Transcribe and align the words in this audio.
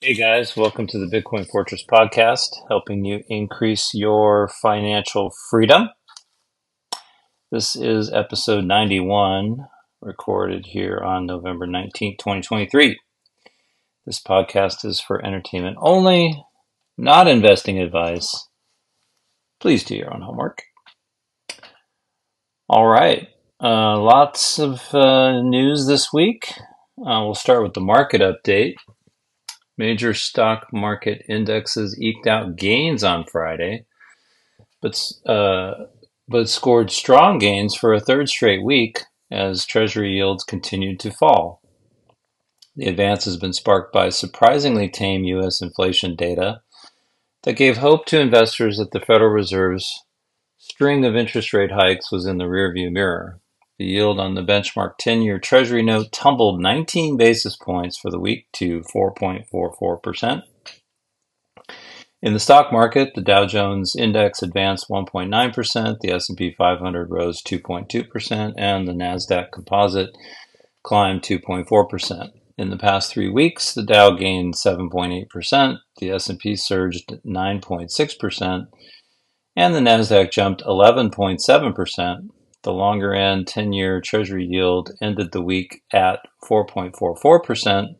Hey 0.00 0.14
guys, 0.14 0.56
welcome 0.56 0.86
to 0.86 0.98
the 1.04 1.06
Bitcoin 1.06 1.44
Fortress 1.44 1.82
podcast, 1.84 2.50
helping 2.68 3.04
you 3.04 3.24
increase 3.28 3.90
your 3.92 4.46
financial 4.46 5.34
freedom. 5.50 5.88
This 7.50 7.74
is 7.74 8.08
episode 8.12 8.64
91, 8.64 9.66
recorded 10.00 10.66
here 10.66 10.98
on 10.98 11.26
November 11.26 11.66
19th, 11.66 12.16
2023. 12.18 12.96
This 14.06 14.22
podcast 14.22 14.84
is 14.84 15.00
for 15.00 15.26
entertainment 15.26 15.78
only, 15.80 16.44
not 16.96 17.26
investing 17.26 17.80
advice. 17.80 18.46
Please 19.58 19.82
do 19.82 19.96
your 19.96 20.14
own 20.14 20.22
homework. 20.22 20.62
All 22.68 22.86
right, 22.86 23.26
uh, 23.60 23.98
lots 23.98 24.60
of 24.60 24.94
uh, 24.94 25.42
news 25.42 25.88
this 25.88 26.12
week. 26.12 26.52
Uh, 27.00 27.24
we'll 27.24 27.34
start 27.34 27.64
with 27.64 27.74
the 27.74 27.80
market 27.80 28.20
update. 28.20 28.76
Major 29.78 30.12
stock 30.12 30.66
market 30.72 31.24
indexes 31.28 31.96
eked 32.00 32.26
out 32.26 32.56
gains 32.56 33.04
on 33.04 33.24
Friday, 33.24 33.86
but 34.82 35.00
uh, 35.24 35.74
but 36.26 36.48
scored 36.48 36.90
strong 36.90 37.38
gains 37.38 37.76
for 37.76 37.94
a 37.94 38.00
third 38.00 38.28
straight 38.28 38.64
week 38.64 39.02
as 39.30 39.64
Treasury 39.64 40.12
yields 40.12 40.42
continued 40.42 40.98
to 41.00 41.12
fall. 41.12 41.62
The 42.74 42.88
advance 42.88 43.24
has 43.24 43.36
been 43.36 43.52
sparked 43.52 43.92
by 43.92 44.08
surprisingly 44.08 44.88
tame 44.88 45.24
U.S. 45.24 45.62
inflation 45.62 46.16
data 46.16 46.60
that 47.44 47.56
gave 47.56 47.76
hope 47.76 48.06
to 48.06 48.20
investors 48.20 48.78
that 48.78 48.90
the 48.90 49.00
Federal 49.00 49.30
Reserve's 49.30 50.04
string 50.58 51.04
of 51.04 51.16
interest 51.16 51.52
rate 51.52 51.70
hikes 51.72 52.10
was 52.12 52.26
in 52.26 52.38
the 52.38 52.44
rearview 52.44 52.90
mirror. 52.90 53.40
The 53.78 53.86
yield 53.86 54.18
on 54.18 54.34
the 54.34 54.42
benchmark 54.42 54.94
10 54.98 55.22
year 55.22 55.38
Treasury 55.38 55.82
note 55.82 56.10
tumbled 56.12 56.60
19 56.60 57.16
basis 57.16 57.56
points 57.56 57.96
for 57.96 58.10
the 58.10 58.18
week 58.18 58.46
to 58.54 58.80
4.44%. 58.94 60.42
In 62.20 62.32
the 62.32 62.40
stock 62.40 62.72
market, 62.72 63.14
the 63.14 63.20
Dow 63.20 63.46
Jones 63.46 63.94
Index 63.94 64.42
advanced 64.42 64.88
1.9%, 64.88 66.00
the 66.00 66.10
S&P 66.10 66.52
500 66.58 67.10
rose 67.10 67.40
2.2%, 67.40 68.54
and 68.58 68.88
the 68.88 68.92
Nasdaq 68.92 69.52
Composite 69.52 70.10
climbed 70.82 71.22
2.4%. 71.22 72.30
In 72.56 72.70
the 72.70 72.76
past 72.76 73.12
3 73.12 73.30
weeks, 73.30 73.72
the 73.72 73.84
Dow 73.84 74.10
gained 74.10 74.54
7.8%, 74.54 75.76
the 76.00 76.10
S&P 76.10 76.56
surged 76.56 77.20
9.6%, 77.24 78.66
and 79.54 79.74
the 79.74 79.78
Nasdaq 79.78 80.32
jumped 80.32 80.64
11.7%, 80.64 82.28
the 82.62 82.72
longer 82.72 83.14
end 83.14 83.46
10 83.46 83.72
year 83.72 84.00
Treasury 84.00 84.46
yield 84.46 84.90
ended 85.00 85.32
the 85.32 85.42
week 85.42 85.82
at 85.92 86.20
4.44%, 86.48 87.96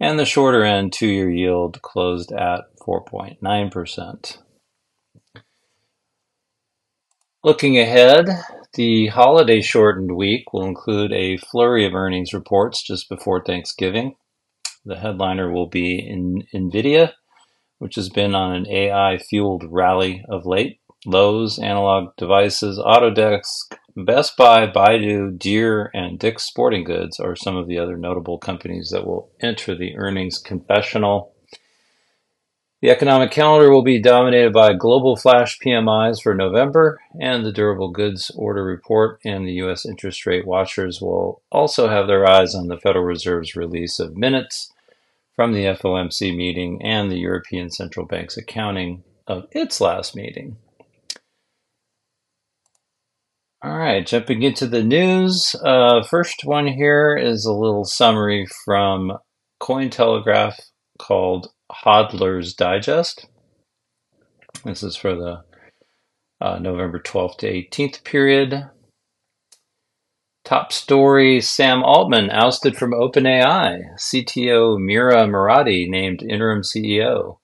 and 0.00 0.18
the 0.18 0.24
shorter 0.24 0.64
end 0.64 0.92
two 0.92 1.08
year 1.08 1.30
yield 1.30 1.82
closed 1.82 2.32
at 2.32 2.62
4.9%. 2.86 4.38
Looking 7.44 7.78
ahead, 7.78 8.26
the 8.74 9.06
holiday 9.08 9.60
shortened 9.60 10.16
week 10.16 10.52
will 10.52 10.64
include 10.64 11.12
a 11.12 11.38
flurry 11.38 11.86
of 11.86 11.94
earnings 11.94 12.34
reports 12.34 12.82
just 12.82 13.08
before 13.08 13.42
Thanksgiving. 13.44 14.16
The 14.84 14.96
headliner 14.96 15.50
will 15.52 15.68
be 15.68 15.98
in 15.98 16.42
NVIDIA, 16.54 17.12
which 17.78 17.96
has 17.96 18.08
been 18.08 18.34
on 18.34 18.54
an 18.54 18.68
AI 18.68 19.18
fueled 19.18 19.64
rally 19.68 20.24
of 20.28 20.46
late. 20.46 20.80
Lowe's, 21.06 21.58
Analog 21.58 22.16
Devices, 22.16 22.78
Autodesk, 22.78 23.76
Best 23.96 24.36
Buy, 24.36 24.66
Baidu, 24.66 25.38
Deere, 25.38 25.90
and 25.94 26.18
Dick's 26.18 26.44
Sporting 26.44 26.84
Goods 26.84 27.20
are 27.20 27.36
some 27.36 27.56
of 27.56 27.66
the 27.68 27.78
other 27.78 27.96
notable 27.96 28.38
companies 28.38 28.90
that 28.90 29.06
will 29.06 29.30
enter 29.40 29.74
the 29.74 29.96
earnings 29.96 30.38
confessional. 30.38 31.32
The 32.80 32.90
economic 32.90 33.32
calendar 33.32 33.70
will 33.70 33.82
be 33.82 34.00
dominated 34.00 34.52
by 34.52 34.72
global 34.72 35.16
flash 35.16 35.58
PMIs 35.58 36.22
for 36.22 36.34
November, 36.34 37.00
and 37.20 37.44
the 37.44 37.52
durable 37.52 37.90
goods 37.90 38.30
order 38.36 38.64
report 38.64 39.20
and 39.24 39.46
the 39.46 39.54
U.S. 39.54 39.84
interest 39.84 40.26
rate 40.26 40.46
watchers 40.46 41.00
will 41.00 41.42
also 41.50 41.88
have 41.88 42.06
their 42.06 42.28
eyes 42.28 42.54
on 42.54 42.68
the 42.68 42.78
Federal 42.78 43.04
Reserve's 43.04 43.56
release 43.56 43.98
of 43.98 44.16
minutes 44.16 44.72
from 45.34 45.52
the 45.52 45.64
FOMC 45.64 46.36
meeting 46.36 46.80
and 46.82 47.10
the 47.10 47.18
European 47.18 47.70
Central 47.70 48.06
Bank's 48.06 48.36
accounting 48.36 49.02
of 49.26 49.46
its 49.52 49.80
last 49.80 50.14
meeting. 50.14 50.56
All 53.60 53.76
right, 53.76 54.06
jumping 54.06 54.44
into 54.44 54.68
the 54.68 54.84
news. 54.84 55.56
Uh, 55.64 56.04
first 56.04 56.42
one 56.44 56.68
here 56.68 57.16
is 57.16 57.44
a 57.44 57.52
little 57.52 57.84
summary 57.84 58.46
from 58.64 59.18
Cointelegraph 59.60 60.54
called 60.96 61.48
Hodler's 61.72 62.54
Digest. 62.54 63.26
This 64.64 64.84
is 64.84 64.94
for 64.94 65.16
the 65.16 65.42
uh, 66.40 66.60
November 66.60 67.00
12th 67.00 67.38
to 67.38 67.52
18th 67.52 68.04
period. 68.04 68.70
Top 70.44 70.72
story 70.72 71.40
Sam 71.40 71.82
Altman 71.82 72.30
ousted 72.30 72.76
from 72.76 72.92
OpenAI. 72.92 73.80
CTO 73.98 74.78
Mira 74.78 75.26
Murati 75.26 75.90
named 75.90 76.22
interim 76.22 76.62
CEO. 76.62 77.38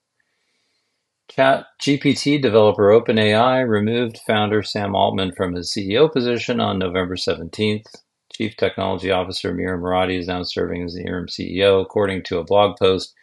ChatGPT 1.35 2.41
developer 2.41 2.91
OpenAI 2.91 3.67
removed 3.67 4.21
founder 4.25 4.63
Sam 4.63 4.95
Altman 4.95 5.33
from 5.33 5.53
his 5.53 5.69
CEO 5.69 6.09
position 6.09 6.61
on 6.61 6.79
November 6.79 7.15
17th. 7.15 7.87
Chief 8.31 8.55
Technology 8.55 9.11
Officer 9.11 9.53
Mira 9.53 9.77
Murati 9.77 10.17
is 10.17 10.27
now 10.27 10.43
serving 10.43 10.83
as 10.83 10.93
the 10.93 11.01
interim 11.01 11.27
CEO. 11.27 11.81
According 11.81 12.23
to 12.23 12.39
a 12.39 12.45
blog 12.45 12.77
post, 12.77 13.13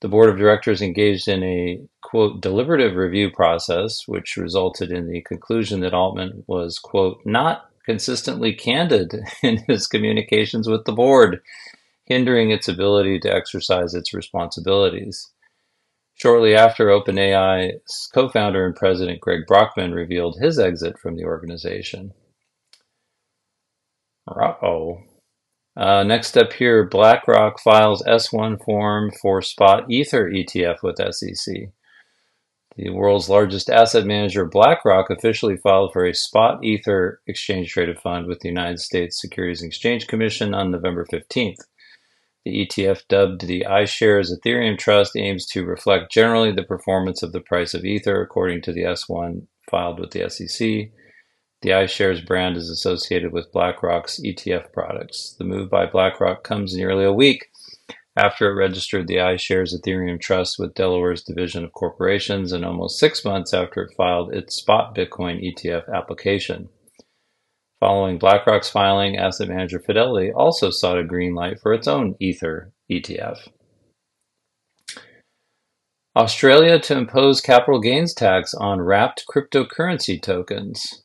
the 0.00 0.08
board 0.08 0.30
of 0.30 0.38
directors 0.38 0.80
engaged 0.80 1.28
in 1.28 1.42
a 1.42 1.78
quote 2.00 2.40
deliberative 2.40 2.96
review 2.96 3.30
process, 3.30 4.08
which 4.08 4.38
resulted 4.38 4.90
in 4.90 5.06
the 5.06 5.20
conclusion 5.20 5.80
that 5.80 5.92
Altman 5.92 6.44
was 6.46 6.78
quote 6.78 7.20
not 7.26 7.68
consistently 7.84 8.54
candid 8.54 9.14
in 9.42 9.58
his 9.66 9.86
communications 9.86 10.70
with 10.70 10.86
the 10.86 10.92
board, 10.92 11.42
hindering 12.06 12.50
its 12.50 12.66
ability 12.66 13.20
to 13.20 13.34
exercise 13.34 13.92
its 13.92 14.14
responsibilities. 14.14 15.31
Shortly 16.14 16.54
after, 16.54 16.86
OpenAI's 16.86 18.08
co-founder 18.14 18.64
and 18.64 18.76
president 18.76 19.20
Greg 19.20 19.40
Brockman 19.46 19.92
revealed 19.92 20.38
his 20.40 20.58
exit 20.58 20.98
from 20.98 21.16
the 21.16 21.24
organization. 21.24 22.12
Uh-oh. 24.28 25.02
Uh, 25.76 26.04
next 26.04 26.36
up 26.36 26.52
here, 26.52 26.84
BlackRock 26.84 27.58
files 27.58 28.02
S1 28.06 28.62
form 28.64 29.10
for 29.10 29.40
spot 29.40 29.90
Ether 29.90 30.30
ETF 30.30 30.82
with 30.82 31.00
SEC. 31.14 31.72
The 32.76 32.90
world's 32.90 33.28
largest 33.28 33.68
asset 33.68 34.06
manager, 34.06 34.46
BlackRock, 34.46 35.10
officially 35.10 35.56
filed 35.56 35.92
for 35.92 36.06
a 36.06 36.14
spot 36.14 36.64
Ether 36.64 37.20
exchange 37.26 37.70
traded 37.70 37.98
fund 37.98 38.26
with 38.26 38.40
the 38.40 38.48
United 38.48 38.80
States 38.80 39.20
Securities 39.20 39.60
and 39.60 39.68
Exchange 39.68 40.06
Commission 40.06 40.54
on 40.54 40.70
November 40.70 41.04
15th. 41.04 41.58
The 42.44 42.66
ETF, 42.66 43.06
dubbed 43.08 43.46
the 43.46 43.64
iShares 43.68 44.32
Ethereum 44.32 44.76
Trust, 44.76 45.16
aims 45.16 45.46
to 45.46 45.64
reflect 45.64 46.10
generally 46.10 46.50
the 46.50 46.64
performance 46.64 47.22
of 47.22 47.32
the 47.32 47.40
price 47.40 47.72
of 47.72 47.84
Ether 47.84 48.20
according 48.20 48.62
to 48.62 48.72
the 48.72 48.82
S1 48.82 49.46
filed 49.70 50.00
with 50.00 50.10
the 50.10 50.28
SEC. 50.28 50.90
The 51.62 51.70
iShares 51.70 52.26
brand 52.26 52.56
is 52.56 52.68
associated 52.68 53.32
with 53.32 53.52
BlackRock's 53.52 54.18
ETF 54.20 54.72
products. 54.72 55.36
The 55.38 55.44
move 55.44 55.70
by 55.70 55.86
BlackRock 55.86 56.42
comes 56.42 56.74
nearly 56.74 57.04
a 57.04 57.12
week 57.12 57.48
after 58.16 58.50
it 58.50 58.54
registered 58.54 59.06
the 59.06 59.16
iShares 59.16 59.72
Ethereum 59.72 60.20
Trust 60.20 60.58
with 60.58 60.74
Delaware's 60.74 61.22
Division 61.22 61.64
of 61.64 61.72
Corporations 61.72 62.50
and 62.50 62.64
almost 62.64 62.98
six 62.98 63.24
months 63.24 63.54
after 63.54 63.82
it 63.82 63.94
filed 63.96 64.34
its 64.34 64.56
spot 64.56 64.94
Bitcoin 64.94 65.40
ETF 65.40 65.84
application. 65.94 66.68
Following 67.82 68.16
BlackRock's 68.16 68.70
filing, 68.70 69.16
asset 69.16 69.48
manager 69.48 69.80
Fidelity 69.80 70.30
also 70.30 70.70
sought 70.70 71.00
a 71.00 71.02
green 71.02 71.34
light 71.34 71.58
for 71.58 71.72
its 71.72 71.88
own 71.88 72.14
Ether 72.20 72.70
ETF. 72.88 73.48
Australia 76.14 76.78
to 76.78 76.96
impose 76.96 77.40
capital 77.40 77.80
gains 77.80 78.14
tax 78.14 78.54
on 78.54 78.80
wrapped 78.80 79.24
cryptocurrency 79.28 80.22
tokens. 80.22 81.02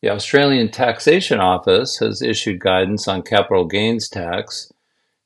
The 0.00 0.10
Australian 0.10 0.70
Taxation 0.70 1.40
Office 1.40 1.98
has 1.98 2.22
issued 2.22 2.60
guidance 2.60 3.08
on 3.08 3.22
capital 3.22 3.66
gains 3.66 4.08
tax 4.08 4.72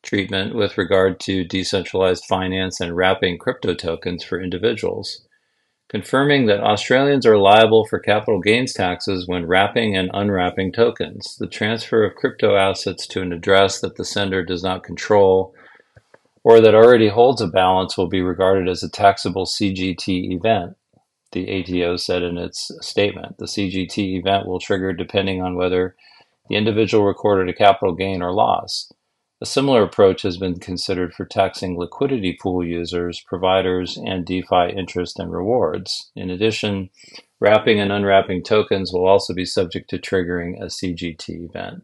treatment 0.03 0.55
with 0.55 0.79
regard 0.79 1.21
to 1.21 1.45
decentralized 1.45 2.25
finance 2.25 2.81
and 2.81 2.97
wrapping 2.97 3.37
crypto 3.37 3.75
tokens 3.75 4.25
for 4.25 4.41
individuals 4.41 5.27
confirming 5.93 6.47
that 6.47 6.63
Australians 6.63 7.27
are 7.27 7.37
liable 7.37 7.85
for 7.85 7.99
capital 7.99 8.41
gains 8.41 8.73
taxes 8.73 9.29
when 9.29 9.45
wrapping 9.45 9.95
and 9.95 10.11
unwrapping 10.15 10.73
tokens. 10.73 11.37
The 11.39 11.47
transfer 11.47 12.03
of 12.03 12.15
crypto 12.15 12.57
assets 12.57 13.07
to 13.09 13.21
an 13.21 13.31
address 13.31 13.79
that 13.83 13.97
the 13.97 14.05
sender 14.07 14.43
does 14.43 14.63
not 14.63 14.85
control 14.85 15.55
or 16.43 16.63
that 16.63 16.75
already 16.75 17.09
holds 17.09 17.43
a 17.43 17.47
balance 17.47 17.99
will 17.99 18.09
be 18.09 18.23
regarded 18.23 18.71
as 18.71 18.83
a 18.83 18.89
taxable 18.89 19.45
CGT 19.45 20.33
event, 20.33 20.79
the 21.33 21.61
ATO 21.61 21.99
said 21.99 22.23
in 22.23 22.39
its 22.39 22.71
statement. 22.81 23.37
The 23.37 23.45
CGT 23.45 24.19
event 24.19 24.47
will 24.47 24.59
trigger 24.59 24.95
depending 24.95 25.43
on 25.43 25.57
whether 25.57 25.95
the 26.49 26.57
individual 26.57 27.05
recorded 27.05 27.51
a 27.51 27.57
capital 27.57 27.95
gain 27.95 28.23
or 28.23 28.33
loss. 28.33 28.91
A 29.43 29.45
similar 29.45 29.83
approach 29.83 30.23
has 30.23 30.37
been 30.37 30.61
considered 30.61 31.13
for 31.15 31.25
taxing 31.25 31.77
liquidity 31.77 32.39
pool 32.41 32.65
users, 32.65 33.21
providers, 33.27 33.97
and 33.97 34.25
DeFi 34.25 34.71
interest 34.71 35.19
and 35.19 35.33
rewards. 35.33 36.13
In 36.15 36.31
addition, 36.31 36.91
wrapping 37.41 37.81
and 37.81 37.91
unwrapping 37.91 38.45
tokens 38.45 38.93
will 38.93 39.05
also 39.05 39.35
be 39.35 39.45
subject 39.45 39.91
to 39.91 39.99
triggering 39.99 40.63
a 40.63 40.67
CGT 40.67 41.47
event. 41.51 41.83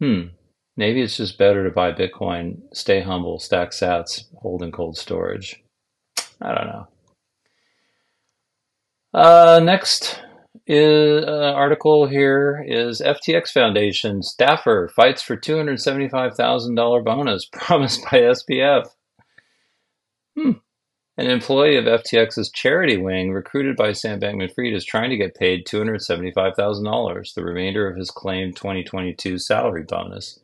Hmm, 0.00 0.34
maybe 0.76 1.00
it's 1.00 1.16
just 1.16 1.38
better 1.38 1.62
to 1.62 1.70
buy 1.70 1.92
Bitcoin, 1.92 2.62
stay 2.72 3.00
humble, 3.00 3.38
stack 3.38 3.70
sats, 3.70 4.24
hold 4.38 4.64
in 4.64 4.72
cold 4.72 4.98
storage. 4.98 5.62
I 6.42 6.56
don't 6.56 6.66
know. 6.66 6.88
Uh, 9.14 9.60
next 9.62 10.20
is, 10.66 11.24
uh, 11.24 11.52
article 11.54 12.06
here 12.06 12.64
is 12.66 13.02
FTX 13.02 13.50
Foundation 13.50 14.22
staffer 14.22 14.90
fights 14.94 15.22
for 15.22 15.36
$275,000 15.36 17.04
bonus 17.04 17.44
promised 17.52 18.02
by 18.04 18.20
SBF. 18.20 18.86
Hmm. 20.36 20.52
An 21.16 21.30
employee 21.30 21.76
of 21.76 21.84
FTX's 21.84 22.50
charity 22.50 22.96
wing, 22.96 23.30
recruited 23.30 23.76
by 23.76 23.92
Sam 23.92 24.18
Bankman-Fried, 24.18 24.74
is 24.74 24.84
trying 24.84 25.10
to 25.10 25.16
get 25.16 25.36
paid 25.36 25.64
$275,000, 25.64 27.34
the 27.34 27.44
remainder 27.44 27.88
of 27.88 27.96
his 27.96 28.10
claimed 28.10 28.56
2022 28.56 29.38
salary 29.38 29.84
bonus. 29.84 30.40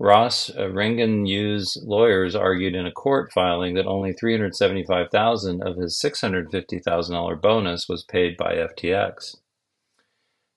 Ross 0.00 0.50
uh, 0.56 0.68
Rheingans-Yoo's 0.68 1.82
lawyers 1.84 2.36
argued 2.36 2.74
in 2.74 2.86
a 2.86 2.92
court 2.92 3.32
filing 3.32 3.74
that 3.74 3.86
only 3.86 4.12
375,000 4.12 5.62
of 5.62 5.76
his 5.76 6.00
$650,000 6.00 7.40
bonus 7.42 7.88
was 7.88 8.04
paid 8.04 8.36
by 8.36 8.54
FTX. 8.54 9.36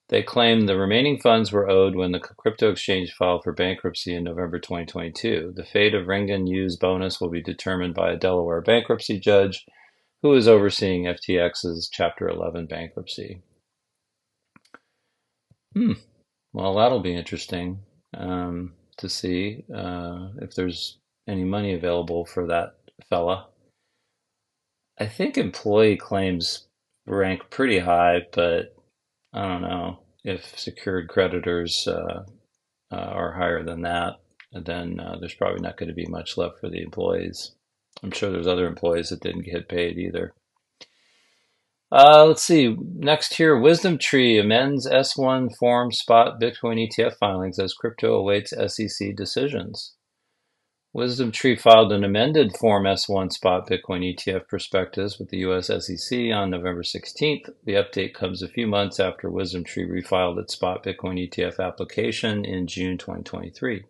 They 0.10 0.22
claimed 0.22 0.68
the 0.68 0.78
remaining 0.78 1.20
funds 1.20 1.52
were 1.52 1.70
owed 1.70 1.96
when 1.96 2.12
the 2.12 2.20
crypto 2.20 2.70
exchange 2.70 3.14
filed 3.14 3.44
for 3.44 3.54
bankruptcy 3.54 4.14
in 4.14 4.26
November 4.26 4.60
2022. 4.60 5.54
The 5.56 5.64
fate 5.64 5.96
of 5.96 6.08
Rheingans-Yoo's 6.08 6.76
bonus 6.76 7.20
will 7.20 7.30
be 7.30 7.42
determined 7.42 7.96
by 7.96 8.12
a 8.12 8.18
Delaware 8.18 8.62
bankruptcy 8.62 9.20
judge 9.20 9.66
who 10.22 10.34
is 10.36 10.48
overseeing 10.48 11.06
FTX's 11.06 11.90
Chapter 11.92 12.28
11 12.28 12.68
bankruptcy. 12.68 13.42
Hmm. 15.74 15.94
Well, 16.54 16.76
that'll 16.76 17.00
be 17.00 17.16
interesting. 17.16 17.80
Um, 18.14 18.74
to 19.02 19.10
see 19.10 19.64
uh, 19.74 20.30
if 20.42 20.56
there's 20.56 20.98
any 21.28 21.44
money 21.44 21.74
available 21.74 22.26
for 22.26 22.48
that 22.48 22.76
fella. 23.10 23.48
I 25.00 25.08
think 25.08 25.38
employee 25.38 25.98
claims 25.98 26.68
rank 27.06 27.50
pretty 27.50 27.80
high, 27.80 28.28
but 28.32 28.76
I 29.34 29.48
don't 29.48 29.62
know 29.62 30.00
if 30.24 30.58
secured 30.58 31.10
creditors 31.10 31.88
uh, 31.88 32.24
uh, 32.92 32.96
are 32.96 33.34
higher 33.34 33.64
than 33.64 33.82
that. 33.82 34.20
Then 34.54 35.00
uh, 35.00 35.18
there's 35.20 35.34
probably 35.34 35.62
not 35.62 35.78
going 35.78 35.90
to 35.90 35.96
be 35.96 36.06
much 36.06 36.38
left 36.38 36.60
for 36.60 36.70
the 36.70 36.82
employees. 36.82 37.52
I'm 38.04 38.12
sure 38.12 38.32
there's 38.32 38.48
other 38.48 38.68
employees 38.68 39.10
that 39.10 39.22
didn't 39.22 39.46
get 39.46 39.70
paid 39.70 39.98
either. 39.98 40.34
Uh, 41.92 42.26
let's 42.26 42.44
see. 42.44 42.78
Next 42.80 43.34
here, 43.34 43.58
Wisdom 43.58 43.98
Tree 43.98 44.40
amends 44.40 44.88
S1 44.88 45.56
form 45.58 45.92
spot 45.92 46.40
Bitcoin 46.40 46.88
ETF 46.88 47.18
filings 47.18 47.60
as 47.60 47.74
crypto 47.74 48.14
awaits 48.14 48.52
SEC 48.52 49.14
decisions. 49.16 49.94
Wisdom 50.94 51.32
Tree 51.32 51.56
filed 51.56 51.94
an 51.94 52.04
amended 52.04 52.56
Form 52.58 52.84
S1 52.84 53.32
spot 53.32 53.70
Bitcoin 53.70 54.14
ETF 54.14 54.48
prospectus 54.48 55.20
with 55.20 55.30
the 55.30 55.38
US 55.40 55.68
SEC 55.68 56.32
on 56.34 56.50
November 56.50 56.84
16th. 56.84 57.50
The 57.64 57.76
update 57.76 58.14
comes 58.14 58.42
a 58.42 58.50
few 58.50 58.68
months 58.68 59.00
after 59.00 59.30
Wisdom 59.30 59.64
Tree 59.64 59.88
refiled 59.88 60.38
its 60.38 60.54
spot 60.54 60.84
Bitcoin 60.84 61.30
ETF 61.30 61.60
application 61.60 62.44
in 62.44 62.68
June 62.68 62.98
2023 62.98 63.86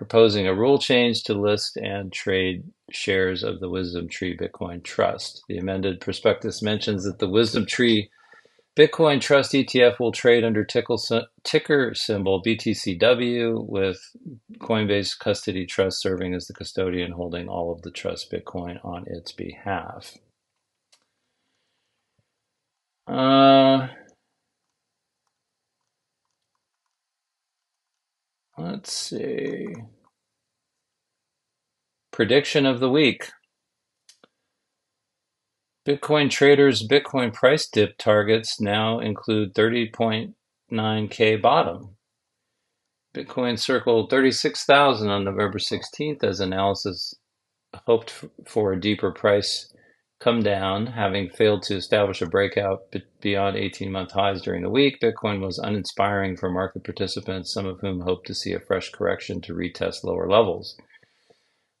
proposing 0.00 0.48
a 0.48 0.54
rule 0.54 0.78
change 0.78 1.24
to 1.24 1.34
list 1.34 1.76
and 1.76 2.10
trade 2.10 2.64
shares 2.90 3.44
of 3.44 3.60
the 3.60 3.68
Wisdom 3.68 4.08
Tree 4.08 4.34
Bitcoin 4.34 4.82
Trust. 4.82 5.44
The 5.46 5.58
amended 5.58 6.00
prospectus 6.00 6.62
mentions 6.62 7.04
that 7.04 7.20
the 7.20 7.28
Wisdom 7.28 7.66
Tree 7.66 8.10
Bitcoin 8.76 9.20
Trust 9.20 9.52
ETF 9.52 10.00
will 10.00 10.12
trade 10.12 10.44
under 10.44 10.64
ticker 11.44 11.94
symbol 11.94 12.42
BTCW, 12.42 13.68
with 13.68 14.00
Coinbase 14.60 15.18
Custody 15.18 15.66
Trust 15.66 16.00
serving 16.00 16.34
as 16.34 16.46
the 16.46 16.54
custodian 16.54 17.12
holding 17.12 17.48
all 17.48 17.72
of 17.72 17.82
the 17.82 17.90
trust 17.90 18.32
Bitcoin 18.32 18.84
on 18.84 19.04
its 19.08 19.32
behalf. 19.32 20.16
Uh, 23.06 23.88
Let's 28.62 28.92
see. 28.92 29.74
Prediction 32.12 32.66
of 32.66 32.78
the 32.78 32.90
week. 32.90 33.30
Bitcoin 35.88 36.28
traders' 36.28 36.86
Bitcoin 36.86 37.32
price 37.32 37.66
dip 37.66 37.96
targets 37.96 38.60
now 38.60 39.00
include 39.00 39.54
30.9k 39.54 41.40
bottom. 41.40 41.96
Bitcoin 43.14 43.58
circled 43.58 44.10
36,000 44.10 45.08
on 45.08 45.24
November 45.24 45.58
16th 45.58 46.22
as 46.22 46.40
analysis 46.40 47.14
hoped 47.86 48.26
for 48.46 48.74
a 48.74 48.80
deeper 48.80 49.10
price 49.10 49.69
come 50.20 50.42
down, 50.42 50.86
having 50.86 51.30
failed 51.30 51.62
to 51.62 51.76
establish 51.76 52.20
a 52.20 52.26
breakout 52.26 52.94
beyond 53.20 53.56
18 53.56 53.90
month 53.90 54.12
highs 54.12 54.42
during 54.42 54.62
the 54.62 54.70
week. 54.70 55.00
Bitcoin 55.00 55.40
was 55.40 55.58
uninspiring 55.58 56.36
for 56.36 56.50
market 56.50 56.84
participants, 56.84 57.52
some 57.52 57.66
of 57.66 57.80
whom 57.80 58.02
hoped 58.02 58.26
to 58.26 58.34
see 58.34 58.52
a 58.52 58.60
fresh 58.60 58.90
correction 58.90 59.40
to 59.40 59.54
retest 59.54 60.04
lower 60.04 60.28
levels. 60.28 60.76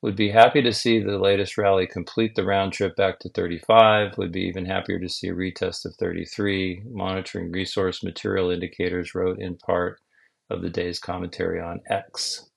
Would 0.02 0.16
be 0.16 0.30
happy 0.30 0.62
to 0.62 0.72
see 0.72 0.98
the 0.98 1.18
latest 1.18 1.58
rally 1.58 1.86
complete 1.86 2.34
the 2.34 2.44
round 2.44 2.72
trip 2.72 2.96
back 2.96 3.18
to 3.20 3.28
35. 3.28 4.16
Would 4.16 4.32
be 4.32 4.40
even 4.42 4.64
happier 4.64 4.98
to 4.98 5.08
see 5.10 5.28
a 5.28 5.34
retest 5.34 5.84
of 5.84 5.94
33. 5.96 6.84
Monitoring 6.86 7.52
resource 7.52 8.02
material 8.02 8.50
indicators 8.50 9.14
wrote 9.14 9.38
in 9.38 9.56
part 9.56 10.00
of 10.48 10.62
the 10.62 10.70
day's 10.70 10.98
commentary 10.98 11.60
on 11.60 11.82
X. 11.90 12.49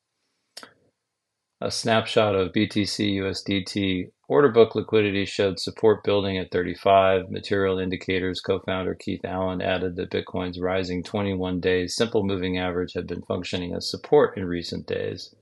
A 1.63 1.71
snapshot 1.71 2.35
of 2.35 2.51
BTC 2.51 3.15
USDT 3.19 4.11
order 4.27 4.49
book 4.49 4.75
liquidity 4.75 5.23
showed 5.23 5.61
support 5.61 6.03
building 6.03 6.37
at 6.37 6.51
35. 6.51 7.29
Material 7.29 7.79
indicators 7.79 8.41
co 8.41 8.59
founder 8.59 8.95
Keith 8.95 9.23
Allen 9.23 9.61
added 9.61 9.95
that 9.95 10.09
Bitcoin's 10.09 10.59
rising 10.59 11.03
21 11.03 11.61
days 11.61 11.95
simple 11.95 12.25
moving 12.25 12.57
average 12.57 12.91
had 12.95 13.07
been 13.07 13.21
functioning 13.21 13.73
as 13.73 13.89
support 13.89 14.37
in 14.37 14.43
recent 14.43 14.85
days. 14.87 15.33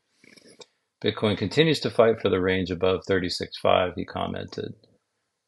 Bitcoin 1.04 1.36
continues 1.36 1.80
to 1.80 1.90
fight 1.90 2.22
for 2.22 2.30
the 2.30 2.40
range 2.40 2.70
above 2.70 3.02
36.5, 3.10 3.94
he 3.96 4.06
commented. 4.06 4.76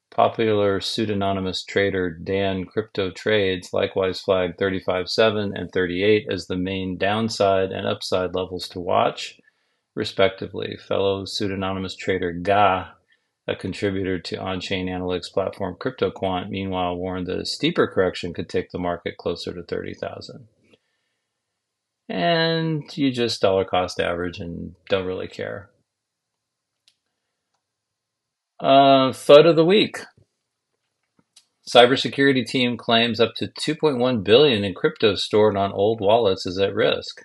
Popular 0.09 0.79
pseudonymous 0.79 1.63
trader 1.63 2.09
Dan 2.09 2.65
Crypto 2.65 3.11
Trades 3.11 3.73
likewise 3.73 4.21
flagged 4.21 4.57
35.7 4.57 5.51
and 5.53 5.71
38 5.71 6.25
as 6.31 6.47
the 6.47 6.57
main 6.57 6.97
downside 6.97 7.71
and 7.71 7.85
upside 7.85 8.33
levels 8.33 8.67
to 8.69 8.79
watch 8.79 9.37
respectively. 9.95 10.77
Fellow 10.77 11.25
pseudonymous 11.25 11.95
trader 11.95 12.33
Gaah, 12.33 12.93
a 13.47 13.55
contributor 13.55 14.19
to 14.19 14.37
on-chain 14.37 14.87
analytics 14.87 15.31
platform 15.31 15.75
CryptoQuant, 15.79 16.49
meanwhile 16.49 16.95
warned 16.95 17.27
that 17.27 17.39
a 17.39 17.45
steeper 17.45 17.87
correction 17.87 18.33
could 18.33 18.49
take 18.49 18.71
the 18.71 18.79
market 18.79 19.17
closer 19.17 19.53
to 19.53 19.63
30,000. 19.63 20.47
And 22.09 22.83
you 22.97 23.11
just 23.11 23.41
dollar 23.41 23.65
cost 23.65 23.99
average 23.99 24.39
and 24.39 24.75
don't 24.89 25.05
really 25.05 25.27
care. 25.27 25.69
Uh, 28.59 29.11
of 29.11 29.55
the 29.55 29.65
week. 29.65 29.97
Cybersecurity 31.67 32.45
team 32.45 32.77
claims 32.77 33.19
up 33.19 33.35
to 33.35 33.47
2.1 33.47 34.23
billion 34.23 34.63
in 34.63 34.73
crypto 34.73 35.15
stored 35.15 35.55
on 35.55 35.71
old 35.71 36.01
wallets 36.01 36.45
is 36.45 36.59
at 36.59 36.73
risk. 36.73 37.21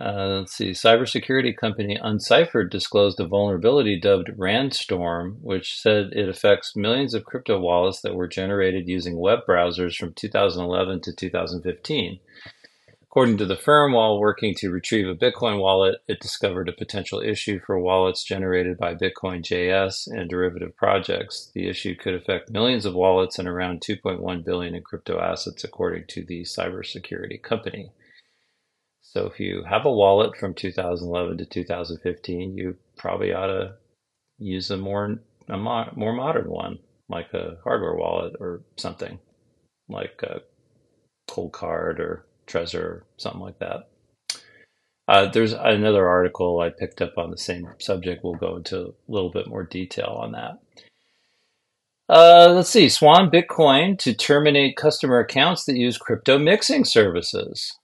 Uh, 0.00 0.38
let's 0.38 0.54
see. 0.54 0.70
Cybersecurity 0.70 1.56
company 1.56 1.98
Unciphered 2.00 2.70
disclosed 2.70 3.18
a 3.18 3.26
vulnerability 3.26 3.98
dubbed 3.98 4.30
Randstorm, 4.36 5.40
which 5.40 5.80
said 5.80 6.10
it 6.12 6.28
affects 6.28 6.76
millions 6.76 7.14
of 7.14 7.24
crypto 7.24 7.58
wallets 7.58 8.00
that 8.02 8.14
were 8.14 8.28
generated 8.28 8.88
using 8.88 9.18
web 9.18 9.40
browsers 9.48 9.96
from 9.96 10.12
2011 10.14 11.00
to 11.00 11.12
2015. 11.12 12.20
According 13.10 13.38
to 13.38 13.46
the 13.46 13.56
firm, 13.56 13.94
while 13.94 14.20
working 14.20 14.54
to 14.58 14.70
retrieve 14.70 15.08
a 15.08 15.14
Bitcoin 15.16 15.58
wallet, 15.58 15.96
it 16.06 16.20
discovered 16.20 16.68
a 16.68 16.72
potential 16.72 17.20
issue 17.20 17.58
for 17.58 17.80
wallets 17.80 18.22
generated 18.22 18.78
by 18.78 18.94
Bitcoin 18.94 19.42
JS 19.42 20.06
and 20.06 20.30
derivative 20.30 20.76
projects. 20.76 21.50
The 21.54 21.68
issue 21.68 21.96
could 21.96 22.14
affect 22.14 22.50
millions 22.50 22.86
of 22.86 22.94
wallets 22.94 23.38
and 23.38 23.48
around 23.48 23.80
2.1 23.80 24.44
billion 24.44 24.76
in 24.76 24.82
crypto 24.82 25.18
assets, 25.18 25.64
according 25.64 26.04
to 26.10 26.24
the 26.24 26.42
cybersecurity 26.42 27.42
company. 27.42 27.90
So 29.10 29.24
if 29.26 29.40
you 29.40 29.64
have 29.64 29.86
a 29.86 29.90
wallet 29.90 30.36
from 30.36 30.52
2011 30.52 31.38
to 31.38 31.46
2015, 31.46 32.58
you 32.58 32.76
probably 32.98 33.32
ought 33.32 33.46
to 33.46 33.74
use 34.38 34.70
a 34.70 34.76
more 34.76 35.18
a 35.48 35.56
mo- 35.56 35.90
more 35.96 36.12
modern 36.12 36.50
one, 36.50 36.78
like 37.08 37.32
a 37.32 37.56
hardware 37.64 37.94
wallet 37.94 38.34
or 38.38 38.60
something, 38.76 39.18
like 39.88 40.20
a 40.22 40.42
Cold 41.26 41.52
Card 41.52 42.00
or 42.00 42.26
Trezor 42.46 42.82
or 42.82 43.04
something 43.16 43.40
like 43.40 43.58
that. 43.60 43.88
Uh, 45.08 45.30
there's 45.30 45.54
another 45.54 46.06
article 46.06 46.60
I 46.60 46.68
picked 46.68 47.00
up 47.00 47.16
on 47.16 47.30
the 47.30 47.38
same 47.38 47.66
subject. 47.78 48.22
We'll 48.22 48.34
go 48.34 48.56
into 48.56 48.78
a 48.78 48.92
little 49.08 49.30
bit 49.30 49.48
more 49.48 49.64
detail 49.64 50.18
on 50.20 50.32
that. 50.32 50.58
Uh, 52.10 52.52
let's 52.52 52.68
see. 52.68 52.90
Swan 52.90 53.30
Bitcoin 53.30 53.98
to 54.00 54.12
terminate 54.12 54.76
customer 54.76 55.18
accounts 55.18 55.64
that 55.64 55.76
use 55.76 55.96
crypto 55.96 56.38
mixing 56.38 56.84
services. 56.84 57.74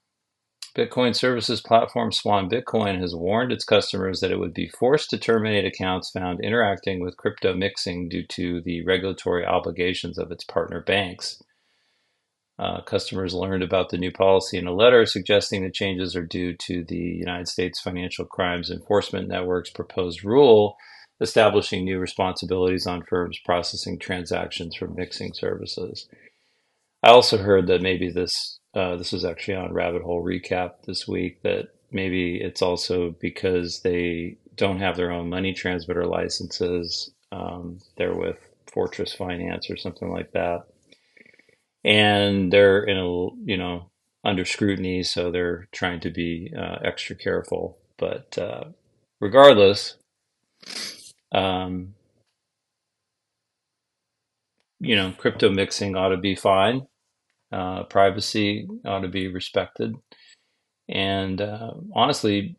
Bitcoin 0.76 1.14
services 1.14 1.60
platform 1.60 2.10
Swan 2.10 2.50
Bitcoin 2.50 3.00
has 3.00 3.14
warned 3.14 3.52
its 3.52 3.64
customers 3.64 4.18
that 4.20 4.32
it 4.32 4.40
would 4.40 4.52
be 4.52 4.68
forced 4.68 5.08
to 5.10 5.18
terminate 5.18 5.64
accounts 5.64 6.10
found 6.10 6.40
interacting 6.42 7.00
with 7.00 7.16
crypto 7.16 7.54
mixing 7.54 8.08
due 8.08 8.26
to 8.30 8.60
the 8.60 8.84
regulatory 8.84 9.46
obligations 9.46 10.18
of 10.18 10.32
its 10.32 10.42
partner 10.42 10.80
banks. 10.80 11.40
Uh, 12.58 12.80
customers 12.82 13.34
learned 13.34 13.62
about 13.62 13.90
the 13.90 13.98
new 13.98 14.10
policy 14.10 14.58
in 14.58 14.66
a 14.66 14.74
letter 14.74 15.06
suggesting 15.06 15.62
the 15.62 15.70
changes 15.70 16.16
are 16.16 16.26
due 16.26 16.56
to 16.56 16.84
the 16.84 16.96
United 16.96 17.48
States 17.48 17.80
Financial 17.80 18.24
Crimes 18.24 18.70
Enforcement 18.70 19.28
Network's 19.28 19.70
proposed 19.70 20.24
rule 20.24 20.76
establishing 21.20 21.84
new 21.84 21.98
responsibilities 21.98 22.86
on 22.86 23.04
firms 23.08 23.38
processing 23.44 23.98
transactions 23.98 24.74
from 24.74 24.96
mixing 24.96 25.32
services. 25.32 26.08
I 27.02 27.10
also 27.10 27.38
heard 27.38 27.68
that 27.68 27.82
maybe 27.82 28.10
this 28.10 28.58
uh, 28.74 28.96
this 28.96 29.12
was 29.12 29.24
actually 29.24 29.54
on 29.54 29.72
Rabbit 29.72 30.02
Hole 30.02 30.22
Recap 30.22 30.82
this 30.86 31.06
week 31.06 31.42
that 31.42 31.68
maybe 31.92 32.40
it's 32.40 32.62
also 32.62 33.10
because 33.20 33.80
they 33.80 34.36
don't 34.56 34.80
have 34.80 34.96
their 34.96 35.12
own 35.12 35.30
money 35.30 35.52
transmitter 35.52 36.06
licenses. 36.06 37.12
Um, 37.30 37.78
they're 37.96 38.14
with 38.14 38.38
Fortress 38.72 39.12
Finance 39.12 39.70
or 39.70 39.76
something 39.76 40.10
like 40.10 40.32
that, 40.32 40.66
and 41.84 42.52
they're 42.52 42.82
in 42.82 42.96
a 42.96 43.08
you 43.44 43.56
know 43.56 43.90
under 44.24 44.44
scrutiny, 44.44 45.02
so 45.02 45.30
they're 45.30 45.68
trying 45.72 46.00
to 46.00 46.10
be 46.10 46.52
uh, 46.56 46.78
extra 46.82 47.14
careful. 47.14 47.78
But 47.96 48.36
uh, 48.38 48.64
regardless, 49.20 49.96
um, 51.32 51.94
you 54.80 54.96
know, 54.96 55.12
crypto 55.16 55.50
mixing 55.50 55.96
ought 55.96 56.08
to 56.08 56.16
be 56.16 56.34
fine. 56.34 56.86
Uh, 57.54 57.84
privacy 57.84 58.66
ought 58.84 59.02
to 59.02 59.08
be 59.08 59.28
respected. 59.28 59.94
And 60.88 61.40
uh, 61.40 61.74
honestly, 61.94 62.56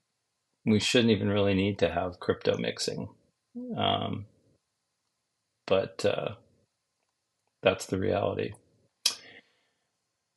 we 0.66 0.80
shouldn't 0.80 1.12
even 1.12 1.28
really 1.28 1.54
need 1.54 1.80
to 1.80 1.92
have 1.92 2.22
crypto 2.22 2.58
mixing. 2.58 3.10
Um, 3.78 4.26
but 5.68 6.06
uh, 6.06 6.36
that's 7.62 7.88
the 7.88 8.00
reality. 8.00 8.54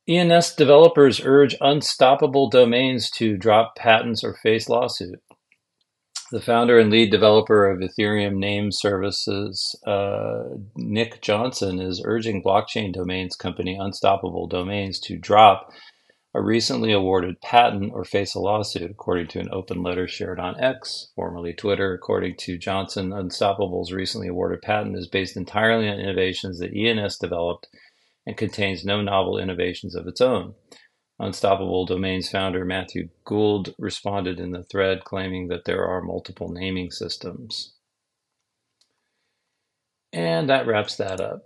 ENS 0.09 0.57
developers 0.57 1.21
urge 1.25 1.55
unstoppable 1.61 2.51
domains 2.51 3.13
to 3.13 3.37
drop 3.37 3.77
patents 3.77 4.25
or 4.25 4.35
face 4.43 4.69
lawsuit. 4.69 5.21
The 6.31 6.43
founder 6.43 6.79
and 6.79 6.91
lead 6.91 7.11
developer 7.11 7.71
of 7.71 7.79
Ethereum 7.79 8.37
name 8.37 8.71
services, 8.71 9.75
uh, 9.87 10.45
Nick 10.77 11.23
Johnson, 11.23 11.81
is 11.81 12.03
urging 12.05 12.43
blockchain 12.43 12.93
domains 12.93 13.35
company 13.35 13.77
Unstoppable 13.77 14.47
Domains 14.47 15.01
to 15.01 15.17
drop 15.17 15.73
a 16.35 16.43
recently 16.43 16.93
awarded 16.93 17.41
patent 17.41 17.93
or 17.95 18.05
face 18.05 18.35
a 18.35 18.41
lawsuit, 18.41 18.91
according 18.91 19.29
to 19.29 19.41
an 19.41 19.49
open 19.51 19.83
letter 19.83 20.07
shared 20.07 20.39
on 20.39 20.61
X, 20.61 21.13
formerly 21.17 21.55
Twitter. 21.55 21.95
According 21.95 22.37
to 22.41 22.59
Johnson, 22.59 23.11
Unstoppable's 23.11 23.91
recently 23.91 24.29
awarded 24.29 24.61
patent 24.61 24.99
is 24.99 25.09
based 25.09 25.35
entirely 25.35 25.89
on 25.89 25.99
innovations 25.99 26.59
that 26.59 26.77
ENS 26.77 27.17
developed 27.17 27.69
and 28.27 28.37
contains 28.37 28.85
no 28.85 29.01
novel 29.01 29.39
innovations 29.39 29.95
of 29.95 30.07
its 30.07 30.21
own. 30.21 30.55
Unstoppable 31.21 31.85
Domains 31.85 32.29
founder 32.29 32.65
Matthew 32.65 33.09
Gould 33.25 33.75
responded 33.79 34.39
in 34.39 34.53
the 34.53 34.63
thread 34.63 35.05
claiming 35.05 35.49
that 35.49 35.65
there 35.65 35.85
are 35.85 36.01
multiple 36.01 36.49
naming 36.49 36.91
systems. 36.91 37.75
And 40.13 40.49
that 40.49 40.67
wraps 40.67 40.97
that 40.97 41.21
up. 41.21 41.43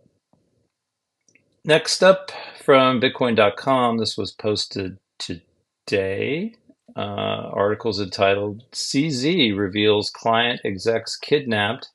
Next 1.64 2.02
up 2.02 2.30
from 2.62 3.00
Bitcoin.com, 3.00 3.98
this 3.98 4.16
was 4.16 4.32
posted 4.32 4.98
today. 5.18 6.54
Uh, 6.94 7.00
articles 7.00 8.00
entitled 8.00 8.64
CZ 8.72 9.56
reveals 9.56 10.10
client 10.10 10.60
execs 10.64 11.16
kidnapped, 11.16 11.88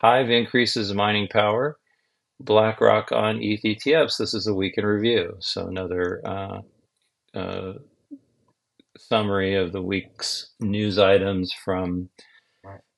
Hive 0.00 0.30
increases 0.30 0.92
mining 0.92 1.28
power, 1.28 1.78
BlackRock 2.40 3.10
on 3.10 3.42
ETH 3.42 3.62
ETFs. 3.62 4.18
This 4.18 4.34
is 4.34 4.46
a 4.46 4.54
week 4.54 4.74
in 4.76 4.84
review. 4.86 5.36
So 5.40 5.66
another 5.66 6.20
uh, 6.24 6.60
uh, 7.38 7.74
summary 8.96 9.54
of 9.54 9.72
the 9.72 9.82
week's 9.82 10.50
news 10.60 10.98
items 10.98 11.52
from 11.52 12.10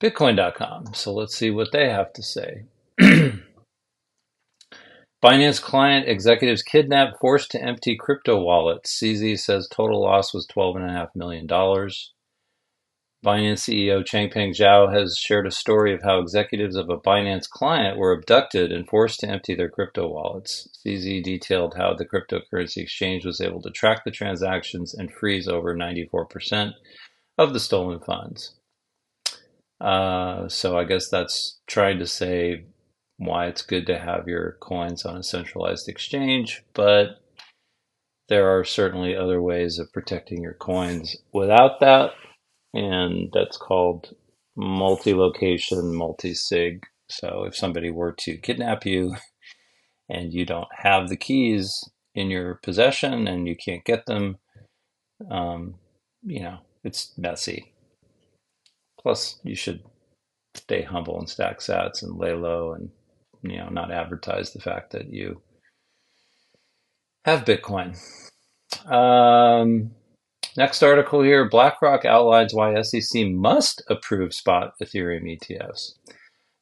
Bitcoin.com. 0.03 0.95
So 0.95 1.13
let's 1.13 1.37
see 1.37 1.51
what 1.51 1.73
they 1.73 1.89
have 1.91 2.13
to 2.15 2.23
say. 2.23 2.65
Binance 5.23 5.61
client 5.61 6.09
executives 6.09 6.63
kidnapped, 6.63 7.21
forced 7.21 7.51
to 7.51 7.63
empty 7.63 7.95
crypto 7.95 8.41
wallets. 8.41 8.99
CZ 8.99 9.39
says 9.39 9.69
total 9.71 10.01
loss 10.01 10.33
was 10.33 10.47
$12.5 10.47 11.09
million. 11.15 11.47
Binance 13.25 13.69
CEO 13.69 14.03
Changpeng 14.03 14.55
Zhao 14.55 14.91
has 14.95 15.19
shared 15.19 15.47
a 15.47 15.51
story 15.51 15.93
of 15.93 16.03
how 16.03 16.21
executives 16.21 16.75
of 16.75 16.89
a 16.89 16.97
Binance 16.97 17.49
client 17.49 17.99
were 17.99 18.13
abducted 18.13 18.73
and 18.73 18.89
forced 18.89 19.21
to 19.21 19.29
empty 19.29 19.55
their 19.55 19.69
crypto 19.69 20.09
wallets. 20.09 20.69
CZ 20.87 21.23
detailed 21.23 21.75
how 21.77 21.93
the 21.93 22.07
cryptocurrency 22.07 22.79
exchange 22.79 23.27
was 23.27 23.43
able 23.43 23.61
to 23.61 23.71
track 23.71 24.05
the 24.05 24.11
transactions 24.11 24.95
and 24.95 25.13
freeze 25.13 25.49
over 25.49 25.77
94% 25.77 26.73
of 27.37 27.53
the 27.53 27.61
stolen 27.61 28.01
funds. 28.01 28.55
Uh, 29.79 30.49
so 30.49 30.79
I 30.79 30.85
guess 30.85 31.11
that's 31.11 31.61
trying 31.67 31.99
to 31.99 32.07
say 32.07 32.65
why 33.19 33.49
it's 33.49 33.63
good 33.63 33.87
to 33.89 33.99
have 33.99 34.29
your 34.29 34.57
coins 34.61 35.05
on 35.05 35.19
a 35.19 35.23
centralized 35.23 35.91
exchange, 35.91 36.63
but 36.73 37.21
there 38.31 38.49
are 38.49 38.65
certainly 38.65 39.15
other 39.15 39.43
ways 39.43 39.79
of 39.79 39.93
protecting 39.93 40.43
your 40.43 40.55
coins 40.55 41.17
without 41.33 41.81
that 41.81 42.13
and 42.75 43.31
that's 43.33 43.57
called 43.57 44.15
multi-location, 44.57 45.95
multi-sig. 45.95 46.85
So 47.09 47.45
if 47.45 47.57
somebody 47.57 47.91
were 47.91 48.13
to 48.21 48.37
kidnap 48.37 48.87
you 48.87 49.17
and 50.09 50.33
you 50.33 50.45
don't 50.45 50.69
have 50.77 51.09
the 51.09 51.17
keys 51.17 51.83
in 52.15 52.31
your 52.31 52.57
possession 52.63 53.27
and 53.27 53.47
you 53.47 53.57
can't 53.57 53.85
get 53.85 54.07
them, 54.07 54.39
um, 55.31 55.75
you 56.23 56.43
know, 56.43 56.59
it's 56.85 57.13
messy. 57.19 57.73
Plus, 59.01 59.41
you 59.45 59.55
should 59.55 59.83
stay 60.55 60.83
humble 60.83 61.19
and 61.19 61.29
stack 61.29 61.61
sats 61.61 62.03
and 62.03 62.19
lay 62.19 62.33
low 62.35 62.73
and, 62.73 62.91
you 63.43 63.59
know, 63.59 63.69
not 63.69 63.91
advertise 63.91 64.53
the 64.53 64.61
fact 64.61 64.93
that 64.93 65.11
you 65.13 65.41
have 67.25 67.45
Bitcoin. 67.45 67.99
Um, 68.87 69.93
Next 70.61 70.83
article 70.83 71.23
here 71.23 71.49
BlackRock 71.49 72.05
outlines 72.05 72.53
why 72.53 72.79
SEC 72.83 73.29
must 73.29 73.83
approve 73.89 74.35
spot 74.35 74.75
Ethereum 74.79 75.25
ETFs. 75.25 75.95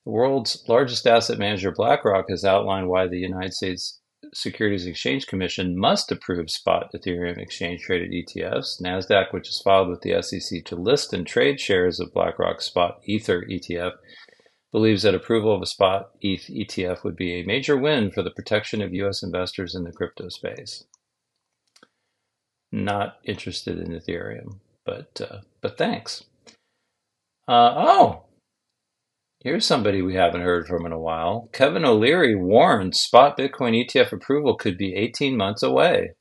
The 0.04 0.12
world's 0.12 0.62
largest 0.68 1.04
asset 1.04 1.36
manager, 1.36 1.72
BlackRock, 1.72 2.26
has 2.28 2.44
outlined 2.44 2.86
why 2.86 3.08
the 3.08 3.18
United 3.18 3.54
States 3.54 3.98
Securities 4.32 4.86
Exchange 4.86 5.26
Commission 5.26 5.76
must 5.76 6.12
approve 6.12 6.48
spot 6.48 6.92
Ethereum 6.94 7.38
exchange 7.38 7.80
traded 7.80 8.12
ETFs. 8.12 8.80
NASDAQ, 8.80 9.32
which 9.32 9.48
is 9.48 9.60
filed 9.64 9.88
with 9.88 10.02
the 10.02 10.22
SEC 10.22 10.64
to 10.66 10.76
list 10.76 11.12
and 11.12 11.26
trade 11.26 11.58
shares 11.58 11.98
of 11.98 12.14
BlackRock's 12.14 12.66
spot 12.66 13.00
Ether 13.04 13.44
ETF, 13.50 13.94
believes 14.70 15.02
that 15.02 15.16
approval 15.16 15.52
of 15.52 15.62
a 15.62 15.66
spot 15.66 16.10
ETH 16.20 16.46
ETF 16.46 17.02
would 17.02 17.16
be 17.16 17.32
a 17.32 17.44
major 17.44 17.76
win 17.76 18.12
for 18.12 18.22
the 18.22 18.30
protection 18.30 18.80
of 18.80 18.94
U.S. 18.94 19.24
investors 19.24 19.74
in 19.74 19.82
the 19.82 19.90
crypto 19.90 20.28
space 20.28 20.84
not 22.72 23.18
interested 23.24 23.78
in 23.78 23.92
Ethereum, 23.92 24.58
but 24.84 25.20
uh, 25.20 25.40
but 25.60 25.78
thanks. 25.78 26.24
Uh, 27.46 27.74
oh, 27.76 28.24
here's 29.40 29.64
somebody 29.64 30.02
we 30.02 30.14
haven't 30.14 30.42
heard 30.42 30.66
from 30.66 30.84
in 30.84 30.92
a 30.92 30.98
while. 30.98 31.48
Kevin 31.52 31.84
O'Leary 31.84 32.34
warned 32.34 32.94
spot 32.94 33.38
Bitcoin 33.38 33.74
ETF 33.74 34.12
approval 34.12 34.56
could 34.56 34.76
be 34.76 34.94
18 34.94 35.36
months 35.36 35.62
away. 35.62 36.12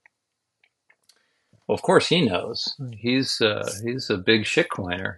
Well, 1.67 1.75
of 1.75 1.81
course 1.81 2.07
he 2.07 2.21
knows. 2.21 2.75
He's 2.97 3.41
uh, 3.41 3.69
he's 3.83 4.09
a 4.09 4.17
big 4.17 4.43
shitcoiner. 4.43 5.17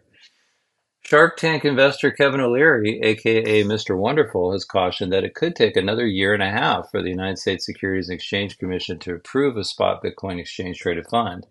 Shark 1.01 1.38
Tank 1.38 1.65
investor 1.65 2.12
Kevin 2.12 2.39
O'Leary, 2.39 3.00
aka 3.01 3.63
Mr. 3.63 3.98
Wonderful, 3.98 4.51
has 4.51 4.63
cautioned 4.63 5.12
that 5.12 5.24
it 5.24 5.34
could 5.34 5.56
take 5.56 5.75
another 5.75 6.06
year 6.06 6.34
and 6.34 6.44
a 6.44 6.51
half 6.51 6.91
for 6.91 7.01
the 7.01 7.10
United 7.10 7.39
States 7.39 7.65
Securities 7.65 8.10
and 8.10 8.15
Exchange 8.15 8.58
Commission 8.58 9.00
to 9.00 9.15
approve 9.15 9.58
a 9.58 9.63
spot 9.63 10.03
Bitcoin 10.03 10.39
exchange 10.39 10.77
traded 10.77 11.08
fund. 11.08 11.48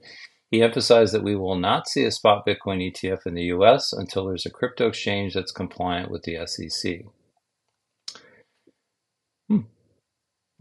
He 0.51 0.63
emphasized 0.63 1.13
that 1.13 1.25
we 1.25 1.35
will 1.35 1.57
not 1.57 1.89
see 1.89 2.05
a 2.05 2.11
spot 2.11 2.47
Bitcoin 2.47 2.93
ETF 2.93 3.27
in 3.27 3.35
the 3.35 3.45
US 3.45 3.93
until 3.93 4.27
there's 4.27 4.47
a 4.47 4.51
crypto 4.51 4.89
exchange 4.89 5.35
that's 5.35 5.53
compliant 5.53 6.11
with 6.11 6.23
the 6.23 6.39
SEC. 6.47 7.03
Hmm. 9.49 9.63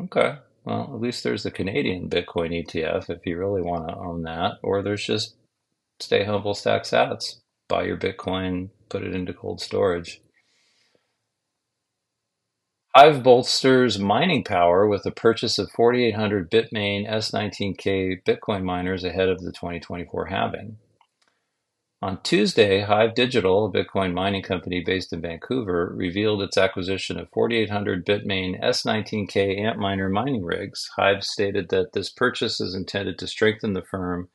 Okay. 0.02 0.38
Well, 0.66 0.92
at 0.94 1.00
least 1.00 1.24
there's 1.24 1.44
the 1.44 1.52
Canadian 1.52 2.10
Bitcoin 2.10 2.52
ETF 2.52 3.10
if 3.10 3.26
you 3.26 3.38
really 3.38 3.62
want 3.62 3.88
to 3.88 3.96
own 3.96 4.24
that, 4.24 4.54
or 4.64 4.82
there's 4.82 5.06
just 5.06 5.36
stay 6.00 6.26
humble, 6.26 6.54
stack 6.54 6.84
sats, 6.84 7.38
buy 7.70 7.84
your 7.84 7.98
Bitcoin, 7.98 8.70
put 8.90 9.04
it 9.04 9.16
into 9.16 9.34
cold 9.34 9.62
storage. 9.62 10.22
Hive 12.96 13.22
bolsters 13.22 14.00
mining 14.00 14.44
power 14.44 14.88
with 14.88 15.04
the 15.04 15.12
purchase 15.12 15.60
of 15.60 15.70
4,800 15.70 16.50
Bitmain 16.50 17.08
S19K 17.08 18.24
Bitcoin 18.24 18.64
miners 18.64 19.04
ahead 19.04 19.30
of 19.30 19.40
the 19.42 19.52
2024 19.52 20.26
halving. 20.26 20.78
On 22.02 22.20
Tuesday, 22.24 22.82
Hive 22.82 23.14
Digital, 23.14 23.66
a 23.66 23.72
Bitcoin 23.72 24.14
mining 24.14 24.42
company 24.42 24.84
based 24.84 25.14
in 25.14 25.22
Vancouver, 25.22 25.92
revealed 25.96 26.42
its 26.42 26.58
acquisition 26.58 27.20
of 27.20 27.30
4,800 27.30 28.04
Bitmain 28.04 28.60
S19K 28.64 29.60
Antminer 29.60 30.10
mining 30.12 30.44
rigs. 30.44 30.90
Hive 30.96 31.24
stated 31.24 31.70
that 31.70 31.94
this 31.94 32.10
purchase 32.10 32.60
is 32.60 32.74
intended 32.74 33.20
to 33.20 33.28
strengthen 33.28 33.74
the 33.74 33.84
firm 33.84 34.30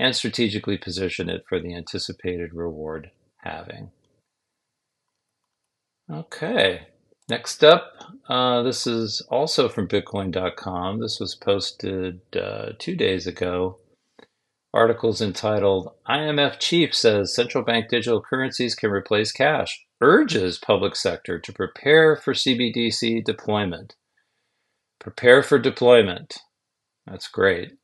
and 0.00 0.16
strategically 0.16 0.78
position 0.78 1.28
it 1.28 1.44
for 1.48 1.60
the 1.60 1.74
anticipated 1.74 2.52
reward 2.52 3.12
halving. 3.44 3.90
Okay, 6.10 6.86
Next 7.28 7.64
up, 7.64 7.94
uh, 8.28 8.62
this 8.62 8.86
is 8.86 9.22
also 9.30 9.68
from 9.68 9.88
Bitcoin.com. 9.88 11.00
This 11.00 11.18
was 11.18 11.34
posted 11.34 12.20
uh, 12.36 12.72
two 12.78 12.96
days 12.96 13.26
ago. 13.26 13.78
Articles 14.74 15.22
entitled 15.22 15.88
IMF 16.06 16.58
Chief 16.58 16.94
Says 16.94 17.34
Central 17.34 17.64
Bank 17.64 17.88
Digital 17.88 18.20
Currencies 18.20 18.74
Can 18.74 18.90
Replace 18.90 19.32
Cash, 19.32 19.86
urges 20.02 20.58
public 20.58 20.96
sector 20.96 21.38
to 21.38 21.52
prepare 21.52 22.14
for 22.14 22.34
CBDC 22.34 23.24
deployment. 23.24 23.94
Prepare 25.00 25.42
for 25.42 25.58
deployment. 25.58 26.40
That's 27.06 27.28
great. 27.28 27.78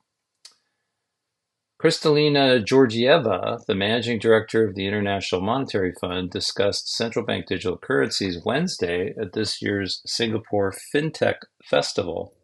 Kristalina 1.83 2.63
Georgieva, 2.63 3.65
the 3.65 3.75
managing 3.75 4.19
director 4.19 4.69
of 4.69 4.75
the 4.75 4.87
International 4.87 5.41
Monetary 5.41 5.95
Fund, 5.99 6.31
discussed 6.31 6.95
central 6.95 7.25
bank 7.25 7.47
digital 7.47 7.79
currencies 7.79 8.45
Wednesday 8.45 9.15
at 9.19 9.33
this 9.33 9.63
year's 9.63 10.03
Singapore 10.05 10.75
FinTech 10.95 11.37
Festival. 11.65 12.35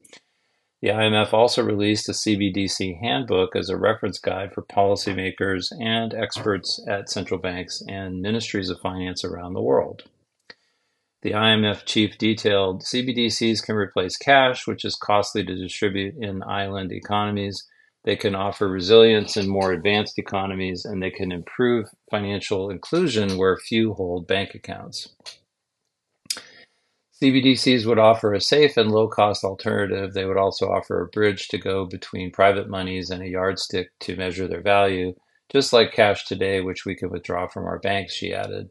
The 0.80 0.88
IMF 0.88 1.34
also 1.34 1.62
released 1.62 2.08
a 2.08 2.12
CBDC 2.12 2.98
handbook 2.98 3.54
as 3.54 3.68
a 3.68 3.76
reference 3.76 4.18
guide 4.18 4.54
for 4.54 4.62
policymakers 4.62 5.70
and 5.78 6.14
experts 6.14 6.82
at 6.88 7.10
central 7.10 7.38
banks 7.38 7.82
and 7.86 8.22
ministries 8.22 8.70
of 8.70 8.80
finance 8.80 9.22
around 9.22 9.52
the 9.52 9.60
world. 9.60 10.04
The 11.20 11.32
IMF 11.32 11.84
chief 11.84 12.16
detailed 12.16 12.84
CBDCs 12.84 13.62
can 13.62 13.76
replace 13.76 14.16
cash, 14.16 14.66
which 14.66 14.82
is 14.82 14.94
costly 14.94 15.44
to 15.44 15.54
distribute 15.54 16.14
in 16.22 16.42
island 16.42 16.90
economies 16.90 17.66
they 18.06 18.14
can 18.16 18.36
offer 18.36 18.68
resilience 18.68 19.36
in 19.36 19.48
more 19.48 19.72
advanced 19.72 20.16
economies, 20.16 20.84
and 20.84 21.02
they 21.02 21.10
can 21.10 21.32
improve 21.32 21.88
financial 22.08 22.70
inclusion 22.70 23.36
where 23.36 23.58
few 23.58 23.94
hold 23.94 24.28
bank 24.28 24.54
accounts. 24.54 25.08
CBDCs 27.20 27.84
would 27.84 27.98
offer 27.98 28.32
a 28.32 28.40
safe 28.40 28.76
and 28.76 28.92
low 28.92 29.08
cost 29.08 29.42
alternative. 29.42 30.14
They 30.14 30.24
would 30.24 30.36
also 30.36 30.70
offer 30.70 31.02
a 31.02 31.08
bridge 31.08 31.48
to 31.48 31.58
go 31.58 31.84
between 31.84 32.30
private 32.30 32.68
monies 32.68 33.10
and 33.10 33.24
a 33.24 33.28
yardstick 33.28 33.88
to 34.00 34.14
measure 34.14 34.46
their 34.46 34.62
value, 34.62 35.12
just 35.50 35.72
like 35.72 35.92
cash 35.92 36.26
today, 36.26 36.60
which 36.60 36.86
we 36.86 36.94
can 36.94 37.10
withdraw 37.10 37.48
from 37.48 37.64
our 37.64 37.80
banks, 37.80 38.12
she 38.14 38.32
added. 38.32 38.68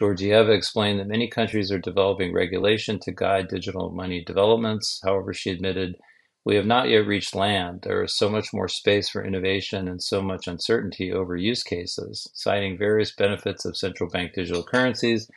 Georgieva 0.00 0.56
explained 0.56 1.00
that 1.00 1.08
many 1.08 1.26
countries 1.26 1.72
are 1.72 1.78
developing 1.80 2.32
regulation 2.32 3.00
to 3.00 3.10
guide 3.10 3.48
digital 3.48 3.90
money 3.90 4.22
developments. 4.24 5.00
However, 5.02 5.34
she 5.34 5.50
admitted 5.50 5.96
we 6.44 6.56
have 6.56 6.66
not 6.66 6.88
yet 6.88 7.06
reached 7.06 7.34
land. 7.34 7.82
There 7.82 8.02
is 8.02 8.16
so 8.16 8.28
much 8.28 8.52
more 8.52 8.68
space 8.68 9.08
for 9.08 9.24
innovation 9.24 9.86
and 9.86 10.02
so 10.02 10.20
much 10.20 10.48
uncertainty 10.48 11.12
over 11.12 11.36
use 11.36 11.62
cases. 11.62 12.28
Citing 12.34 12.76
various 12.76 13.12
benefits 13.14 13.64
of 13.64 13.76
central 13.76 14.10
bank 14.10 14.32
digital 14.34 14.64
currencies, 14.64 15.30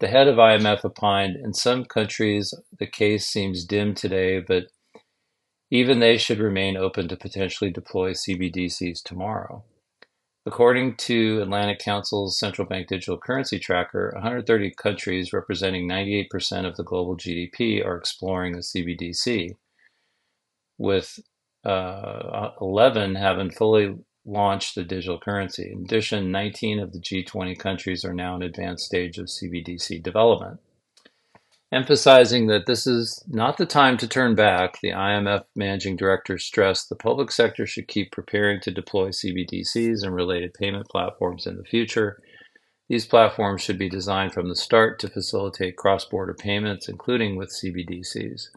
the 0.00 0.08
head 0.08 0.28
of 0.28 0.36
IMF 0.36 0.84
opined 0.84 1.36
in 1.36 1.54
some 1.54 1.84
countries 1.84 2.52
the 2.78 2.86
case 2.86 3.26
seems 3.26 3.64
dim 3.64 3.94
today, 3.94 4.40
but 4.40 4.64
even 5.70 6.00
they 6.00 6.18
should 6.18 6.38
remain 6.38 6.76
open 6.76 7.08
to 7.08 7.16
potentially 7.16 7.70
deploy 7.70 8.12
CBDCs 8.12 9.02
tomorrow. 9.02 9.64
According 10.44 10.96
to 10.96 11.40
Atlantic 11.40 11.78
Council's 11.78 12.38
Central 12.38 12.66
Bank 12.66 12.88
Digital 12.88 13.16
Currency 13.16 13.58
Tracker, 13.58 14.10
130 14.14 14.72
countries 14.72 15.32
representing 15.32 15.88
98% 15.88 16.66
of 16.66 16.76
the 16.76 16.82
global 16.82 17.16
GDP 17.16 17.82
are 17.82 17.96
exploring 17.96 18.52
the 18.52 18.58
CBDC 18.58 19.54
with 20.78 21.18
uh, 21.64 22.50
11 22.60 23.14
having 23.14 23.50
fully 23.50 23.96
launched 24.24 24.74
the 24.74 24.84
digital 24.84 25.18
currency. 25.18 25.70
In 25.72 25.84
addition, 25.84 26.30
19 26.30 26.78
of 26.80 26.92
the 26.92 27.00
G20 27.00 27.58
countries 27.58 28.04
are 28.04 28.14
now 28.14 28.36
in 28.36 28.42
advanced 28.42 28.86
stage 28.86 29.18
of 29.18 29.26
CBDC 29.26 30.02
development. 30.02 30.60
Emphasizing 31.72 32.48
that 32.48 32.66
this 32.66 32.86
is 32.86 33.24
not 33.26 33.56
the 33.56 33.64
time 33.64 33.96
to 33.96 34.06
turn 34.06 34.34
back, 34.34 34.78
the 34.82 34.90
IMF 34.90 35.44
managing 35.56 35.96
director 35.96 36.36
stressed 36.36 36.90
the 36.90 36.94
public 36.94 37.32
sector 37.32 37.66
should 37.66 37.88
keep 37.88 38.12
preparing 38.12 38.60
to 38.60 38.70
deploy 38.70 39.08
CBDCs 39.08 40.02
and 40.02 40.14
related 40.14 40.52
payment 40.52 40.86
platforms 40.88 41.46
in 41.46 41.56
the 41.56 41.64
future. 41.64 42.20
These 42.90 43.06
platforms 43.06 43.62
should 43.62 43.78
be 43.78 43.88
designed 43.88 44.34
from 44.34 44.50
the 44.50 44.56
start 44.56 45.00
to 45.00 45.08
facilitate 45.08 45.78
cross 45.78 46.04
border 46.04 46.34
payments, 46.34 46.90
including 46.90 47.36
with 47.36 47.48
CBDCs. 47.48 48.48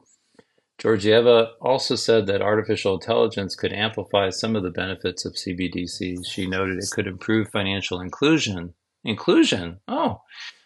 Georgieva 0.80 1.52
also 1.62 1.96
said 1.96 2.28
that 2.28 2.42
artificial 2.42 2.96
intelligence 2.96 3.56
could 3.56 3.72
amplify 3.72 4.30
some 4.30 4.56
of 4.56 4.64
the 4.64 4.70
benefits 4.70 5.26
of 5.26 5.34
CBDCs. 5.34 6.28
She 6.28 6.48
noted 6.48 6.78
it 6.78 6.92
could 6.92 7.08
improve 7.08 7.50
financial 7.50 8.02
inclusion. 8.02 8.74
Inclusion? 9.04 9.80
Oh, 9.88 10.22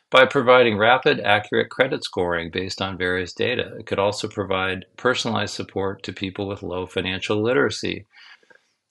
by 0.10 0.26
providing 0.26 0.78
rapid, 0.78 1.20
accurate 1.20 1.70
credit 1.70 2.04
scoring 2.04 2.50
based 2.50 2.82
on 2.82 2.98
various 2.98 3.34
data. 3.34 3.76
It 3.78 3.86
could 3.86 4.00
also 4.00 4.28
provide 4.28 4.86
personalized 4.98 5.54
support 5.54 6.02
to 6.04 6.14
people 6.14 6.48
with 6.48 6.64
low 6.64 6.88
financial 6.88 7.42
literacy. 7.42 8.08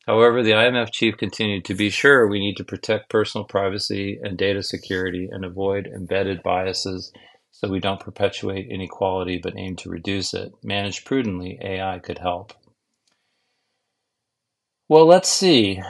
However, 0.06 0.42
the 0.42 0.52
IMF 0.52 0.92
chief 0.92 1.16
continued 1.16 1.64
to 1.66 1.74
be 1.74 1.90
sure 1.90 2.26
we 2.26 2.38
need 2.38 2.56
to 2.58 2.64
protect 2.64 3.10
personal 3.10 3.44
privacy 3.44 4.18
and 4.22 4.38
data 4.38 4.62
security 4.62 5.28
and 5.30 5.44
avoid 5.44 5.86
embedded 5.86 6.42
biases 6.42 7.12
so 7.58 7.68
we 7.68 7.80
don't 7.80 8.00
perpetuate 8.00 8.68
inequality 8.70 9.38
but 9.38 9.58
aim 9.58 9.76
to 9.78 9.90
reduce 9.90 10.34
it. 10.34 10.52
Managed 10.64 11.06
prudently, 11.06 11.58
AI 11.62 11.98
could 12.00 12.20
help. 12.20 12.54
Well, 14.88 15.06
let's 15.06 15.30
see. 15.30 15.82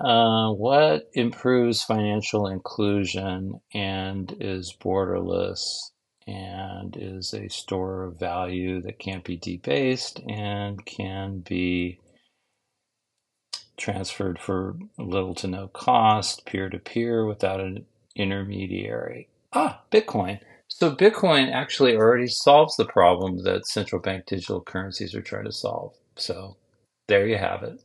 Uh, 0.00 0.50
what 0.52 1.10
improves 1.14 1.84
financial 1.84 2.48
inclusion 2.48 3.60
and 3.74 4.34
is 4.40 4.74
borderless 4.82 5.92
and 6.26 6.96
is 6.98 7.34
a 7.34 7.48
store 7.48 8.04
of 8.04 8.18
value 8.18 8.82
that 8.82 8.98
can't 8.98 9.24
be 9.24 9.36
debased 9.38 10.20
and 10.28 10.84
can 10.86 11.40
be 11.40 12.00
transferred 13.78 14.38
for 14.38 14.76
little 14.98 15.34
to 15.36 15.48
no 15.48 15.68
cost, 15.68 16.46
peer 16.46 16.70
to 16.70 16.78
peer, 16.78 17.26
without 17.26 17.60
an 17.60 17.86
intermediary? 18.16 19.28
Ah, 19.52 19.82
Bitcoin. 19.92 20.40
So 20.82 20.90
Bitcoin 20.90 21.52
actually 21.52 21.94
already 21.94 22.26
solves 22.26 22.74
the 22.74 22.86
problem 22.86 23.44
that 23.44 23.68
central 23.68 24.02
bank 24.02 24.26
digital 24.26 24.60
currencies 24.60 25.14
are 25.14 25.22
trying 25.22 25.44
to 25.44 25.52
solve. 25.52 25.94
So 26.16 26.56
there 27.06 27.24
you 27.24 27.36
have 27.36 27.62
it. 27.62 27.80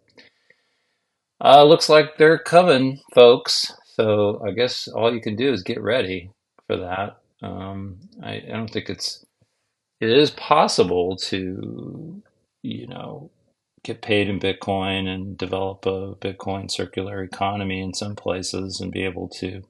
Uh, 1.39 1.63
looks 1.63 1.89
like 1.89 2.17
they're 2.17 2.39
coming, 2.39 2.99
folks. 3.13 3.71
So 3.93 4.41
I 4.43 4.49
guess 4.49 4.87
all 4.87 5.13
you 5.13 5.21
can 5.21 5.35
do 5.35 5.53
is 5.53 5.61
get 5.61 5.79
ready 5.79 6.31
for 6.65 6.77
that. 6.77 7.19
Um, 7.43 7.97
I, 8.23 8.37
I 8.37 8.53
don't 8.53 8.71
think 8.71 8.89
it's 8.89 9.23
it 10.01 10.09
is 10.09 10.31
possible 10.31 11.17
to 11.17 12.23
you 12.63 12.87
know 12.87 13.29
get 13.83 14.01
paid 14.01 14.27
in 14.27 14.39
Bitcoin 14.39 15.07
and 15.07 15.37
develop 15.37 15.85
a 15.85 16.15
Bitcoin 16.15 16.71
circular 16.71 17.21
economy 17.21 17.79
in 17.79 17.93
some 17.93 18.15
places 18.15 18.81
and 18.81 18.91
be 18.91 19.03
able 19.03 19.27
to 19.35 19.61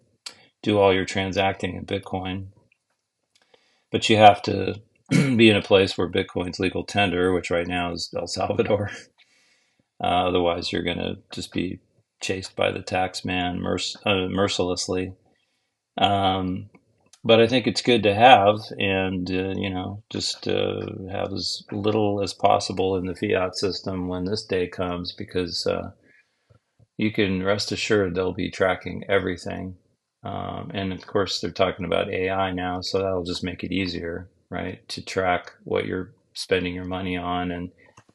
do 0.63 0.79
all 0.79 0.93
your 0.93 1.03
transacting 1.03 1.75
in 1.75 1.85
Bitcoin 1.85 2.47
but 3.91 4.09
you 4.09 4.17
have 4.17 4.41
to 4.43 4.81
be 5.09 5.49
in 5.49 5.55
a 5.55 5.61
place 5.61 5.97
where 5.97 6.09
Bitcoin's 6.09 6.59
legal 6.59 6.83
tender, 6.83 7.33
which 7.33 7.51
right 7.51 7.67
now 7.67 7.93
is 7.93 8.13
El 8.17 8.27
Salvador. 8.27 8.91
Uh, 9.99 10.27
otherwise, 10.27 10.71
you're 10.71 10.83
going 10.83 10.99
to 10.99 11.15
just 11.31 11.51
be 11.51 11.79
chased 12.21 12.55
by 12.55 12.71
the 12.71 12.83
tax 12.83 13.25
man 13.25 13.59
merc- 13.59 13.81
uh, 14.05 14.27
mercilessly. 14.29 15.13
Um, 15.97 16.69
but 17.23 17.41
I 17.41 17.47
think 17.47 17.67
it's 17.67 17.81
good 17.81 18.03
to 18.03 18.13
have, 18.13 18.59
and 18.77 19.29
uh, 19.31 19.55
you 19.57 19.69
know, 19.71 20.03
just 20.11 20.47
uh, 20.47 20.85
have 21.11 21.33
as 21.33 21.63
little 21.71 22.21
as 22.21 22.33
possible 22.33 22.95
in 22.95 23.07
the 23.07 23.15
fiat 23.15 23.55
system 23.55 24.07
when 24.07 24.25
this 24.25 24.45
day 24.45 24.67
comes, 24.67 25.13
because 25.13 25.65
uh, 25.65 25.91
you 26.97 27.11
can 27.11 27.43
rest 27.43 27.71
assured 27.71 28.15
they'll 28.15 28.33
be 28.33 28.51
tracking 28.51 29.03
everything 29.09 29.77
um, 30.23 30.71
and 30.73 30.93
of 30.93 31.05
course, 31.05 31.39
they're 31.39 31.51
talking 31.51 31.85
about 31.85 32.09
AI 32.09 32.51
now, 32.51 32.81
so 32.81 32.99
that'll 32.99 33.23
just 33.23 33.43
make 33.43 33.63
it 33.63 33.71
easier, 33.71 34.29
right, 34.49 34.87
to 34.89 35.01
track 35.03 35.53
what 35.63 35.85
you're 35.85 36.13
spending 36.33 36.73
your 36.73 36.85
money 36.85 37.17
on 37.17 37.51
and, 37.51 37.71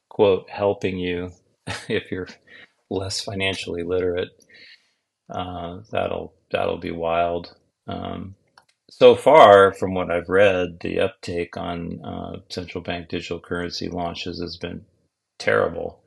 quote, 0.09 0.49
helping 0.51 0.99
you 0.99 1.31
if 1.89 2.11
you're 2.11 2.29
less 2.91 3.21
financially 3.21 3.83
literate. 3.83 4.31
Uh, 5.31 5.79
that'll 5.91 6.35
that'll 6.51 6.79
be 6.79 6.91
wild. 6.91 7.55
Um, 7.87 8.35
so 8.91 9.17
far, 9.17 9.73
from 9.73 9.95
what 9.95 10.11
I've 10.11 10.29
read, 10.29 10.81
the 10.81 11.01
uptake 11.01 11.57
on 11.57 12.01
uh, 12.05 12.41
central 12.51 12.85
bank 12.85 13.09
digital 13.09 13.41
currency 13.41 13.89
launches 13.89 14.41
has 14.41 14.59
been 14.59 14.85
terrible. 15.39 16.03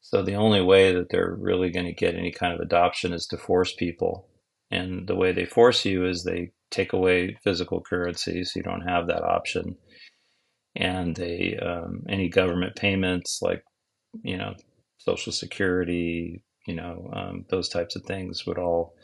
So 0.00 0.22
the 0.22 0.34
only 0.34 0.60
way 0.60 0.92
that 0.92 1.10
they're 1.10 1.34
really 1.38 1.70
going 1.70 1.86
to 1.86 1.92
get 1.92 2.16
any 2.16 2.32
kind 2.32 2.52
of 2.52 2.60
adoption 2.60 3.12
is 3.12 3.26
to 3.28 3.36
force 3.38 3.72
people. 3.74 4.28
And 4.74 5.06
the 5.06 5.14
way 5.14 5.32
they 5.32 5.44
force 5.44 5.84
you 5.84 6.04
is 6.04 6.24
they 6.24 6.50
take 6.70 6.92
away 6.92 7.36
physical 7.44 7.80
currency, 7.80 8.44
so 8.44 8.58
you 8.58 8.64
don't 8.64 8.88
have 8.88 9.06
that 9.06 9.22
option. 9.22 9.76
And 10.74 11.14
they 11.14 11.56
um, 11.62 12.02
any 12.08 12.28
government 12.28 12.74
payments 12.74 13.40
like 13.40 13.62
you 14.22 14.36
know 14.36 14.54
Social 14.98 15.32
Security, 15.32 16.42
you 16.66 16.74
know 16.74 17.10
um, 17.12 17.44
those 17.50 17.68
types 17.68 17.94
of 17.94 18.02
things 18.02 18.44
would 18.46 18.58
all 18.58 18.94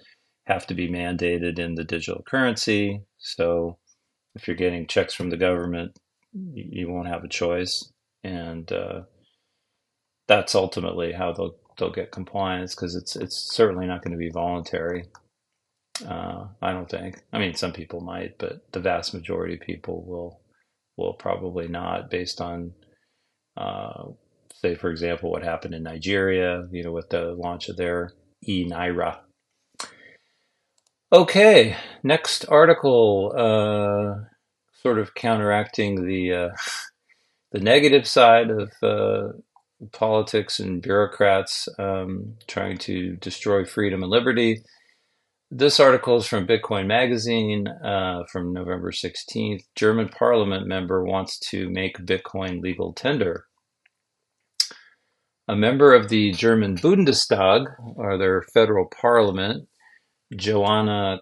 have 0.46 0.66
to 0.66 0.74
be 0.74 0.88
mandated 0.88 1.60
in 1.60 1.76
the 1.76 1.84
digital 1.84 2.22
currency. 2.26 3.02
So 3.18 3.78
if 4.34 4.48
you're 4.48 4.56
getting 4.56 4.88
checks 4.88 5.14
from 5.14 5.30
the 5.30 5.36
government, 5.36 5.92
you, 6.32 6.90
won't 6.90 7.08
have 7.08 7.22
a 7.22 7.28
choice, 7.28 7.92
and 8.24 8.70
uh, 8.72 9.02
that's 10.26 10.56
ultimately 10.56 11.12
how 11.12 11.32
they'll 11.32 11.56
they'll 11.78 11.92
get 11.92 12.10
compliance 12.10 12.74
because 12.74 12.96
it's 12.96 13.14
it's 13.14 13.36
certainly 13.36 13.86
not 13.86 14.02
going 14.02 14.12
to 14.12 14.18
be 14.18 14.30
voluntary. 14.30 15.04
Uh, 16.06 16.48
I 16.62 16.72
don't 16.72 16.88
think. 16.88 17.22
I 17.32 17.38
mean, 17.38 17.54
some 17.54 17.72
people 17.72 18.00
might, 18.00 18.38
but 18.38 18.72
the 18.72 18.80
vast 18.80 19.14
majority 19.14 19.54
of 19.54 19.60
people 19.60 20.04
will 20.04 20.40
will 20.96 21.14
probably 21.14 21.66
not, 21.68 22.10
based 22.10 22.40
on, 22.40 22.74
uh, 23.56 24.04
say, 24.54 24.74
for 24.74 24.90
example, 24.90 25.30
what 25.30 25.42
happened 25.42 25.74
in 25.74 25.82
Nigeria. 25.82 26.66
You 26.70 26.84
know, 26.84 26.92
with 26.92 27.10
the 27.10 27.32
launch 27.32 27.68
of 27.68 27.76
their 27.76 28.12
e 28.46 28.68
naira. 28.68 29.18
Okay, 31.12 31.76
next 32.04 32.44
article, 32.48 33.32
uh, 33.36 34.24
sort 34.82 34.98
of 34.98 35.14
counteracting 35.14 36.06
the 36.06 36.32
uh, 36.32 36.48
the 37.52 37.60
negative 37.60 38.06
side 38.06 38.50
of 38.50 38.72
uh, 38.82 39.32
politics 39.92 40.60
and 40.60 40.82
bureaucrats 40.82 41.68
um, 41.78 42.36
trying 42.46 42.78
to 42.78 43.16
destroy 43.16 43.64
freedom 43.64 44.02
and 44.02 44.10
liberty. 44.10 44.62
This 45.52 45.80
article 45.80 46.16
is 46.16 46.28
from 46.28 46.46
Bitcoin 46.46 46.86
Magazine 46.86 47.66
uh, 47.66 48.22
from 48.30 48.52
November 48.52 48.92
16th. 48.92 49.64
German 49.74 50.08
parliament 50.08 50.68
member 50.68 51.04
wants 51.04 51.40
to 51.50 51.68
make 51.68 51.98
Bitcoin 51.98 52.62
legal 52.62 52.92
tender. 52.92 53.46
A 55.48 55.56
member 55.56 55.92
of 55.92 56.08
the 56.08 56.30
German 56.30 56.76
Bundestag, 56.76 57.66
or 57.96 58.16
their 58.16 58.42
federal 58.54 58.86
parliament, 58.86 59.66
Joana 60.32 61.18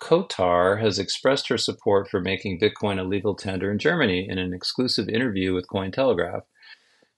Cotar, 0.00 0.80
has 0.80 1.00
expressed 1.00 1.48
her 1.48 1.58
support 1.58 2.08
for 2.08 2.20
making 2.20 2.60
Bitcoin 2.60 3.00
a 3.00 3.02
legal 3.02 3.34
tender 3.34 3.72
in 3.72 3.80
Germany 3.80 4.28
in 4.30 4.38
an 4.38 4.54
exclusive 4.54 5.08
interview 5.08 5.54
with 5.54 5.66
Cointelegraph. 5.66 6.42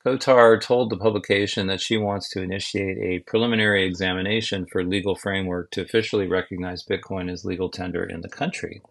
Cotar 0.05 0.61
told 0.61 0.91
the 0.91 0.99
publication 0.99 1.67
that 1.69 1.81
she 1.81 1.97
wants 1.97 2.29
to 2.31 2.43
initiate 2.43 2.99
a 2.99 3.21
preliminary 3.21 3.87
examination 3.87 4.67
for 4.67 4.85
legal 4.85 5.15
framework 5.15 5.71
to 5.71 5.81
officially 5.81 6.27
recognize 6.27 6.85
Bitcoin 6.85 7.33
as 7.33 7.47
legal 7.47 7.71
tender 7.71 8.05
in 8.05 8.21
the 8.21 8.29
country. 8.29 8.83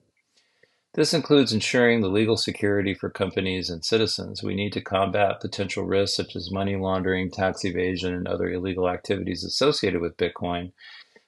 This 0.96 1.14
includes 1.14 1.54
ensuring 1.54 2.02
the 2.02 2.08
legal 2.08 2.36
security 2.38 2.96
for 2.96 3.12
companies 3.12 3.70
and 3.70 3.86
citizens. 3.86 4.42
We 4.42 4.56
need 4.56 4.74
to 4.74 4.82
combat 4.82 5.40
potential 5.40 5.86
risks 5.86 6.18
such 6.18 6.36
as 6.36 6.52
money 6.52 6.76
laundering, 6.76 7.30
tax 7.30 7.64
evasion, 7.64 8.14
and 8.16 8.28
other 8.28 8.50
illegal 8.50 8.90
activities 8.90 9.44
associated 9.44 10.02
with 10.02 10.18
Bitcoin, 10.18 10.72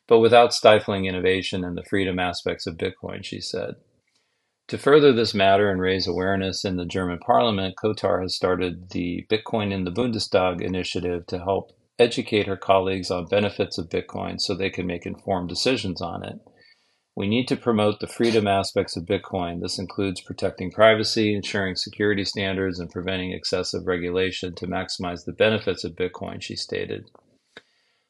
but 0.08 0.20
without 0.20 0.54
stifling 0.54 1.06
innovation 1.06 1.64
and 1.64 1.78
the 1.78 1.84
freedom 1.84 2.18
aspects 2.18 2.66
of 2.66 2.78
Bitcoin, 2.78 3.24
she 3.24 3.40
said. 3.40 3.76
To 4.70 4.80
further 4.80 5.14
this 5.14 5.36
matter 5.36 5.70
and 5.70 5.80
raise 5.80 6.08
awareness 6.08 6.66
in 6.66 6.76
the 6.76 6.86
German 6.86 7.20
parliament, 7.20 7.76
Cotar 7.76 8.24
has 8.24 8.36
started 8.36 8.90
the 8.90 9.28
Bitcoin 9.30 9.72
in 9.72 9.84
the 9.84 9.92
Bundestag 9.92 10.60
initiative 10.60 11.28
to 11.28 11.38
help 11.38 11.72
educate 12.00 12.48
her 12.48 12.58
colleagues 12.58 13.12
on 13.12 13.26
benefits 13.26 13.78
of 13.78 13.90
Bitcoin 13.90 14.42
so 14.42 14.56
they 14.56 14.72
can 14.72 14.88
make 14.88 15.06
informed 15.06 15.50
decisions 15.50 16.02
on 16.02 16.26
it. 16.26 16.40
We 17.16 17.28
need 17.28 17.48
to 17.50 17.56
promote 17.56 18.00
the 18.00 18.08
freedom 18.08 18.48
aspects 18.48 18.98
of 18.98 19.06
Bitcoin. 19.06 19.62
This 19.62 19.78
includes 19.78 20.20
protecting 20.20 20.72
privacy, 20.72 21.36
ensuring 21.36 21.76
security 21.76 22.26
standards, 22.26 22.80
and 22.80 22.90
preventing 22.90 23.34
excessive 23.34 23.86
regulation 23.86 24.56
to 24.56 24.66
maximize 24.66 25.26
the 25.26 25.32
benefits 25.32 25.84
of 25.84 25.94
Bitcoin, 25.96 26.42
she 26.42 26.56
stated. 26.56 27.12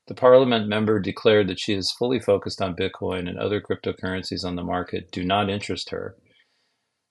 The 0.08 0.16
parliament 0.16 0.70
member 0.70 1.00
declared 1.02 1.50
that 1.50 1.60
she 1.60 1.74
is 1.74 1.92
fully 1.92 2.22
focused 2.22 2.62
on 2.62 2.78
Bitcoin 2.78 3.28
and 3.28 3.38
other 3.38 3.60
cryptocurrencies 3.60 4.46
on 4.46 4.56
the 4.56 4.64
market 4.64 5.12
do 5.12 5.24
not 5.24 5.50
interest 5.50 5.90
her. 5.90 6.16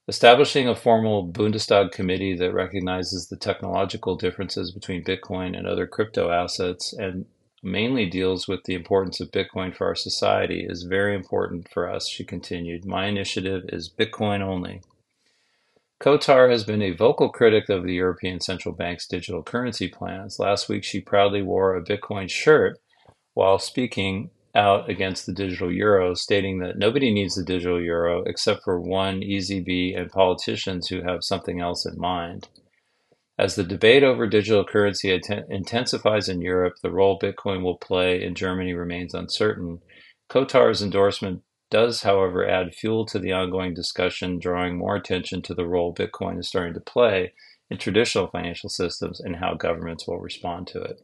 Establishing 0.06 0.68
a 0.68 0.74
formal 0.74 1.26
Bundestag 1.26 1.90
committee 1.90 2.36
that 2.36 2.52
recognizes 2.52 3.28
the 3.28 3.36
technological 3.36 4.16
differences 4.16 4.70
between 4.70 5.02
Bitcoin 5.02 5.56
and 5.56 5.66
other 5.66 5.86
crypto 5.86 6.30
assets 6.30 6.92
and 6.92 7.24
mainly 7.62 8.04
deals 8.04 8.46
with 8.46 8.64
the 8.64 8.74
importance 8.74 9.18
of 9.18 9.30
Bitcoin 9.30 9.74
for 9.74 9.86
our 9.86 9.94
society 9.94 10.66
is 10.68 10.82
very 10.82 11.14
important 11.14 11.70
for 11.72 11.90
us, 11.90 12.06
she 12.06 12.22
continued. 12.22 12.84
My 12.84 13.06
initiative 13.06 13.64
is 13.68 13.88
Bitcoin 13.88 14.42
only. 14.42 14.82
Cotar 16.02 16.50
has 16.50 16.64
been 16.64 16.82
a 16.82 16.90
vocal 16.90 17.30
critic 17.30 17.70
of 17.70 17.84
the 17.84 17.94
European 17.94 18.40
Central 18.40 18.74
Bank's 18.74 19.06
digital 19.06 19.42
currency 19.42 19.88
plans. 19.88 20.38
Last 20.38 20.68
week, 20.68 20.84
she 20.84 21.00
proudly 21.00 21.40
wore 21.40 21.74
a 21.74 21.82
Bitcoin 21.82 22.28
shirt 22.28 22.78
while 23.32 23.58
speaking 23.58 24.28
out 24.54 24.88
against 24.88 25.26
the 25.26 25.32
digital 25.32 25.72
euro, 25.72 26.14
stating 26.14 26.58
that 26.60 26.78
nobody 26.78 27.12
needs 27.12 27.34
the 27.34 27.44
digital 27.44 27.80
euro 27.80 28.22
except 28.24 28.62
for 28.62 28.80
one 28.80 29.20
ECB 29.20 29.98
and 29.98 30.10
politicians 30.10 30.88
who 30.88 31.02
have 31.02 31.24
something 31.24 31.60
else 31.60 31.84
in 31.84 31.98
mind. 31.98 32.48
As 33.36 33.56
the 33.56 33.64
debate 33.64 34.04
over 34.04 34.28
digital 34.28 34.64
currency 34.64 35.10
intensifies 35.48 36.28
in 36.28 36.40
Europe, 36.40 36.74
the 36.82 36.92
role 36.92 37.18
Bitcoin 37.18 37.62
will 37.62 37.78
play 37.78 38.22
in 38.22 38.36
Germany 38.36 38.74
remains 38.74 39.12
uncertain. 39.12 39.80
Cotar's 40.30 40.80
endorsement 40.80 41.42
does, 41.68 42.02
however, 42.02 42.48
add 42.48 42.74
fuel 42.74 43.04
to 43.06 43.18
the 43.18 43.32
ongoing 43.32 43.74
discussion, 43.74 44.38
drawing 44.38 44.78
more 44.78 44.94
attention 44.94 45.42
to 45.42 45.54
the 45.54 45.66
role 45.66 45.92
Bitcoin 45.92 46.38
is 46.38 46.46
starting 46.46 46.74
to 46.74 46.80
play 46.80 47.32
in 47.70 47.78
traditional 47.78 48.28
financial 48.28 48.68
systems 48.68 49.18
and 49.18 49.34
how 49.36 49.54
governments 49.54 50.06
will 50.06 50.20
respond 50.20 50.68
to 50.68 50.80
it. 50.80 51.00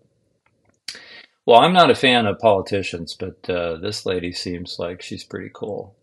Well, 1.47 1.61
I'm 1.61 1.73
not 1.73 1.91
a 1.91 1.95
fan 1.95 2.27
of 2.27 2.39
politicians, 2.39 3.17
but 3.19 3.49
uh, 3.49 3.79
this 3.79 4.07
lady 4.07 4.33
seems 4.33 4.77
like 4.79 5.03
she's 5.03 5.25
pretty 5.25 5.51
cool. 5.53 5.97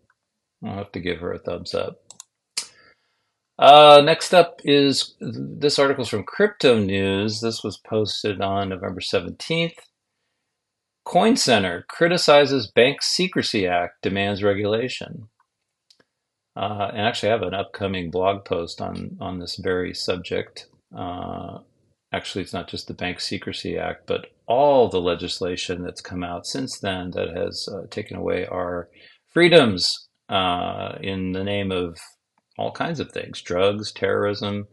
I'll 0.64 0.74
have 0.76 0.92
to 0.92 1.00
give 1.00 1.20
her 1.20 1.32
a 1.32 1.38
thumbs 1.38 1.74
up. 1.74 2.00
Uh, 3.58 4.00
next 4.04 4.34
up 4.34 4.60
is 4.64 5.14
this 5.20 5.78
article 5.78 6.02
is 6.02 6.08
from 6.08 6.24
Crypto 6.24 6.78
News. 6.78 7.40
This 7.40 7.64
was 7.64 7.76
posted 7.76 8.40
on 8.40 8.68
November 8.68 9.00
17th. 9.00 9.78
Coin 11.04 11.36
Center 11.36 11.84
criticizes 11.88 12.70
Bank 12.70 13.02
Secrecy 13.02 13.66
Act, 13.66 14.02
demands 14.02 14.42
regulation. 14.42 15.28
Uh, 16.54 16.90
and 16.92 17.00
actually, 17.00 17.30
I 17.30 17.32
have 17.32 17.42
an 17.42 17.54
upcoming 17.54 18.10
blog 18.10 18.44
post 18.44 18.80
on, 18.80 19.16
on 19.20 19.38
this 19.38 19.56
very 19.56 19.94
subject. 19.94 20.66
Uh, 20.94 21.58
actually, 22.12 22.42
it's 22.42 22.52
not 22.52 22.68
just 22.68 22.88
the 22.88 22.94
Bank 22.94 23.20
Secrecy 23.20 23.78
Act, 23.78 24.06
but 24.06 24.26
all 24.48 24.88
the 24.88 25.00
legislation 25.00 25.82
that's 25.82 26.00
come 26.00 26.24
out 26.24 26.46
since 26.46 26.78
then 26.80 27.10
that 27.10 27.28
has 27.36 27.68
uh, 27.70 27.86
taken 27.90 28.16
away 28.16 28.46
our 28.46 28.88
freedoms 29.32 30.08
uh, 30.28 30.96
in 31.00 31.32
the 31.32 31.44
name 31.44 31.70
of 31.70 31.96
all 32.56 32.72
kinds 32.72 32.98
of 32.98 33.12
things 33.12 33.40
drugs, 33.42 33.92
terrorism, 33.92 34.66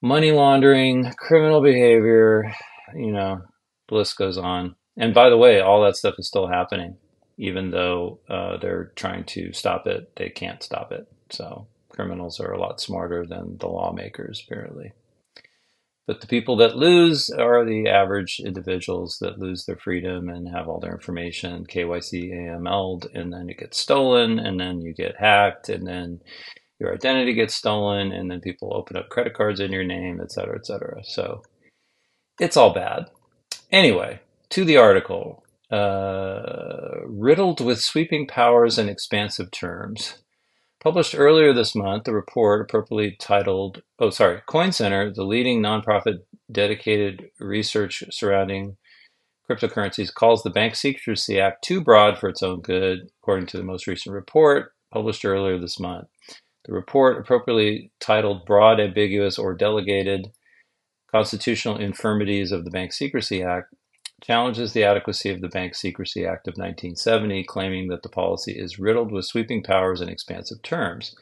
money 0.00 0.30
laundering, 0.30 1.12
criminal 1.18 1.60
behavior, 1.60 2.54
you 2.94 3.12
know, 3.12 3.42
the 3.88 3.94
list 3.94 4.16
goes 4.16 4.38
on. 4.38 4.76
And 4.96 5.12
by 5.12 5.28
the 5.28 5.36
way, 5.36 5.60
all 5.60 5.82
that 5.82 5.96
stuff 5.96 6.14
is 6.18 6.28
still 6.28 6.46
happening. 6.46 6.96
Even 7.38 7.70
though 7.70 8.20
uh, 8.30 8.56
they're 8.56 8.92
trying 8.96 9.24
to 9.24 9.52
stop 9.52 9.86
it, 9.86 10.10
they 10.16 10.30
can't 10.30 10.62
stop 10.62 10.90
it. 10.90 11.06
So 11.30 11.66
criminals 11.90 12.40
are 12.40 12.52
a 12.52 12.60
lot 12.60 12.80
smarter 12.80 13.26
than 13.26 13.58
the 13.58 13.66
lawmakers, 13.66 14.42
apparently. 14.46 14.92
But 16.06 16.20
the 16.20 16.28
people 16.28 16.56
that 16.58 16.76
lose 16.76 17.30
are 17.30 17.64
the 17.64 17.88
average 17.88 18.40
individuals 18.44 19.18
that 19.20 19.40
lose 19.40 19.64
their 19.64 19.76
freedom 19.76 20.28
and 20.28 20.48
have 20.48 20.68
all 20.68 20.78
their 20.78 20.92
information 20.94 21.66
KYC 21.66 22.30
AML'd, 22.32 23.08
and 23.12 23.32
then 23.32 23.48
it 23.50 23.58
gets 23.58 23.78
stolen, 23.78 24.38
and 24.38 24.60
then 24.60 24.80
you 24.80 24.94
get 24.94 25.16
hacked, 25.18 25.68
and 25.68 25.86
then 25.86 26.20
your 26.78 26.94
identity 26.94 27.34
gets 27.34 27.54
stolen, 27.54 28.12
and 28.12 28.30
then 28.30 28.40
people 28.40 28.72
open 28.72 28.96
up 28.96 29.08
credit 29.08 29.34
cards 29.34 29.58
in 29.58 29.72
your 29.72 29.84
name, 29.84 30.20
et 30.22 30.30
cetera, 30.30 30.56
et 30.56 30.66
cetera. 30.66 31.02
So 31.02 31.42
it's 32.38 32.56
all 32.56 32.72
bad. 32.72 33.06
Anyway, 33.72 34.20
to 34.50 34.64
the 34.64 34.76
article. 34.76 35.42
Uh, 35.68 37.00
riddled 37.06 37.60
with 37.60 37.80
sweeping 37.80 38.24
powers 38.28 38.78
and 38.78 38.88
expansive 38.88 39.50
terms. 39.50 40.18
Published 40.86 41.16
earlier 41.18 41.52
this 41.52 41.74
month, 41.74 42.04
the 42.04 42.14
report, 42.14 42.60
appropriately 42.60 43.16
titled, 43.18 43.82
oh, 43.98 44.10
sorry, 44.10 44.40
Coin 44.46 44.70
Center, 44.70 45.12
the 45.12 45.24
leading 45.24 45.60
nonprofit 45.60 46.18
dedicated 46.52 47.28
research 47.40 48.04
surrounding 48.12 48.76
Cryptocurrencies 49.50 50.14
calls 50.14 50.44
the 50.44 50.50
Bank 50.50 50.76
Secrecy 50.76 51.40
Act 51.40 51.64
too 51.64 51.80
broad 51.80 52.18
for 52.20 52.28
its 52.28 52.40
own 52.40 52.60
good, 52.60 53.00
according 53.20 53.46
to 53.46 53.56
the 53.56 53.64
most 53.64 53.88
recent 53.88 54.14
report 54.14 54.74
published 54.92 55.24
earlier 55.24 55.58
this 55.58 55.80
month. 55.80 56.06
The 56.66 56.72
report, 56.72 57.18
appropriately 57.18 57.90
titled 57.98 58.46
Broad, 58.46 58.78
Ambiguous, 58.78 59.40
or 59.40 59.54
Delegated 59.54 60.28
Constitutional 61.10 61.78
Infirmities 61.78 62.52
of 62.52 62.64
the 62.64 62.70
Bank 62.70 62.92
Secrecy 62.92 63.42
Act, 63.42 63.74
challenges 64.22 64.72
the 64.72 64.84
adequacy 64.84 65.30
of 65.30 65.40
the 65.40 65.48
Bank 65.48 65.74
Secrecy 65.74 66.24
Act 66.24 66.48
of 66.48 66.52
1970, 66.52 67.44
claiming 67.44 67.88
that 67.88 68.02
the 68.02 68.08
policy 68.08 68.52
is 68.52 68.78
riddled 68.78 69.12
with 69.12 69.24
sweeping 69.24 69.62
powers 69.62 70.00
and 70.00 70.10
expansive 70.10 70.62
terms. 70.62 71.14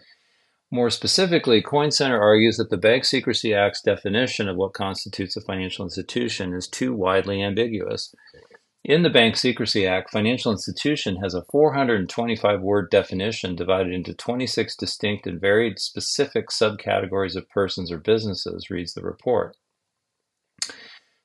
More 0.71 0.91
specifically, 0.91 1.63
Coin 1.63 1.91
Center 1.91 2.21
argues 2.21 2.57
that 2.57 2.71
the 2.71 2.77
Bank 2.77 3.05
Secrecy 3.05 3.55
Act's 3.55 3.83
definition 3.83 4.49
of 4.49 4.57
what 4.57 4.75
constitutes 4.75 5.37
a 5.37 5.41
financial 5.41 5.85
institution 5.85 6.53
is 6.53 6.67
too 6.67 6.95
widely 6.95 7.43
ambiguous. 7.43 8.15
In 8.85 9.03
the 9.03 9.11
Bank 9.11 9.37
Secrecy 9.37 9.87
Act, 9.87 10.11
financial 10.11 10.53
institution 10.53 11.17
has 11.23 11.33
a 11.33 11.45
425 11.51 12.61
word 12.61 12.91
definition 12.91 13.57
divided 13.57 13.93
into 13.93 14.13
26 14.15 14.77
distinct 14.77 15.27
and 15.27 15.41
varied 15.41 15.79
specific 15.79 16.49
subcategories 16.49 17.35
of 17.35 17.49
persons 17.49 17.91
or 17.91 17.99
businesses, 17.99 18.69
reads 18.69 18.93
the 18.93 19.03
report. 19.03 19.57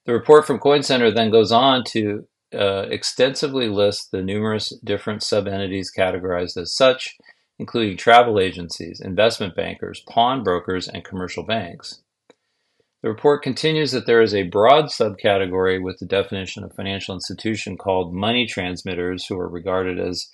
The 0.05 0.13
report 0.13 0.47
from 0.47 0.59
Coin 0.59 0.83
Center 0.83 1.11
then 1.11 1.29
goes 1.29 1.51
on 1.51 1.83
to 1.89 2.27
uh, 2.53 2.87
extensively 2.89 3.67
list 3.67 4.11
the 4.11 4.21
numerous 4.21 4.73
different 4.83 5.21
sub-entities 5.21 5.91
categorized 5.95 6.57
as 6.57 6.75
such, 6.75 7.15
including 7.59 7.97
travel 7.97 8.39
agencies, 8.39 9.01
investment 9.01 9.55
bankers, 9.55 10.01
pawnbrokers, 10.09 10.87
and 10.87 11.03
commercial 11.03 11.43
banks. 11.43 12.01
The 13.01 13.09
report 13.09 13.43
continues 13.43 13.91
that 13.91 14.07
there 14.07 14.21
is 14.21 14.33
a 14.33 14.43
broad 14.43 14.85
subcategory 14.85 15.81
with 15.81 15.99
the 15.99 16.05
definition 16.05 16.63
of 16.63 16.73
financial 16.73 17.15
institution 17.15 17.77
called 17.77 18.13
money 18.13 18.45
transmitters, 18.45 19.25
who 19.25 19.37
are 19.37 19.47
regarded 19.47 19.99
as 19.99 20.29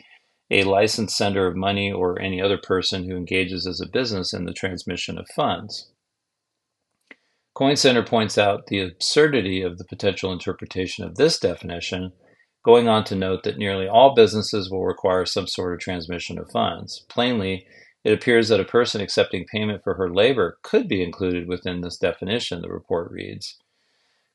a 0.50 0.64
licensed 0.64 1.18
sender 1.18 1.48
of 1.48 1.56
money 1.56 1.92
or 1.92 2.20
any 2.20 2.42
other 2.42 2.58
person 2.58 3.04
who 3.04 3.18
engages 3.18 3.68
as 3.68 3.82
a 3.82 3.90
business 3.90 4.34
in 4.34 4.46
the 4.46 4.54
transmission 4.54 5.18
of 5.18 5.28
funds. 5.36 5.92
Coin 7.56 7.78
Center 7.78 8.04
points 8.04 8.38
out 8.38 8.68
the 8.68 8.82
absurdity 8.82 9.62
of 9.62 9.78
the 9.78 9.86
potential 9.86 10.34
interpretation 10.34 11.06
of 11.06 11.16
this 11.16 11.40
definition, 11.40 12.12
going 12.66 12.90
on 12.90 13.06
to 13.06 13.16
note 13.16 13.44
that 13.44 13.58
nearly 13.58 13.88
all 13.88 14.14
businesses 14.14 14.70
will 14.70 14.84
require 14.84 15.26
some 15.26 15.48
sort 15.48 15.74
of 15.74 15.80
transmission 15.80 16.38
of 16.38 16.52
funds. 16.52 17.06
Plainly, 17.08 17.66
it 18.04 18.12
appears 18.12 18.50
that 18.50 18.60
a 18.60 18.66
person 18.66 19.00
accepting 19.00 19.46
payment 19.46 19.86
for 19.86 19.94
her 19.94 20.14
labor 20.14 20.58
could 20.64 20.90
be 20.90 21.02
included 21.02 21.48
within 21.48 21.80
this 21.80 21.96
definition, 21.96 22.62
the 22.62 22.68
report 22.68 23.10
reads. 23.10 23.58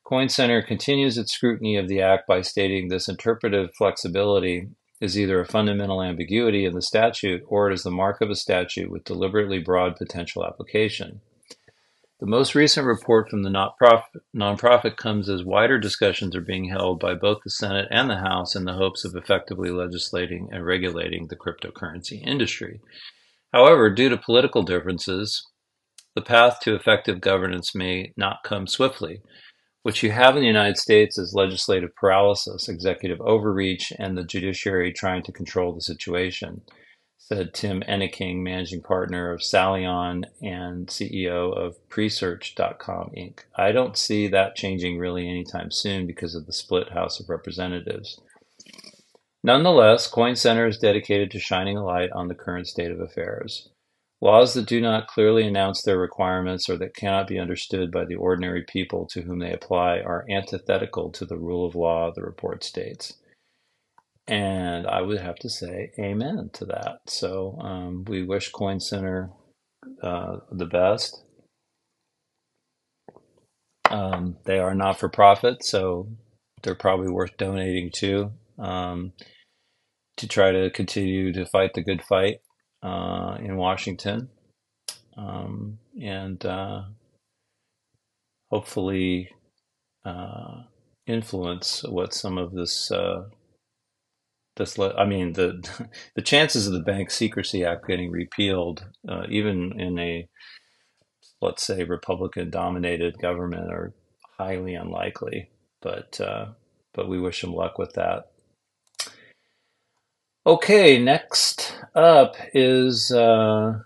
Coin 0.03 0.27
Center 0.27 0.63
continues 0.63 1.15
its 1.19 1.31
scrutiny 1.31 1.77
of 1.77 1.87
the 1.87 2.01
Act 2.01 2.27
by 2.27 2.41
stating 2.41 2.87
this 2.87 3.07
interpretive 3.07 3.69
flexibility 3.75 4.69
is 4.99 5.17
either 5.17 5.39
a 5.39 5.45
fundamental 5.45 6.01
ambiguity 6.01 6.65
in 6.65 6.73
the 6.73 6.81
statute 6.81 7.43
or 7.47 7.69
it 7.69 7.73
is 7.75 7.83
the 7.83 7.91
mark 7.91 8.19
of 8.19 8.31
a 8.31 8.35
statute 8.35 8.89
with 8.89 9.03
deliberately 9.03 9.59
broad 9.59 9.95
potential 9.95 10.43
application. 10.43 11.21
The 12.21 12.27
most 12.27 12.53
recent 12.53 12.85
report 12.85 13.31
from 13.31 13.41
the 13.41 13.49
nonprofit, 13.49 14.95
comes 14.95 15.27
as 15.27 15.43
wider 15.43 15.79
discussions 15.79 16.35
are 16.35 16.41
being 16.41 16.69
held 16.69 16.99
by 16.99 17.15
both 17.15 17.39
the 17.43 17.49
Senate 17.49 17.87
and 17.89 18.11
the 18.11 18.19
House 18.19 18.55
in 18.55 18.65
the 18.65 18.73
hopes 18.73 19.03
of 19.03 19.15
effectively 19.15 19.71
legislating 19.71 20.47
and 20.51 20.63
regulating 20.63 21.25
the 21.25 21.35
cryptocurrency 21.35 22.21
industry. 22.23 22.79
However, 23.51 23.89
due 23.89 24.07
to 24.09 24.17
political 24.17 24.61
differences, 24.61 25.43
the 26.13 26.21
path 26.21 26.59
to 26.59 26.75
effective 26.75 27.21
governance 27.21 27.73
may 27.73 28.13
not 28.15 28.43
come 28.43 28.67
swiftly. 28.67 29.23
What 29.81 30.03
you 30.03 30.11
have 30.11 30.35
in 30.35 30.41
the 30.41 30.47
United 30.47 30.77
States 30.77 31.17
is 31.17 31.33
legislative 31.33 31.95
paralysis, 31.95 32.69
executive 32.69 33.19
overreach, 33.21 33.91
and 33.97 34.15
the 34.15 34.23
judiciary 34.23 34.93
trying 34.93 35.23
to 35.23 35.31
control 35.31 35.73
the 35.73 35.81
situation 35.81 36.61
said 37.23 37.53
Tim 37.53 37.81
Enneking, 37.83 38.43
managing 38.43 38.81
partner 38.81 39.31
of 39.31 39.41
Psalion 39.41 40.25
and 40.41 40.87
CEO 40.87 41.55
of 41.55 41.77
Presearch.com 41.89 43.11
Inc. 43.17 43.39
I 43.55 43.71
don't 43.71 43.97
see 43.97 44.27
that 44.27 44.55
changing 44.55 44.97
really 44.97 45.29
anytime 45.29 45.71
soon 45.71 46.07
because 46.07 46.35
of 46.35 46.45
the 46.45 46.53
split 46.53 46.91
House 46.91 47.19
of 47.19 47.29
Representatives. 47.29 48.19
Nonetheless, 49.43 50.07
Coin 50.07 50.35
Center 50.35 50.67
is 50.67 50.77
dedicated 50.77 51.31
to 51.31 51.39
shining 51.39 51.77
a 51.77 51.85
light 51.85 52.11
on 52.11 52.27
the 52.27 52.35
current 52.35 52.67
state 52.67 52.91
of 52.91 52.99
affairs. 52.99 53.69
Laws 54.23 54.53
that 54.53 54.67
do 54.67 54.79
not 54.79 55.07
clearly 55.07 55.47
announce 55.47 55.81
their 55.81 55.97
requirements 55.97 56.69
or 56.69 56.77
that 56.77 56.95
cannot 56.95 57.27
be 57.27 57.39
understood 57.39 57.91
by 57.91 58.05
the 58.05 58.15
ordinary 58.15 58.63
people 58.63 59.07
to 59.07 59.21
whom 59.21 59.39
they 59.39 59.51
apply 59.51 59.99
are 59.99 60.25
antithetical 60.29 61.09
to 61.11 61.25
the 61.25 61.37
rule 61.37 61.65
of 61.65 61.73
law, 61.73 62.11
the 62.11 62.21
report 62.21 62.63
states. 62.63 63.13
And 64.27 64.87
I 64.87 65.01
would 65.01 65.19
have 65.19 65.35
to 65.37 65.49
say 65.49 65.91
amen 65.99 66.51
to 66.53 66.65
that. 66.65 66.99
So 67.07 67.57
um, 67.59 68.05
we 68.07 68.23
wish 68.23 68.49
Coin 68.51 68.79
Center 68.79 69.31
uh, 70.01 70.37
the 70.51 70.65
best. 70.65 71.23
Um, 73.89 74.37
they 74.45 74.59
are 74.59 74.75
not 74.75 74.99
for 74.99 75.09
profit, 75.09 75.65
so 75.65 76.07
they're 76.63 76.75
probably 76.75 77.09
worth 77.11 77.35
donating 77.37 77.91
to 77.95 78.31
um, 78.57 79.13
to 80.17 80.27
try 80.27 80.51
to 80.51 80.69
continue 80.69 81.33
to 81.33 81.45
fight 81.45 81.73
the 81.73 81.83
good 81.83 82.01
fight 82.03 82.37
uh, 82.83 83.37
in 83.41 83.57
Washington. 83.57 84.29
Um, 85.17 85.79
and 86.01 86.45
uh, 86.45 86.83
hopefully 88.49 89.29
uh, 90.05 90.63
influence 91.05 91.83
what 91.83 92.13
some 92.13 92.37
of 92.37 92.53
this 92.53 92.91
uh, 92.91 93.23
this 94.55 94.77
I 94.79 95.05
mean 95.05 95.33
the 95.33 95.87
the 96.15 96.21
chances 96.21 96.67
of 96.67 96.73
the 96.73 96.79
Bank 96.79 97.11
Secrecy 97.11 97.63
Act 97.63 97.87
getting 97.87 98.11
repealed, 98.11 98.85
uh, 99.07 99.23
even 99.29 99.79
in 99.79 99.97
a 99.99 100.27
let's 101.41 101.65
say 101.65 101.83
Republican 101.83 102.49
dominated 102.49 103.17
government, 103.19 103.71
are 103.71 103.93
highly 104.37 104.75
unlikely. 104.75 105.49
But 105.81 106.19
uh, 106.21 106.47
but 106.93 107.09
we 107.09 107.19
wish 107.19 107.41
them 107.41 107.53
luck 107.53 107.77
with 107.77 107.93
that. 107.93 108.31
Okay, 110.45 110.97
next 110.97 111.75
up 111.93 112.35
is 112.53 113.11
uh, 113.11 113.79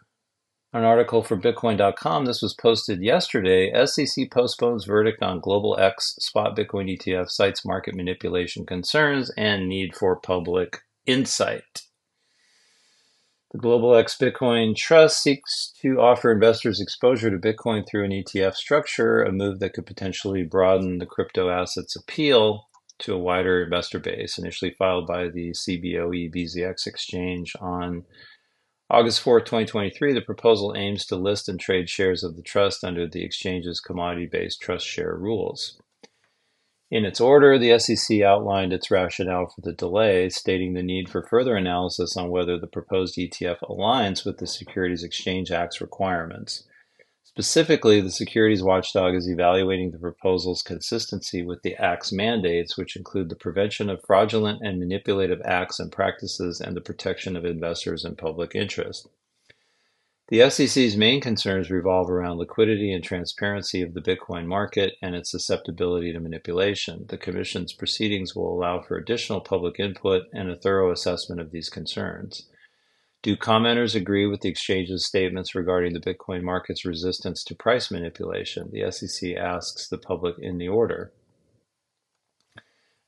an 0.75 0.83
article 0.83 1.23
for 1.23 1.38
Bitcoin.com. 1.38 2.25
This 2.25 2.41
was 2.41 2.53
posted 2.53 3.01
yesterday. 3.01 3.71
SEC 3.85 4.29
postpones 4.29 4.83
verdict 4.83 5.23
on 5.23 5.39
Global 5.39 5.79
X 5.79 6.15
spot 6.19 6.57
Bitcoin 6.57 6.93
ETF, 6.93 7.29
cites 7.29 7.63
market 7.65 7.95
manipulation 7.95 8.65
concerns 8.65 9.31
and 9.38 9.69
need 9.69 9.95
for 9.95 10.17
public 10.17 10.79
insight. 11.05 11.83
The 13.53 13.57
Global 13.57 13.95
X 13.95 14.17
Bitcoin 14.19 14.75
Trust 14.75 15.23
seeks 15.23 15.71
to 15.81 16.01
offer 16.01 16.29
investors 16.29 16.81
exposure 16.81 17.31
to 17.31 17.38
Bitcoin 17.38 17.88
through 17.88 18.03
an 18.03 18.11
ETF 18.11 18.55
structure, 18.55 19.23
a 19.23 19.31
move 19.31 19.59
that 19.59 19.71
could 19.71 19.85
potentially 19.85 20.43
broaden 20.43 20.97
the 20.97 21.05
crypto 21.05 21.49
asset's 21.49 21.95
appeal 21.95 22.67
to 22.99 23.13
a 23.13 23.17
wider 23.17 23.63
investor 23.63 23.99
base. 23.99 24.38
Initially 24.38 24.75
filed 24.77 25.07
by 25.07 25.29
the 25.29 25.51
CBOE 25.51 26.33
BZX 26.35 26.85
exchange 26.85 27.53
on 27.61 28.03
August 28.88 29.21
4, 29.21 29.41
2023, 29.41 30.13
the 30.13 30.21
proposal 30.21 30.76
aims 30.78 31.08
to 31.08 31.15
list 31.15 31.50
and 31.50 31.60
trade 31.60 31.89
shares 31.89 32.24
of 32.24 32.36
the 32.36 32.43
trust 32.43 32.84
under 32.84 33.08
the 33.08 33.24
exchange's 33.24 33.80
commodity 33.80 34.28
based 34.28 34.62
trust 34.62 34.86
share 34.86 35.15
rules. 35.15 35.82
In 36.91 37.04
its 37.04 37.19
order, 37.19 37.58
the 37.58 37.80
SEC 37.80 38.21
outlined 38.21 38.71
its 38.71 38.91
rationale 38.91 39.48
for 39.48 39.62
the 39.62 39.74
delay, 39.74 40.30
stating 40.30 40.74
the 40.74 40.84
need 40.84 41.10
for 41.10 41.24
further 41.24 41.56
analysis 41.56 42.15
on 42.15 42.30
whether 42.30 42.60
the 42.60 42.67
proposed 42.67 43.17
ETF 43.17 43.58
aligns 43.62 44.24
with 44.24 44.38
the 44.38 44.45
Securities 44.45 45.04
Exchange 45.04 45.52
Act's 45.52 45.82
requirements. 45.82 46.65
Specifically, 47.38 48.00
the 48.00 48.12
securities 48.12 48.63
watchdog 48.63 49.13
is 49.13 49.28
evaluating 49.28 49.91
the 49.91 49.98
proposal's 49.98 50.62
consistency 50.62 51.43
with 51.43 51.63
the 51.63 51.76
Act's 51.76 52.13
mandates, 52.13 52.78
which 52.78 52.95
include 52.95 53.28
the 53.28 53.36
prevention 53.36 53.89
of 53.89 54.02
fraudulent 54.08 54.62
and 54.62 54.80
manipulative 54.80 55.41
acts 55.43 55.78
and 55.78 55.91
practices 55.91 56.62
and 56.62 56.78
the 56.78 56.82
protection 56.82 57.36
of 57.36 57.43
investors 57.43 58.06
and 58.06 58.17
public 58.17 58.56
interest. 58.56 59.10
The 60.30 60.50
SEC's 60.50 60.95
main 60.95 61.19
concerns 61.19 61.69
revolve 61.69 62.10
around 62.10 62.38
liquidity 62.38 62.93
and 62.93 63.04
transparency 63.04 63.82
of 63.82 63.93
the 63.93 64.02
Bitcoin 64.02 64.45
market 64.45 64.93
and 65.02 65.13
its 65.13 65.30
susceptibility 65.30 66.13
to 66.13 66.21
manipulation. 66.21 67.06
The 67.10 67.17
Commission's 67.17 67.74
proceedings 67.74 68.34
will 68.34 68.50
allow 68.50 68.82
for 68.82 68.95
additional 68.95 69.41
public 69.41 69.78
input 69.78 70.24
and 70.32 70.50
a 70.50 70.56
thorough 70.56 70.89
assessment 70.89 71.41
of 71.41 71.52
these 71.52 71.69
concerns. 71.69 72.48
Do 73.25 73.35
commenters 73.35 73.95
agree 73.95 74.27
with 74.27 74.41
the 74.41 74.49
exchange's 74.49 75.03
statements 75.03 75.55
regarding 75.55 75.93
the 75.93 75.99
Bitcoin 75.99 76.43
market's 76.43 76.85
resistance 76.85 77.43
to 77.45 77.55
price 77.55 77.89
manipulation? 77.89 78.69
The 78.71 78.91
SEC 78.91 79.35
asks 79.35 79.88
the 79.88 79.97
public 79.97 80.35
in 80.38 80.59
the 80.59 80.67
order. 80.67 81.11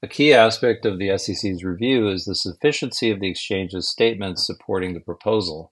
A 0.01 0.07
key 0.07 0.33
aspect 0.33 0.87
of 0.87 0.97
the 0.97 1.15
SEC's 1.19 1.63
review 1.63 2.09
is 2.09 2.25
the 2.25 2.33
sufficiency 2.33 3.11
of 3.11 3.19
the 3.19 3.29
exchange's 3.29 3.91
statements 3.91 4.47
supporting 4.47 4.95
the 4.95 5.01
proposal. 5.01 5.71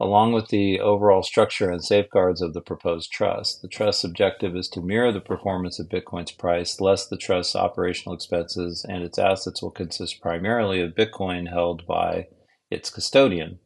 along 0.00 0.32
with 0.32 0.48
the 0.48 0.80
overall 0.80 1.22
structure 1.22 1.70
and 1.70 1.84
safeguards 1.84 2.40
of 2.40 2.54
the 2.54 2.62
proposed 2.62 3.12
trust. 3.12 3.60
The 3.60 3.68
trust's 3.68 4.02
objective 4.02 4.56
is 4.56 4.68
to 4.70 4.80
mirror 4.80 5.12
the 5.12 5.20
performance 5.20 5.78
of 5.78 5.90
Bitcoin's 5.90 6.32
price, 6.32 6.80
less 6.80 7.06
the 7.06 7.18
trust's 7.18 7.54
operational 7.54 8.14
expenses, 8.14 8.84
and 8.88 9.02
its 9.02 9.18
assets 9.18 9.62
will 9.62 9.70
consist 9.70 10.22
primarily 10.22 10.80
of 10.80 10.94
Bitcoin 10.94 11.50
held 11.50 11.86
by 11.86 12.28
its 12.70 12.88
custodian. 12.88 13.58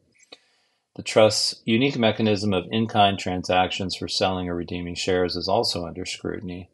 The 0.99 1.03
trust's 1.03 1.61
unique 1.63 1.97
mechanism 1.97 2.51
of 2.51 2.65
in 2.71 2.85
kind 2.85 3.17
transactions 3.17 3.95
for 3.95 4.09
selling 4.09 4.49
or 4.49 4.55
redeeming 4.55 4.95
shares 4.95 5.37
is 5.37 5.47
also 5.47 5.85
under 5.85 6.05
scrutiny. 6.05 6.69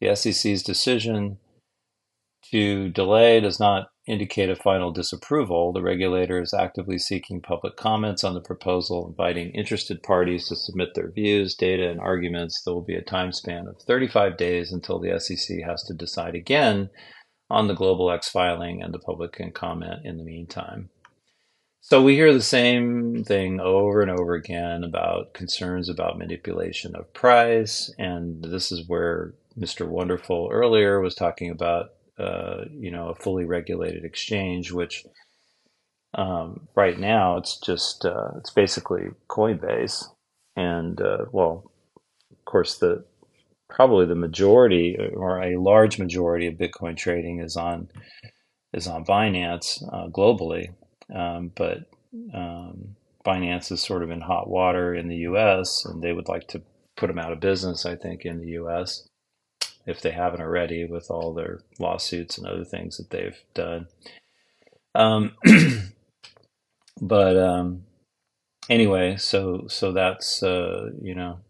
The 0.00 0.14
SEC's 0.14 0.62
decision 0.62 1.38
to 2.52 2.90
delay 2.90 3.40
does 3.40 3.58
not 3.58 3.88
indicate 4.06 4.48
a 4.48 4.54
final 4.54 4.92
disapproval. 4.92 5.72
The 5.72 5.82
regulator 5.82 6.40
is 6.40 6.54
actively 6.54 7.00
seeking 7.00 7.40
public 7.40 7.74
comments 7.74 8.22
on 8.22 8.34
the 8.34 8.40
proposal, 8.40 9.08
inviting 9.08 9.50
interested 9.50 10.04
parties 10.04 10.46
to 10.46 10.54
submit 10.54 10.94
their 10.94 11.10
views, 11.10 11.56
data, 11.56 11.90
and 11.90 11.98
arguments. 11.98 12.62
There 12.62 12.74
will 12.74 12.84
be 12.84 12.94
a 12.94 13.02
time 13.02 13.32
span 13.32 13.66
of 13.66 13.82
35 13.82 14.36
days 14.36 14.70
until 14.70 15.00
the 15.00 15.18
SEC 15.18 15.58
has 15.66 15.82
to 15.88 15.94
decide 15.94 16.36
again 16.36 16.90
on 17.50 17.66
the 17.66 17.74
Global 17.74 18.12
X 18.12 18.28
filing, 18.28 18.84
and 18.84 18.94
the 18.94 19.00
public 19.00 19.32
can 19.32 19.50
comment 19.50 20.02
in 20.04 20.16
the 20.16 20.24
meantime. 20.24 20.90
So 21.86 22.02
we 22.02 22.14
hear 22.14 22.32
the 22.32 22.40
same 22.40 23.24
thing 23.24 23.60
over 23.60 24.00
and 24.00 24.10
over 24.10 24.32
again 24.32 24.84
about 24.84 25.34
concerns 25.34 25.90
about 25.90 26.16
manipulation 26.16 26.96
of 26.96 27.12
price, 27.12 27.92
and 27.98 28.42
this 28.42 28.72
is 28.72 28.88
where 28.88 29.34
Mr. 29.58 29.86
Wonderful 29.86 30.48
earlier 30.50 31.00
was 31.00 31.14
talking 31.14 31.50
about 31.50 31.90
uh, 32.18 32.64
you 32.70 32.90
know 32.90 33.10
a 33.10 33.14
fully 33.14 33.44
regulated 33.44 34.02
exchange, 34.02 34.72
which 34.72 35.04
um, 36.14 36.68
right 36.74 36.98
now 36.98 37.36
it's 37.36 37.58
just 37.58 38.06
uh, 38.06 38.30
it's 38.38 38.48
basically 38.48 39.08
Coinbase, 39.28 40.06
and 40.56 40.98
uh, 41.02 41.26
well, 41.32 41.70
of 42.32 42.42
course 42.46 42.78
the 42.78 43.04
probably 43.68 44.06
the 44.06 44.14
majority 44.14 44.96
or 45.14 45.42
a 45.42 45.60
large 45.60 45.98
majority 45.98 46.46
of 46.46 46.54
Bitcoin 46.54 46.96
trading 46.96 47.40
is 47.40 47.58
on 47.58 47.90
is 48.72 48.86
on 48.86 49.04
Binance 49.04 49.82
uh, 49.92 50.08
globally, 50.08 50.70
um, 51.12 51.50
but 51.54 51.90
um, 52.32 52.96
Binance 53.26 53.72
is 53.72 53.82
sort 53.82 54.02
of 54.02 54.10
in 54.10 54.20
hot 54.20 54.48
water 54.48 54.94
in 54.94 55.08
the 55.08 55.16
U.S. 55.16 55.84
and 55.84 56.02
they 56.02 56.12
would 56.12 56.28
like 56.28 56.46
to 56.48 56.62
put 56.96 57.08
them 57.08 57.18
out 57.18 57.32
of 57.32 57.40
business. 57.40 57.84
I 57.84 57.96
think 57.96 58.24
in 58.24 58.38
the 58.40 58.48
U.S 58.48 59.08
if 59.86 60.00
they 60.00 60.10
haven't 60.10 60.40
already 60.40 60.84
with 60.84 61.10
all 61.10 61.34
their 61.34 61.60
lawsuits 61.78 62.38
and 62.38 62.46
other 62.46 62.64
things 62.64 62.96
that 62.96 63.10
they've 63.10 63.38
done. 63.52 63.86
Um, 64.94 65.34
but 67.00 67.36
um, 67.36 67.84
anyway, 68.70 69.16
so 69.16 69.66
so 69.68 69.92
that's 69.92 70.42
uh, 70.42 70.90
you 71.02 71.14
know 71.14 71.40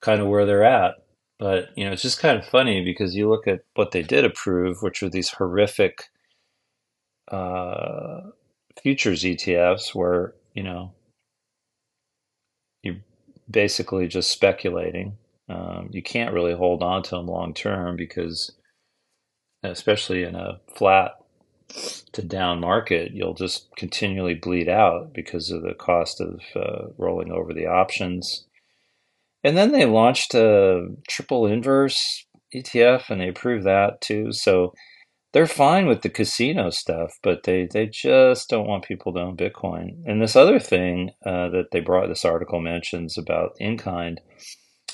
kind 0.00 0.20
of 0.20 0.28
where 0.28 0.46
they're 0.46 0.64
at. 0.64 0.96
But 1.38 1.68
you 1.76 1.84
know, 1.84 1.92
it's 1.92 2.02
just 2.02 2.20
kind 2.20 2.38
of 2.38 2.46
funny 2.46 2.84
because 2.84 3.14
you 3.14 3.28
look 3.28 3.46
at 3.46 3.60
what 3.74 3.92
they 3.92 4.02
did 4.02 4.24
approve, 4.24 4.82
which 4.82 5.02
were 5.02 5.10
these 5.10 5.30
horrific 5.30 6.04
uh, 7.30 8.22
futures 8.82 9.22
ETFs, 9.22 9.94
where 9.94 10.34
you 10.54 10.62
know 10.62 10.92
you're 12.82 12.96
basically 13.50 14.08
just 14.08 14.30
speculating 14.30 15.16
um, 15.50 15.88
you 15.90 16.02
can't 16.02 16.32
really 16.32 16.54
hold 16.54 16.82
on 16.82 17.02
to 17.02 17.10
them 17.10 17.26
long 17.26 17.54
term 17.54 17.96
because, 17.96 18.52
especially 19.64 20.22
in 20.22 20.36
a 20.36 20.60
flat 20.76 21.16
to 22.12 22.22
down 22.22 22.60
market, 22.60 23.12
you'll 23.12 23.34
just 23.34 23.68
continually 23.76 24.34
bleed 24.34 24.68
out 24.68 25.12
because 25.12 25.50
of 25.50 25.62
the 25.62 25.74
cost 25.74 26.20
of 26.20 26.40
uh, 26.54 26.86
rolling 26.98 27.32
over 27.32 27.52
the 27.52 27.66
options. 27.66 28.46
And 29.42 29.56
then 29.56 29.72
they 29.72 29.86
launched 29.86 30.34
a 30.34 30.86
triple 31.08 31.46
inverse 31.46 32.26
ETF 32.54 33.10
and 33.10 33.20
they 33.20 33.28
approved 33.28 33.66
that 33.66 34.00
too. 34.00 34.32
So 34.32 34.72
they're 35.32 35.46
fine 35.46 35.86
with 35.86 36.02
the 36.02 36.08
casino 36.08 36.70
stuff, 36.70 37.18
but 37.22 37.44
they, 37.44 37.68
they 37.70 37.86
just 37.86 38.48
don't 38.48 38.66
want 38.66 38.84
people 38.84 39.12
to 39.12 39.20
own 39.20 39.36
Bitcoin. 39.36 40.02
And 40.06 40.20
this 40.20 40.36
other 40.36 40.58
thing 40.58 41.10
uh, 41.24 41.48
that 41.50 41.68
they 41.72 41.80
brought, 41.80 42.08
this 42.08 42.24
article 42.24 42.60
mentions 42.60 43.16
about 43.16 43.52
in 43.58 43.78
kind 43.78 44.20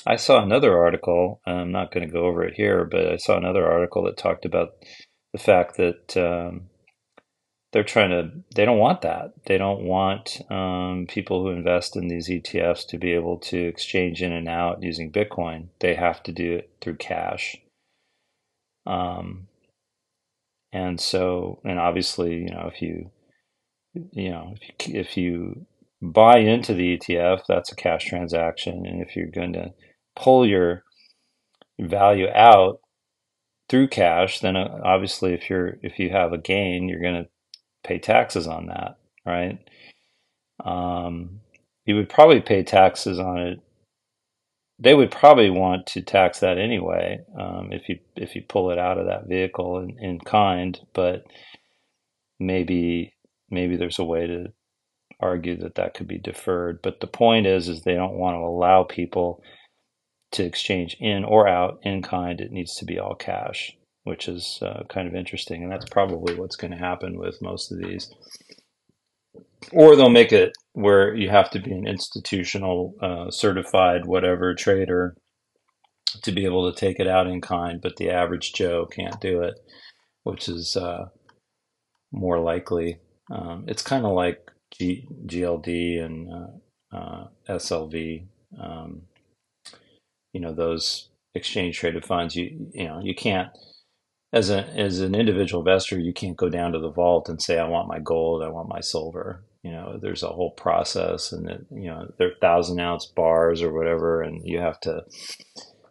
I 0.07 0.15
saw 0.15 0.41
another 0.41 0.77
article. 0.77 1.41
I'm 1.45 1.71
not 1.73 1.91
going 1.91 2.07
to 2.07 2.11
go 2.11 2.25
over 2.25 2.43
it 2.43 2.53
here, 2.53 2.85
but 2.85 3.07
I 3.11 3.17
saw 3.17 3.37
another 3.37 3.69
article 3.69 4.03
that 4.03 4.17
talked 4.17 4.45
about 4.45 4.69
the 5.33 5.37
fact 5.37 5.75
that 5.75 6.15
um, 6.15 6.69
they're 7.73 7.83
trying 7.83 8.11
to. 8.11 8.31
They 8.55 8.63
don't 8.63 8.77
want 8.77 9.01
that. 9.01 9.33
They 9.45 9.57
don't 9.57 9.83
want 9.83 10.41
um, 10.49 11.07
people 11.09 11.41
who 11.41 11.49
invest 11.49 11.97
in 11.97 12.07
these 12.07 12.29
ETFs 12.29 12.87
to 12.87 12.97
be 12.97 13.11
able 13.11 13.37
to 13.39 13.57
exchange 13.57 14.21
in 14.21 14.31
and 14.31 14.47
out 14.47 14.81
using 14.81 15.11
Bitcoin. 15.11 15.67
They 15.81 15.95
have 15.95 16.23
to 16.23 16.31
do 16.31 16.53
it 16.53 16.71
through 16.79 16.95
cash. 16.95 17.57
Um, 18.85 19.47
and 20.71 20.99
so, 20.99 21.59
and 21.63 21.79
obviously, 21.79 22.35
you 22.35 22.49
know, 22.49 22.69
if 22.73 22.81
you, 22.81 23.11
you 23.93 24.29
know, 24.29 24.53
if 24.61 24.87
you, 24.87 24.99
if 24.99 25.17
you 25.17 25.65
buy 26.01 26.37
into 26.39 26.73
the 26.73 26.97
ETF, 26.97 27.41
that's 27.47 27.71
a 27.71 27.75
cash 27.75 28.05
transaction, 28.05 28.85
and 28.85 29.01
if 29.01 29.15
you're 29.15 29.31
going 29.31 29.53
to 29.53 29.73
pull 30.15 30.45
your 30.45 30.83
value 31.79 32.27
out 32.29 32.79
through 33.69 33.87
cash, 33.87 34.39
then 34.39 34.55
uh, 34.55 34.79
obviously 34.83 35.33
if 35.33 35.49
you're 35.49 35.77
if 35.81 35.99
you 35.99 36.09
have 36.09 36.33
a 36.33 36.37
gain, 36.37 36.87
you're 36.87 37.01
going 37.01 37.23
to 37.23 37.29
pay 37.83 37.99
taxes 37.99 38.47
on 38.47 38.67
that, 38.67 38.97
right? 39.25 39.59
Um, 40.63 41.41
you 41.85 41.95
would 41.95 42.09
probably 42.09 42.41
pay 42.41 42.63
taxes 42.63 43.19
on 43.19 43.39
it. 43.39 43.59
They 44.79 44.93
would 44.93 45.11
probably 45.11 45.49
want 45.49 45.87
to 45.87 46.01
tax 46.01 46.39
that 46.41 46.57
anyway 46.59 47.19
um, 47.39 47.69
if 47.71 47.89
you 47.89 47.97
if 48.15 48.35
you 48.35 48.43
pull 48.47 48.69
it 48.69 48.77
out 48.77 48.99
of 48.99 49.07
that 49.07 49.27
vehicle 49.27 49.79
in, 49.79 49.97
in 49.99 50.19
kind, 50.19 50.79
but 50.93 51.23
maybe 52.39 53.15
maybe 53.49 53.75
there's 53.75 53.99
a 53.99 54.03
way 54.03 54.27
to 54.27 54.53
argue 55.19 55.57
that 55.57 55.75
that 55.75 55.93
could 55.93 56.07
be 56.07 56.19
deferred. 56.19 56.81
But 56.81 56.99
the 56.99 57.07
point 57.07 57.47
is, 57.47 57.69
is 57.69 57.81
they 57.81 57.95
don't 57.95 58.17
want 58.17 58.35
to 58.35 58.39
allow 58.39 58.83
people 58.83 59.41
to 60.31 60.43
exchange 60.43 60.97
in 60.99 61.23
or 61.23 61.47
out 61.47 61.79
in 61.83 62.01
kind, 62.01 62.41
it 62.41 62.51
needs 62.51 62.75
to 62.75 62.85
be 62.85 62.99
all 62.99 63.15
cash, 63.15 63.75
which 64.03 64.27
is 64.27 64.59
uh, 64.61 64.83
kind 64.89 65.07
of 65.07 65.15
interesting. 65.15 65.63
And 65.63 65.71
that's 65.71 65.89
probably 65.89 66.35
what's 66.35 66.55
going 66.55 66.71
to 66.71 66.77
happen 66.77 67.17
with 67.17 67.41
most 67.41 67.71
of 67.71 67.79
these. 67.79 68.13
Or 69.73 69.95
they'll 69.95 70.09
make 70.09 70.33
it 70.33 70.53
where 70.73 71.15
you 71.15 71.29
have 71.29 71.49
to 71.51 71.59
be 71.59 71.71
an 71.73 71.87
institutional, 71.87 72.95
uh, 73.01 73.31
certified, 73.31 74.05
whatever 74.05 74.55
trader 74.55 75.15
to 76.23 76.31
be 76.31 76.45
able 76.45 76.71
to 76.71 76.79
take 76.79 76.99
it 76.99 77.07
out 77.07 77.27
in 77.27 77.41
kind, 77.41 77.81
but 77.81 77.97
the 77.97 78.09
average 78.11 78.53
Joe 78.53 78.85
can't 78.85 79.19
do 79.21 79.41
it, 79.43 79.55
which 80.23 80.49
is 80.49 80.77
uh, 80.77 81.07
more 82.11 82.39
likely. 82.39 82.99
Um, 83.31 83.65
it's 83.67 83.81
kind 83.83 84.05
of 84.05 84.13
like 84.13 84.51
G- 84.71 85.07
GLD 85.27 86.03
and 86.03 86.33
uh, 86.33 86.97
uh, 86.97 87.27
SLV. 87.49 88.25
Um, 88.61 89.03
you 90.33 90.39
know 90.41 90.53
those 90.53 91.09
exchange 91.35 91.77
traded 91.77 92.05
funds 92.05 92.35
you 92.35 92.69
you 92.73 92.85
know 92.85 92.99
you 93.01 93.15
can't 93.15 93.49
as 94.37 94.49
a 94.51 94.65
as 94.77 95.01
an 95.01 95.15
individual 95.15 95.61
investor 95.61 95.99
you 95.99 96.13
can't 96.13 96.37
go 96.37 96.49
down 96.49 96.73
to 96.73 96.79
the 96.79 96.91
vault 96.91 97.29
and 97.29 97.41
say 97.41 97.59
i 97.59 97.67
want 97.67 97.89
my 97.89 97.99
gold 97.99 98.43
i 98.43 98.49
want 98.49 98.69
my 98.69 98.81
silver. 98.81 99.43
You 99.63 99.71
know 99.73 99.99
there's 100.01 100.23
a 100.23 100.29
whole 100.29 100.51
process 100.51 101.33
and 101.33 101.49
it, 101.49 101.65
you 101.71 101.89
know 101.89 102.11
there 102.17 102.29
are 102.29 102.39
thousand 102.41 102.79
ounce 102.79 103.05
bars 103.07 103.61
or 103.61 103.73
whatever 103.73 104.21
and 104.21 104.41
you 104.45 104.59
have 104.59 104.79
to 104.81 105.03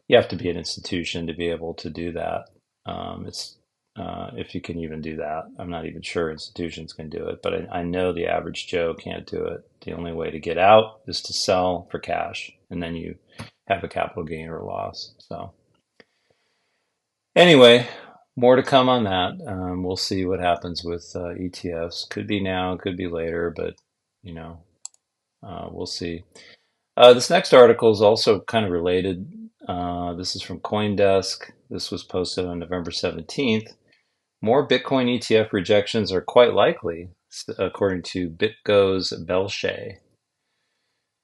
you 0.09 0.17
have 0.17 0.29
to 0.29 0.37
be 0.37 0.51
an 0.51 0.57
institution 0.57 1.27
to 1.27 1.35
be 1.35 1.49
able 1.49 1.75
to 1.75 1.91
do 1.91 2.13
that. 2.13 2.47
Um, 2.87 3.27
it's 3.27 3.59
uh, 3.99 4.31
if 4.37 4.55
you 4.55 4.61
can 4.63 4.79
even 4.79 5.01
do 5.03 5.17
that 5.17 5.45
i'm 5.59 5.71
not 5.71 5.87
even 5.87 6.03
sure 6.03 6.31
institutions 6.31 6.93
can 6.93 7.09
do 7.11 7.29
it 7.29 7.41
but 7.43 7.55
I, 7.55 7.81
I 7.81 7.83
know 7.83 8.13
the 8.13 8.27
average 8.27 8.67
joe 8.69 8.95
can't 8.95 9.27
do 9.27 9.45
it. 9.47 9.61
The 9.85 9.93
only 9.93 10.13
way 10.13 10.31
to 10.31 10.41
get 10.41 10.59
out 10.59 11.01
is 11.07 11.23
to 11.23 11.33
sell 11.33 11.89
for 11.91 11.99
cash 11.99 12.53
and 12.71 12.83
then 12.83 12.95
you 12.97 13.17
have 13.69 13.85
a 13.85 13.89
capital 13.89 14.25
gain 14.25 14.49
or 14.49 14.63
loss. 14.63 15.15
So, 15.19 15.53
anyway, 17.35 17.89
more 18.37 18.57
to 18.57 18.63
come 18.63 18.89
on 18.89 19.05
that. 19.05 19.41
Um, 19.47 19.83
we'll 19.83 19.97
see 19.97 20.27
what 20.27 20.41
happens 20.41 20.83
with 20.85 21.11
uh, 21.15 21.35
ETFs. 21.35 22.09
Could 22.09 22.27
be 22.27 22.41
now, 22.41 22.77
could 22.77 22.97
be 22.97 23.09
later, 23.09 23.53
but 23.55 23.75
you 24.23 24.35
know, 24.35 24.61
uh, 25.43 25.69
we'll 25.71 25.87
see. 25.87 26.25
Uh, 26.97 27.13
this 27.13 27.31
next 27.31 27.53
article 27.53 27.91
is 27.93 28.03
also 28.03 28.41
kind 28.41 28.65
of 28.65 28.73
related. 28.73 29.33
Uh, 29.67 30.15
this 30.15 30.37
is 30.37 30.43
from 30.43 30.61
CoinDesk. 30.61 31.51
This 31.71 31.91
was 31.91 32.05
posted 32.05 32.47
on 32.47 32.59
November 32.59 32.91
17th. 32.91 33.69
More 34.43 34.69
Bitcoin 34.69 35.19
ETF 35.19 35.53
rejections 35.53 36.13
are 36.13 36.21
quite 36.21 36.53
likely, 36.53 37.09
according 37.59 38.03
to 38.03 38.31
BitGo's 38.31 39.13
Belshe. 39.27 39.99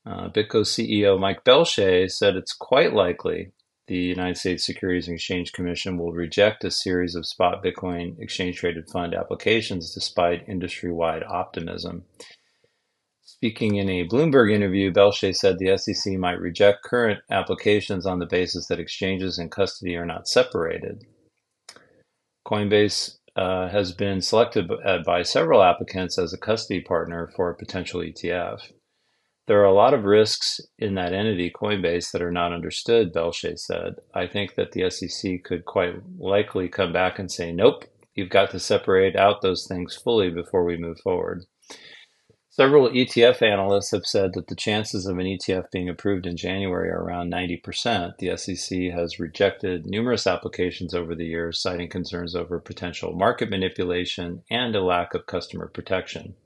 Uh, 0.04 0.28
BitGo 0.30 0.62
CEO 0.62 1.18
Mike 1.18 1.44
Belshe 1.44 2.10
said 2.10 2.34
it's 2.34 2.54
quite 2.54 2.92
likely 2.92 3.52
the 3.92 3.98
United 3.98 4.38
States 4.38 4.64
Securities 4.64 5.06
and 5.06 5.16
Exchange 5.16 5.52
Commission 5.52 5.98
will 5.98 6.14
reject 6.14 6.64
a 6.64 6.70
series 6.70 7.14
of 7.14 7.26
spot 7.26 7.62
Bitcoin 7.62 8.18
exchange 8.18 8.56
traded 8.56 8.88
fund 8.88 9.12
applications 9.12 9.92
despite 9.92 10.48
industry 10.48 10.90
wide 10.90 11.22
optimism. 11.28 12.04
Speaking 13.22 13.74
in 13.74 13.90
a 13.90 14.08
Bloomberg 14.08 14.50
interview, 14.50 14.90
Belshe 14.90 15.34
said 15.34 15.58
the 15.58 15.76
SEC 15.76 16.14
might 16.14 16.40
reject 16.40 16.82
current 16.82 17.20
applications 17.30 18.06
on 18.06 18.18
the 18.18 18.24
basis 18.24 18.66
that 18.68 18.80
exchanges 18.80 19.36
and 19.36 19.50
custody 19.50 19.94
are 19.94 20.06
not 20.06 20.26
separated. 20.26 21.04
Coinbase 22.46 23.18
uh, 23.36 23.68
has 23.68 23.92
been 23.92 24.22
selected 24.22 24.70
by 25.04 25.22
several 25.22 25.62
applicants 25.62 26.18
as 26.18 26.32
a 26.32 26.38
custody 26.38 26.80
partner 26.80 27.30
for 27.36 27.50
a 27.50 27.54
potential 27.54 28.00
ETF. 28.00 28.72
There 29.52 29.60
are 29.60 29.64
a 29.64 29.74
lot 29.74 29.92
of 29.92 30.04
risks 30.04 30.62
in 30.78 30.94
that 30.94 31.12
entity, 31.12 31.50
Coinbase, 31.50 32.10
that 32.12 32.22
are 32.22 32.32
not 32.32 32.54
understood, 32.54 33.12
Belshe 33.12 33.54
said. 33.56 33.96
I 34.14 34.26
think 34.26 34.54
that 34.54 34.72
the 34.72 34.88
SEC 34.88 35.44
could 35.44 35.66
quite 35.66 35.92
likely 36.18 36.70
come 36.70 36.90
back 36.90 37.18
and 37.18 37.30
say, 37.30 37.52
nope, 37.52 37.84
you've 38.14 38.30
got 38.30 38.50
to 38.52 38.58
separate 38.58 39.14
out 39.14 39.42
those 39.42 39.66
things 39.66 39.94
fully 39.94 40.30
before 40.30 40.64
we 40.64 40.78
move 40.78 40.98
forward. 41.00 41.44
Several 42.48 42.88
ETF 42.88 43.42
analysts 43.42 43.90
have 43.90 44.06
said 44.06 44.32
that 44.32 44.46
the 44.46 44.56
chances 44.56 45.04
of 45.04 45.18
an 45.18 45.26
ETF 45.26 45.70
being 45.70 45.90
approved 45.90 46.24
in 46.24 46.38
January 46.38 46.88
are 46.88 47.02
around 47.02 47.30
90%. 47.30 48.16
The 48.20 48.34
SEC 48.38 48.78
has 48.94 49.20
rejected 49.20 49.84
numerous 49.84 50.26
applications 50.26 50.94
over 50.94 51.14
the 51.14 51.26
years, 51.26 51.60
citing 51.60 51.90
concerns 51.90 52.34
over 52.34 52.58
potential 52.58 53.12
market 53.12 53.50
manipulation 53.50 54.44
and 54.50 54.74
a 54.74 54.82
lack 54.82 55.12
of 55.12 55.26
customer 55.26 55.66
protection. 55.66 56.36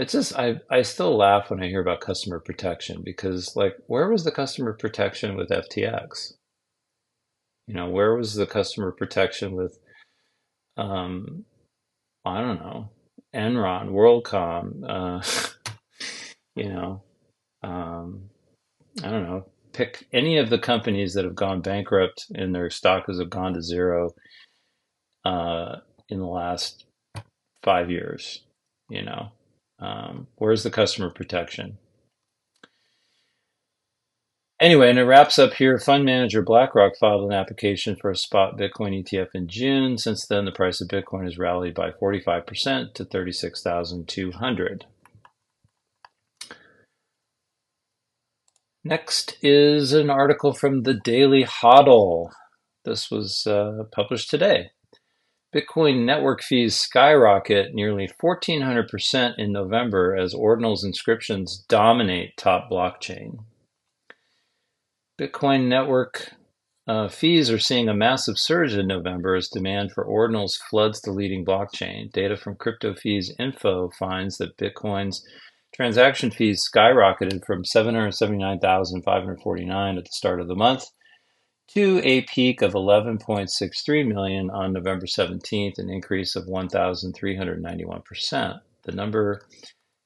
It's 0.00 0.12
just 0.14 0.34
I 0.38 0.60
I 0.70 0.80
still 0.80 1.14
laugh 1.14 1.50
when 1.50 1.62
I 1.62 1.68
hear 1.68 1.82
about 1.82 2.00
customer 2.00 2.40
protection 2.40 3.02
because 3.04 3.54
like 3.54 3.76
where 3.86 4.08
was 4.08 4.24
the 4.24 4.32
customer 4.32 4.72
protection 4.72 5.36
with 5.36 5.50
FTX? 5.50 6.32
You 7.66 7.74
know, 7.74 7.90
where 7.90 8.14
was 8.14 8.34
the 8.34 8.46
customer 8.46 8.92
protection 8.92 9.54
with 9.54 9.78
um 10.78 11.44
I 12.24 12.40
don't 12.40 12.60
know, 12.60 12.88
Enron, 13.34 13.90
WorldCom, 13.90 14.84
uh, 14.88 15.22
you 16.56 16.70
know, 16.70 17.02
um, 17.62 18.30
I 19.04 19.10
don't 19.10 19.24
know, 19.24 19.46
pick 19.74 20.06
any 20.14 20.38
of 20.38 20.48
the 20.48 20.58
companies 20.58 21.12
that 21.12 21.26
have 21.26 21.34
gone 21.34 21.60
bankrupt 21.60 22.24
and 22.34 22.54
their 22.54 22.70
stock 22.70 23.06
has 23.06 23.20
gone 23.28 23.52
to 23.52 23.62
zero 23.62 24.14
uh, 25.26 25.76
in 26.08 26.20
the 26.20 26.26
last 26.26 26.86
five 27.62 27.90
years. 27.90 28.44
You 28.88 29.02
know, 29.04 29.32
um, 29.80 30.26
where's 30.36 30.62
the 30.62 30.70
customer 30.70 31.10
protection? 31.10 31.78
Anyway, 34.60 34.90
and 34.90 34.98
it 34.98 35.04
wraps 35.04 35.38
up 35.38 35.54
here. 35.54 35.78
Fund 35.78 36.04
manager 36.04 36.42
BlackRock 36.42 36.92
filed 37.00 37.24
an 37.24 37.32
application 37.32 37.96
for 37.96 38.10
a 38.10 38.16
spot 38.16 38.58
Bitcoin 38.58 39.02
ETF 39.02 39.28
in 39.32 39.48
June. 39.48 39.96
Since 39.96 40.26
then, 40.26 40.44
the 40.44 40.52
price 40.52 40.82
of 40.82 40.88
Bitcoin 40.88 41.24
has 41.24 41.38
rallied 41.38 41.74
by 41.74 41.90
45% 41.92 42.92
to 42.92 43.04
36,200. 43.06 44.84
Next 48.84 49.38
is 49.42 49.94
an 49.94 50.10
article 50.10 50.52
from 50.52 50.82
the 50.82 50.94
Daily 50.94 51.44
Hodl. 51.44 52.30
This 52.84 53.10
was 53.10 53.46
uh, 53.46 53.84
published 53.92 54.28
today. 54.28 54.72
Bitcoin 55.54 56.04
network 56.04 56.42
fees 56.42 56.74
skyrocket 56.76 57.74
nearly 57.74 58.08
1,400% 58.22 59.34
in 59.36 59.50
November 59.50 60.16
as 60.16 60.32
Ordinals 60.32 60.84
inscriptions 60.84 61.64
dominate 61.68 62.36
top 62.36 62.70
blockchain. 62.70 63.40
Bitcoin 65.20 65.66
network 65.66 66.34
uh, 66.86 67.08
fees 67.08 67.50
are 67.50 67.58
seeing 67.58 67.88
a 67.88 67.94
massive 67.94 68.38
surge 68.38 68.74
in 68.74 68.86
November 68.86 69.34
as 69.34 69.48
demand 69.48 69.90
for 69.92 70.04
ordinals 70.04 70.56
floods 70.70 71.00
the 71.00 71.10
leading 71.10 71.44
blockchain. 71.44 72.12
Data 72.12 72.36
from 72.36 72.54
Crypto 72.54 72.94
Fees 72.94 73.34
Info 73.38 73.90
finds 73.98 74.38
that 74.38 74.56
Bitcoin's 74.56 75.26
transaction 75.74 76.30
fees 76.30 76.64
skyrocketed 76.64 77.44
from 77.44 77.64
779,549 77.64 79.98
at 79.98 80.04
the 80.04 80.10
start 80.10 80.40
of 80.40 80.46
the 80.48 80.54
month 80.54 80.84
to 81.74 82.00
a 82.02 82.22
peak 82.22 82.62
of 82.62 82.72
11.63 82.72 84.08
million 84.08 84.50
on 84.50 84.72
November 84.72 85.06
17th, 85.06 85.78
an 85.78 85.88
increase 85.88 86.34
of 86.34 86.46
1,391%. 86.46 88.60
The 88.82 88.92
number 88.92 89.42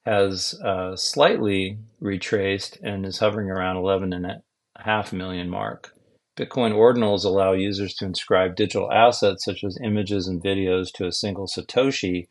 has 0.05 0.61
uh, 0.63 0.95
slightly 0.97 1.79
retraced 2.01 2.79
and 2.83 3.07
is 3.07 3.19
hovering 3.19 3.51
around 3.51 3.79
11 3.79 4.13
and 4.13 4.43
half 4.77 5.11
million 5.13 5.49
mark. 5.49 5.93
Bitcoin 6.37 6.73
ordinals 6.73 7.25
allow 7.25 7.53
users 7.53 7.95
to 7.95 8.05
inscribe 8.05 8.57
digital 8.57 8.93
assets 8.93 9.45
such 9.45 9.63
as 9.65 9.79
images 9.83 10.27
and 10.27 10.43
videos 10.43 10.93
to 10.93 11.07
a 11.07 11.13
single 11.13 11.47
Satoshi 11.47 12.27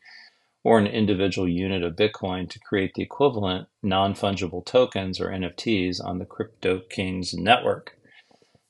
or 0.62 0.78
an 0.78 0.86
individual 0.86 1.48
unit 1.48 1.82
of 1.82 1.96
Bitcoin 1.96 2.48
to 2.50 2.60
create 2.60 2.92
the 2.94 3.02
equivalent 3.02 3.66
non 3.82 4.14
fungible 4.14 4.64
tokens 4.64 5.20
or 5.20 5.30
NFTs 5.30 6.04
on 6.04 6.18
the 6.18 6.24
Crypto 6.24 6.82
Kings 6.88 7.34
network. 7.34 7.98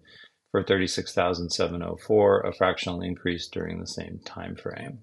for 0.51 0.61
36,704, 0.61 2.41
a 2.41 2.53
fractional 2.53 3.01
increase 3.01 3.47
during 3.47 3.79
the 3.79 3.87
same 3.87 4.19
time 4.23 4.55
frame. 4.55 4.99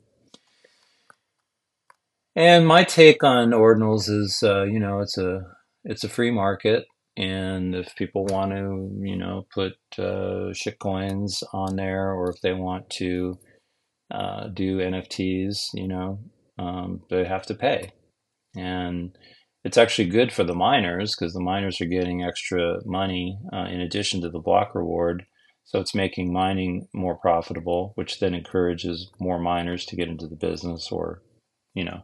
And 2.40 2.66
my 2.66 2.84
take 2.84 3.22
on 3.22 3.50
ordinals 3.50 4.08
is, 4.08 4.42
uh, 4.42 4.62
you 4.62 4.80
know, 4.80 5.00
it's 5.00 5.18
a 5.18 5.42
it's 5.84 6.04
a 6.04 6.08
free 6.08 6.30
market, 6.30 6.86
and 7.14 7.74
if 7.74 7.94
people 7.96 8.24
want 8.24 8.52
to, 8.52 8.90
you 9.06 9.18
know, 9.18 9.46
put 9.52 9.74
uh, 9.98 10.48
shitcoins 10.54 11.42
on 11.52 11.76
there, 11.76 12.14
or 12.14 12.30
if 12.30 12.40
they 12.40 12.54
want 12.54 12.88
to 12.92 13.38
uh, 14.10 14.48
do 14.48 14.78
NFTs, 14.78 15.56
you 15.74 15.86
know, 15.86 16.18
um, 16.58 17.02
they 17.10 17.26
have 17.26 17.44
to 17.44 17.54
pay. 17.54 17.92
And 18.56 19.14
it's 19.62 19.76
actually 19.76 20.08
good 20.08 20.32
for 20.32 20.42
the 20.42 20.54
miners 20.54 21.14
because 21.14 21.34
the 21.34 21.40
miners 21.40 21.78
are 21.82 21.84
getting 21.84 22.24
extra 22.24 22.78
money 22.86 23.38
uh, 23.52 23.66
in 23.66 23.82
addition 23.82 24.22
to 24.22 24.30
the 24.30 24.38
block 24.38 24.74
reward. 24.74 25.26
So 25.64 25.78
it's 25.78 25.94
making 25.94 26.32
mining 26.32 26.88
more 26.94 27.18
profitable, 27.18 27.92
which 27.96 28.18
then 28.18 28.32
encourages 28.32 29.10
more 29.20 29.38
miners 29.38 29.84
to 29.84 29.96
get 29.96 30.08
into 30.08 30.26
the 30.26 30.36
business 30.36 30.90
or, 30.90 31.20
you 31.74 31.84
know, 31.84 32.02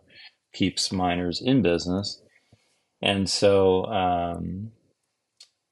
keeps 0.57 0.93
miners 0.93 1.41
in 1.41 1.63
business. 1.63 2.21
And 3.03 3.29
so 3.29 3.85
um, 3.87 4.73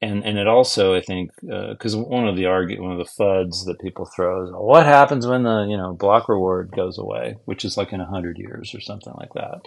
and 0.04 0.24
and 0.24 0.38
it 0.38 0.46
also 0.46 0.94
I 0.94 1.00
think 1.00 1.30
because 1.40 1.94
uh, 1.94 2.00
one 2.00 2.28
of 2.28 2.36
the 2.36 2.46
argue 2.46 2.82
one 2.82 2.92
of 2.92 2.98
the 2.98 3.12
fuds 3.18 3.64
that 3.66 3.80
people 3.80 4.08
throw 4.14 4.44
is 4.44 4.50
what 4.52 4.84
happens 4.84 5.26
when 5.26 5.44
the 5.44 5.66
you 5.68 5.76
know 5.76 5.94
block 5.94 6.28
reward 6.28 6.72
goes 6.76 6.98
away, 6.98 7.36
which 7.46 7.64
is 7.64 7.76
like 7.76 7.92
in 7.92 8.00
hundred 8.00 8.38
years 8.38 8.74
or 8.74 8.80
something 8.80 9.14
like 9.18 9.32
that. 9.34 9.62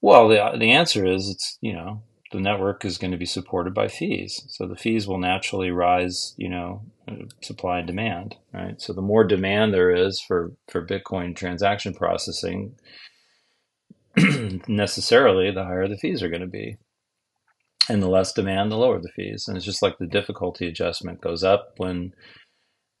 Well, 0.00 0.28
the 0.28 0.58
the 0.58 0.72
answer 0.72 1.06
is 1.06 1.28
it's 1.28 1.58
you 1.60 1.72
know 1.72 2.02
the 2.32 2.40
network 2.40 2.84
is 2.84 2.98
going 2.98 3.12
to 3.12 3.18
be 3.18 3.26
supported 3.26 3.74
by 3.74 3.88
fees, 3.88 4.44
so 4.48 4.66
the 4.66 4.74
fees 4.74 5.06
will 5.06 5.18
naturally 5.18 5.70
rise, 5.70 6.34
you 6.38 6.48
know, 6.48 6.82
supply 7.42 7.78
and 7.78 7.86
demand, 7.86 8.36
right? 8.52 8.80
So 8.80 8.92
the 8.94 9.02
more 9.02 9.22
demand 9.22 9.72
there 9.72 9.94
is 9.94 10.20
for 10.20 10.52
for 10.68 10.84
Bitcoin 10.84 11.36
transaction 11.36 11.94
processing, 11.94 12.74
necessarily 14.68 15.50
the 15.52 15.64
higher 15.64 15.88
the 15.88 15.98
fees 15.98 16.22
are 16.22 16.30
going 16.30 16.42
to 16.42 16.48
be. 16.48 16.76
and 17.90 18.02
the 18.02 18.08
less 18.08 18.34
demand, 18.34 18.72
the 18.72 18.78
lower 18.78 19.00
the 19.00 19.10
fees. 19.10 19.46
And 19.48 19.56
it's 19.58 19.66
just 19.66 19.82
like 19.82 19.98
the 19.98 20.08
difficulty 20.08 20.68
adjustment 20.68 21.22
goes 21.22 21.44
up 21.44 21.74
when 21.78 22.14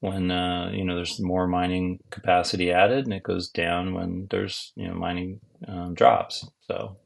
when 0.00 0.30
uh, 0.30 0.70
you 0.72 0.84
know 0.84 0.96
there's 0.96 1.20
more 1.20 1.46
mining 1.48 2.00
capacity 2.10 2.72
added, 2.72 3.06
and 3.06 3.14
it 3.14 3.22
goes 3.24 3.50
down 3.50 3.94
when 3.94 4.28
there's 4.30 4.72
you 4.76 4.88
know 4.88 4.94
mining 4.94 5.40
um, 5.68 5.94
drops. 5.94 6.48
So 6.62 6.98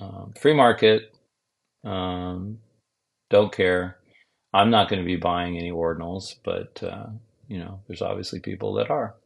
um, 0.00 0.34
free 0.40 0.54
market, 0.54 1.04
um, 1.84 2.58
don't 3.30 3.52
care. 3.52 3.98
I'm 4.54 4.70
not 4.70 4.88
going 4.90 5.02
to 5.02 5.06
be 5.06 5.16
buying 5.16 5.58
any 5.58 5.72
ordinals, 5.72 6.34
but 6.44 6.82
uh, 6.82 7.08
you 7.48 7.58
know 7.58 7.80
there's 7.88 8.02
obviously 8.02 8.40
people 8.40 8.74
that 8.74 8.90
are. 8.90 9.16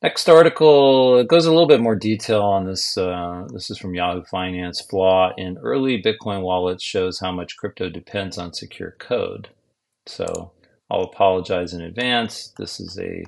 Next 0.00 0.28
article 0.28 1.18
it 1.18 1.26
goes 1.26 1.46
a 1.46 1.50
little 1.50 1.66
bit 1.66 1.80
more 1.80 1.96
detail 1.96 2.42
on 2.42 2.66
this. 2.66 2.96
Uh, 2.96 3.46
this 3.52 3.68
is 3.68 3.78
from 3.78 3.94
Yahoo 3.94 4.22
Finance. 4.24 4.80
Flaw 4.80 5.32
in 5.36 5.58
early 5.58 6.00
Bitcoin 6.00 6.42
wallets 6.42 6.84
shows 6.84 7.18
how 7.18 7.32
much 7.32 7.56
crypto 7.56 7.88
depends 7.88 8.38
on 8.38 8.52
secure 8.52 8.94
code. 9.00 9.48
So 10.06 10.52
I'll 10.90 11.02
apologize 11.02 11.74
in 11.74 11.82
advance. 11.82 12.52
This 12.56 12.78
is 12.78 12.98
a 12.98 13.24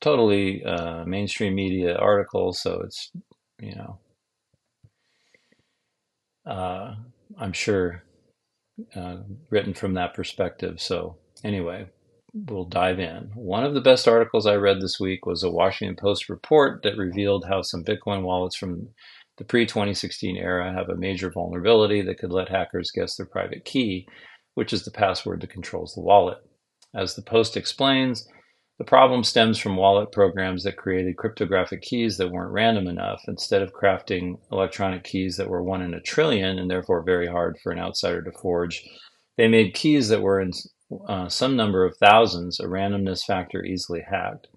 totally 0.00 0.64
uh, 0.64 1.04
mainstream 1.04 1.54
media 1.54 1.96
article, 1.96 2.52
so 2.52 2.80
it's, 2.84 3.10
you 3.60 3.74
know, 3.74 3.98
uh, 6.46 6.94
I'm 7.38 7.52
sure 7.52 8.02
uh, 8.96 9.18
written 9.50 9.74
from 9.74 9.94
that 9.94 10.14
perspective. 10.14 10.80
So, 10.80 11.16
anyway, 11.44 11.88
we'll 12.32 12.64
dive 12.64 13.00
in. 13.00 13.30
One 13.34 13.64
of 13.64 13.74
the 13.74 13.80
best 13.80 14.06
articles 14.06 14.46
I 14.46 14.56
read 14.56 14.80
this 14.80 15.00
week 15.00 15.26
was 15.26 15.42
a 15.42 15.50
Washington 15.50 15.96
Post 15.96 16.28
report 16.28 16.82
that 16.82 16.96
revealed 16.96 17.46
how 17.48 17.62
some 17.62 17.84
Bitcoin 17.84 18.22
wallets 18.22 18.56
from 18.56 18.88
the 19.38 19.44
pre 19.44 19.66
2016 19.66 20.36
era 20.36 20.72
have 20.72 20.88
a 20.88 20.96
major 20.96 21.30
vulnerability 21.30 22.02
that 22.02 22.18
could 22.18 22.32
let 22.32 22.48
hackers 22.48 22.90
guess 22.90 23.16
their 23.16 23.26
private 23.26 23.64
key, 23.64 24.06
which 24.54 24.72
is 24.72 24.84
the 24.84 24.90
password 24.90 25.40
that 25.40 25.50
controls 25.50 25.94
the 25.94 26.00
wallet. 26.00 26.38
As 26.94 27.14
the 27.14 27.22
Post 27.22 27.56
explains, 27.56 28.26
the 28.78 28.84
problem 28.84 29.24
stems 29.24 29.58
from 29.58 29.76
wallet 29.76 30.12
programs 30.12 30.62
that 30.62 30.76
created 30.76 31.16
cryptographic 31.16 31.82
keys 31.82 32.16
that 32.18 32.30
weren't 32.30 32.52
random 32.52 32.86
enough. 32.86 33.22
Instead 33.26 33.62
of 33.62 33.72
crafting 33.72 34.38
electronic 34.52 35.02
keys 35.02 35.36
that 35.36 35.48
were 35.48 35.62
one 35.62 35.82
in 35.82 35.94
a 35.94 36.00
trillion 36.00 36.58
and 36.58 36.70
therefore 36.70 37.02
very 37.02 37.26
hard 37.26 37.56
for 37.62 37.72
an 37.72 37.78
outsider 37.78 38.22
to 38.22 38.32
forge, 38.32 38.88
they 39.36 39.48
made 39.48 39.74
keys 39.74 40.08
that 40.08 40.22
were 40.22 40.40
in 40.40 40.52
uh, 41.08 41.28
some 41.28 41.56
number 41.56 41.84
of 41.84 41.96
thousands, 41.96 42.60
a 42.60 42.64
randomness 42.64 43.24
factor 43.24 43.64
easily 43.64 44.02
hacked. 44.08 44.48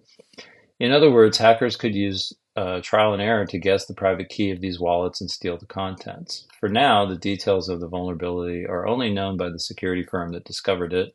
In 0.80 0.92
other 0.92 1.12
words, 1.12 1.38
hackers 1.38 1.76
could 1.76 1.94
use 1.94 2.34
uh, 2.56 2.82
trial 2.82 3.14
and 3.14 3.22
error 3.22 3.46
to 3.46 3.60
guess 3.60 3.86
the 3.86 3.94
private 3.94 4.30
key 4.30 4.52
of 4.52 4.62
these 4.62 4.80
wallets 4.80 5.22
and 5.22 5.30
steal 5.30 5.58
the 5.58 5.66
contents. 5.66 6.48
For 6.60 6.70
now, 6.70 7.06
the 7.06 7.16
details 7.16 7.70
of 7.70 7.80
the 7.80 7.88
vulnerability 7.88 8.66
are 8.66 8.88
only 8.88 9.14
known 9.14 9.38
by 9.38 9.50
the 9.50 9.60
security 9.60 10.04
firm 10.04 10.32
that 10.34 10.46
discovered 10.46 10.94
it, 10.94 11.14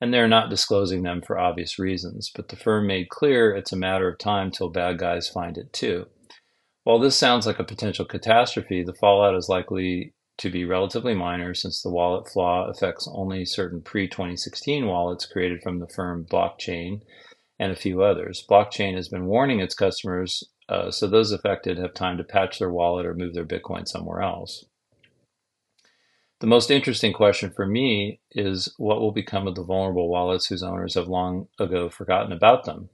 and 0.00 0.12
they're 0.12 0.28
not 0.28 0.50
disclosing 0.50 1.02
them 1.02 1.20
for 1.20 1.38
obvious 1.38 1.78
reasons. 1.78 2.30
But 2.34 2.48
the 2.48 2.56
firm 2.56 2.86
made 2.86 3.08
clear 3.08 3.54
it's 3.54 3.72
a 3.72 3.76
matter 3.76 4.08
of 4.08 4.18
time 4.18 4.50
till 4.50 4.70
bad 4.70 4.98
guys 4.98 5.28
find 5.28 5.58
it 5.58 5.72
too. 5.72 6.06
While 6.84 6.98
this 6.98 7.16
sounds 7.16 7.46
like 7.46 7.58
a 7.58 7.64
potential 7.64 8.04
catastrophe, 8.04 8.82
the 8.82 8.94
fallout 8.94 9.36
is 9.36 9.48
likely 9.48 10.14
to 10.38 10.50
be 10.50 10.64
relatively 10.64 11.14
minor 11.14 11.54
since 11.54 11.82
the 11.82 11.90
wallet 11.90 12.28
flaw 12.28 12.68
affects 12.68 13.08
only 13.12 13.44
certain 13.44 13.80
pre-2016 13.82 14.86
wallets 14.86 15.26
created 15.26 15.62
from 15.62 15.78
the 15.78 15.88
firm 15.88 16.24
Blockchain 16.24 17.02
and 17.58 17.70
a 17.70 17.76
few 17.76 18.02
others. 18.02 18.44
Blockchain 18.48 18.94
has 18.94 19.08
been 19.08 19.26
warning 19.26 19.60
its 19.60 19.74
customers 19.74 20.42
uh, 20.68 20.90
so 20.90 21.06
those 21.06 21.32
affected 21.32 21.78
have 21.78 21.92
time 21.94 22.16
to 22.16 22.24
patch 22.24 22.58
their 22.58 22.70
wallet 22.70 23.04
or 23.04 23.14
move 23.14 23.34
their 23.34 23.44
Bitcoin 23.44 23.86
somewhere 23.86 24.22
else. 24.22 24.64
The 26.40 26.46
most 26.46 26.70
interesting 26.70 27.12
question 27.12 27.52
for 27.54 27.66
me 27.66 28.20
is 28.32 28.74
what 28.78 29.00
will 29.00 29.12
become 29.12 29.46
of 29.46 29.54
the 29.54 29.62
vulnerable 29.62 30.08
wallets 30.08 30.46
whose 30.46 30.62
owners 30.62 30.94
have 30.94 31.06
long 31.06 31.46
ago 31.60 31.88
forgotten 31.88 32.32
about 32.32 32.64
them? 32.64 32.88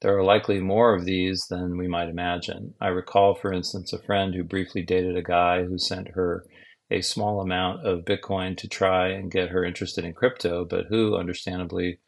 There 0.00 0.16
are 0.16 0.22
likely 0.22 0.60
more 0.60 0.94
of 0.94 1.04
these 1.04 1.46
than 1.48 1.76
we 1.78 1.88
might 1.88 2.08
imagine. 2.08 2.74
I 2.80 2.88
recall, 2.88 3.34
for 3.34 3.52
instance, 3.52 3.92
a 3.92 3.98
friend 3.98 4.34
who 4.34 4.44
briefly 4.44 4.82
dated 4.82 5.16
a 5.16 5.22
guy 5.22 5.64
who 5.64 5.78
sent 5.78 6.08
her 6.08 6.44
a 6.90 7.00
small 7.00 7.40
amount 7.40 7.86
of 7.86 8.04
Bitcoin 8.04 8.56
to 8.58 8.68
try 8.68 9.08
and 9.08 9.30
get 9.30 9.48
her 9.50 9.64
interested 9.64 10.04
in 10.04 10.12
crypto, 10.12 10.64
but 10.64 10.86
who, 10.88 11.16
understandably, 11.16 11.98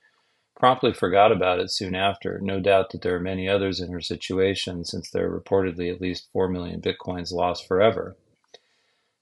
promptly 0.59 0.93
forgot 0.93 1.33
about 1.33 1.61
it 1.61 1.71
soon 1.71 1.95
after. 1.95 2.39
No 2.43 2.61
doubt 2.61 2.91
that 2.91 3.03
there 3.03 3.15
are 3.15 3.21
many 3.21 3.49
others 3.49 3.81
in 3.81 3.91
her 3.91 4.01
situation, 4.01 4.85
since 4.85 5.11
there 5.11 5.31
are 5.31 5.41
reportedly 5.41 5.93
at 5.93 6.01
least 6.01 6.29
4 6.33 6.49
million 6.49 6.81
Bitcoins 6.81 7.33
lost 7.33 7.67
forever. 7.67 8.17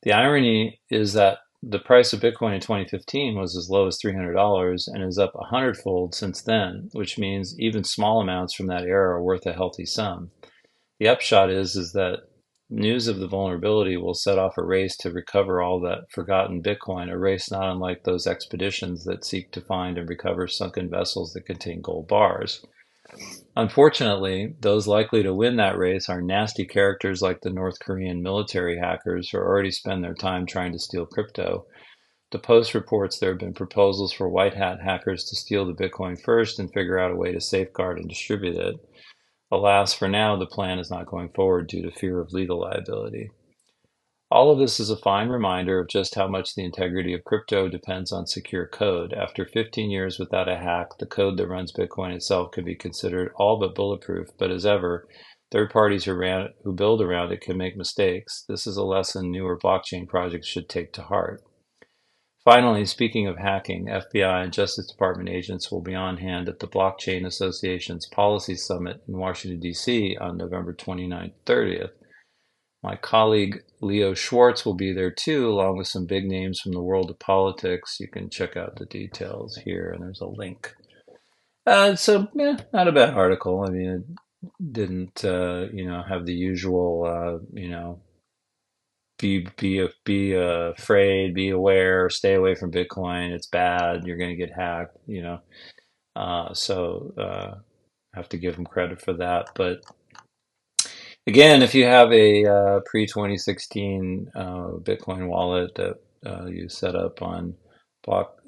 The 0.03 0.13
irony 0.13 0.81
is 0.91 1.13
that 1.15 1.39
the 1.63 1.79
price 1.79 2.13
of 2.13 2.21
Bitcoin 2.21 2.55
in 2.55 2.61
2015 2.61 3.37
was 3.37 3.57
as 3.57 3.71
low 3.71 3.87
as 3.87 3.99
$300 3.99 4.89
and 4.89 5.03
is 5.03 5.19
up 5.19 5.35
a 5.35 5.47
hundredfold 5.47 6.15
since 6.15 6.43
then, 6.43 6.91
which 6.93 7.19
means 7.19 7.59
even 7.59 7.85
small 7.85 8.21
amounts 8.21 8.55
from 8.55 8.67
that 8.67 8.85
era 8.85 9.17
are 9.17 9.23
worth 9.23 9.47
a 9.47 9.55
healthy 9.55 9.87
sum. 9.87 10.31
The 10.99 11.09
upshot 11.09 11.51
is, 11.51 11.75
is 11.75 11.93
that 11.93 12.29
News 12.77 13.07
of 13.07 13.20
the 13.20 13.29
vulnerability 13.29 13.97
will 13.97 14.14
set 14.14 14.37
off 14.37 14.59
a 14.59 14.64
race 14.64 14.97
to 14.97 15.12
recover 15.12 15.62
all 15.62 15.79
that 15.83 16.11
forgotten 16.11 16.61
Bitcoin, 16.61 17.09
a 17.09 17.16
race 17.16 17.49
not 17.49 17.70
unlike 17.70 18.03
those 18.03 18.27
expeditions 18.27 19.05
that 19.05 19.25
seek 19.25 19.53
to 19.53 19.61
find 19.61 19.97
and 19.97 20.09
recover 20.09 20.49
sunken 20.49 20.91
vessels 20.91 21.33
that 21.35 21.47
contain 21.47 21.81
gold 21.81 22.09
bars. 22.09 22.66
Unfortunately, 23.55 24.57
those 24.61 24.89
likely 24.89 25.22
to 25.22 25.33
win 25.33 25.55
that 25.55 25.79
race 25.79 26.09
are 26.09 26.20
nasty 26.20 26.64
characters 26.64 27.22
like 27.22 27.43
the 27.43 27.51
North 27.51 27.79
Korean 27.79 28.20
military 28.20 28.77
hackers 28.77 29.31
who 29.31 29.39
already 29.39 29.70
spend 29.70 30.03
their 30.03 30.14
time 30.14 30.45
trying 30.45 30.72
to 30.72 30.81
steal 30.81 31.07
crypto. 31.07 31.66
The 32.33 32.41
Post 32.41 32.75
reports 32.75 33.20
there 33.20 33.31
have 33.31 33.39
been 33.39 33.55
proposals 33.55 34.12
for 34.12 34.29
white 34.29 34.55
hat 34.55 34.81
hackers 34.83 35.22
to 35.27 35.37
steal 35.37 35.64
the 35.64 35.81
Bitcoin 35.81 36.20
first 36.20 36.59
and 36.59 36.72
figure 36.72 36.99
out 36.99 37.12
a 37.12 37.16
way 37.16 37.31
to 37.31 37.41
safeguard 37.41 37.99
and 37.99 38.09
distribute 38.09 38.57
it. 38.57 38.75
Alas, 39.51 39.95
for 39.95 40.09
now, 40.09 40.37
the 40.37 40.47
plan 40.47 40.79
is 40.79 40.91
not 40.91 41.07
going 41.07 41.29
forward 41.29 41.69
due 41.69 41.83
to 41.83 41.91
fear 41.91 42.21
of 42.21 42.33
legal 42.33 42.61
liability. 42.61 43.31
All 44.31 44.51
of 44.51 44.59
this 44.59 44.81
is 44.81 44.91
a 44.91 44.97
fine 44.97 45.29
reminder 45.29 45.79
of 45.79 45.89
just 45.89 46.17
how 46.17 46.27
much 46.27 46.55
the 46.55 46.65
integrity 46.65 47.13
of 47.13 47.23
crypto 47.25 47.69
depends 47.69 48.11
on 48.11 48.27
secure 48.27 48.67
code. 48.67 49.13
After 49.13 49.45
15 49.45 49.91
years 49.91 50.19
without 50.19 50.49
a 50.49 50.57
hack, 50.57 50.99
the 50.99 51.07
code 51.07 51.37
that 51.37 51.47
runs 51.47 51.73
Bitcoin 51.73 52.13
itself 52.13 52.51
can 52.51 52.65
be 52.65 52.75
considered 52.75 53.33
all 53.37 53.61
but 53.61 53.75
bulletproof, 53.75 54.31
but 54.39 54.51
as 54.51 54.67
ever, 54.67 55.07
third 55.53 55.71
parties 55.71 56.05
who, 56.05 56.15
ran, 56.15 56.49
who 56.65 56.73
build 56.73 57.01
around 57.01 57.31
it 57.31 57.43
can 57.43 57.57
make 57.57 57.77
mistakes. 57.77 58.45
This 58.49 58.67
is 58.67 58.77
a 58.77 58.83
lesson 58.83 59.31
newer 59.31 59.57
blockchain 59.57 60.09
projects 60.09 60.49
should 60.49 60.69
take 60.69 60.93
to 60.95 61.03
heart. 61.03 61.43
Finally, 62.45 62.85
speaking 62.85 63.27
of 63.27 63.39
hacking, 63.39 63.87
FBI 63.87 64.45
and 64.45 64.53
Justice 64.53 64.87
Department 64.87 65.31
agents 65.31 65.71
will 65.71 65.81
be 65.81 65.95
on 65.95 66.19
hand 66.19 66.47
at 66.47 66.59
the 66.59 66.67
Blockchain 66.67 67.25
Association's 67.25 68.07
Policy 68.07 68.55
Summit 68.55 69.03
in 69.09 69.17
Washington, 69.17 69.61
D.C. 69.61 70.19
on 70.21 70.37
November 70.37 70.75
29th 70.75 71.33
30th. 71.47 71.93
My 72.83 72.97
colleague 72.97 73.63
Leo 73.81 74.13
Schwarz 74.13 74.67
will 74.67 74.75
be 74.75 74.93
there 74.93 75.11
too, 75.11 75.49
along 75.49 75.79
with 75.79 75.87
some 75.87 76.05
big 76.05 76.27
names 76.27 76.61
from 76.61 76.73
the 76.73 76.83
world 76.83 77.09
of 77.11 77.19
politics. 77.19 77.97
You 77.99 78.09
can 78.09 78.29
check 78.29 78.59
out 78.59 78.77
the 78.77 78.85
details 78.85 79.57
here, 79.65 79.91
and 79.91 80.05
there's 80.05 80.21
a 80.21 80.27
link. 80.27 80.75
Uh, 81.67 81.97
so, 81.97 82.29
yeah, 82.35 82.59
not 82.75 82.89
a 82.89 82.93
bad 82.93 83.15
article. 83.15 83.65
I 83.67 83.71
mean, 83.71 84.19
it 84.43 84.73
didn't, 84.73 85.25
uh, 85.25 85.69
you 85.73 85.87
know, 85.87 86.03
have 86.07 86.27
the 86.27 86.35
usual, 86.35 87.07
uh, 87.07 87.43
you 87.59 87.71
know, 87.71 88.03
be 89.19 89.47
be 89.59 89.89
be 90.05 90.37
uh, 90.37 90.73
afraid, 90.77 91.35
be 91.35 91.51
aware, 91.51 92.11
stay 92.11 92.35
away 92.35 92.55
from 92.55 92.73
Bitcoin. 92.73 93.31
It's 93.33 93.47
bad. 93.47 94.07
You're 94.07 94.17
going 94.19 94.31
to 94.31 94.37
get 94.37 94.53
hacked. 94.55 94.97
You 95.07 95.23
know, 95.23 95.41
uh, 96.17 96.55
so 96.55 97.12
uh, 97.19 97.55
have 98.15 98.29
to 98.31 98.39
give 98.39 98.57
them 98.57 98.67
credit 98.67 99.01
for 99.01 99.12
that. 99.15 99.49
But 99.55 99.83
again, 101.27 101.62
if 101.62 101.75
you 101.75 101.85
have 101.85 102.12
a 102.12 102.47
uh, 102.47 102.81
pre 102.87 103.07
2016 103.07 104.33
uh, 104.35 104.41
Bitcoin 104.81 105.29
wallet 105.29 105.75
that 105.77 105.97
uh, 106.27 106.47
you 106.47 106.69
set 106.69 106.97
up 106.97 107.23
on 107.23 107.55
block 108.05 108.39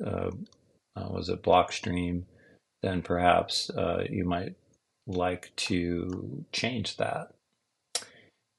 was 0.97 1.29
it 1.29 1.43
Blockstream, 1.43 2.25
then 2.83 3.03
perhaps 3.03 3.71
you 4.11 4.25
might 4.25 4.55
like 5.07 5.53
to 5.57 6.45
change 6.53 6.97
that. 6.99 7.29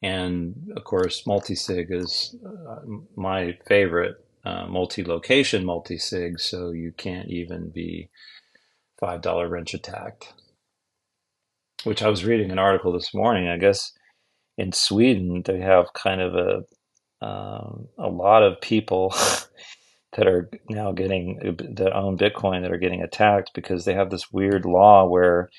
And 0.01 0.71
of 0.75 0.83
course, 0.83 1.25
multi-sig 1.25 1.87
is 1.89 2.35
uh, 2.45 2.81
my 3.15 3.57
favorite 3.67 4.23
uh, 4.45 4.67
multi-location 4.67 5.65
multi-sig, 5.65 6.39
so 6.39 6.71
you 6.71 6.93
can't 6.95 7.29
even 7.29 7.69
be 7.69 8.09
$5 9.01 9.49
wrench 9.49 9.73
attacked. 9.73 10.33
Which 11.83 12.01
I 12.01 12.09
was 12.09 12.25
reading 12.25 12.51
an 12.51 12.59
article 12.59 12.91
this 12.91 13.13
morning. 13.13 13.47
I 13.47 13.57
guess 13.57 13.93
in 14.57 14.71
Sweden, 14.71 15.43
they 15.45 15.59
have 15.59 15.93
kind 15.93 16.21
of 16.21 16.35
a, 16.35 17.25
um, 17.25 17.87
a 17.97 18.07
lot 18.07 18.43
of 18.43 18.61
people 18.61 19.13
that 20.15 20.27
are 20.27 20.49
now 20.69 20.91
getting, 20.91 21.57
that 21.75 21.93
own 21.93 22.17
Bitcoin 22.17 22.61
that 22.61 22.71
are 22.71 22.77
getting 22.77 23.01
attacked 23.01 23.51
because 23.53 23.85
they 23.85 23.93
have 23.93 24.09
this 24.09 24.31
weird 24.31 24.65
law 24.65 25.07
where 25.07 25.49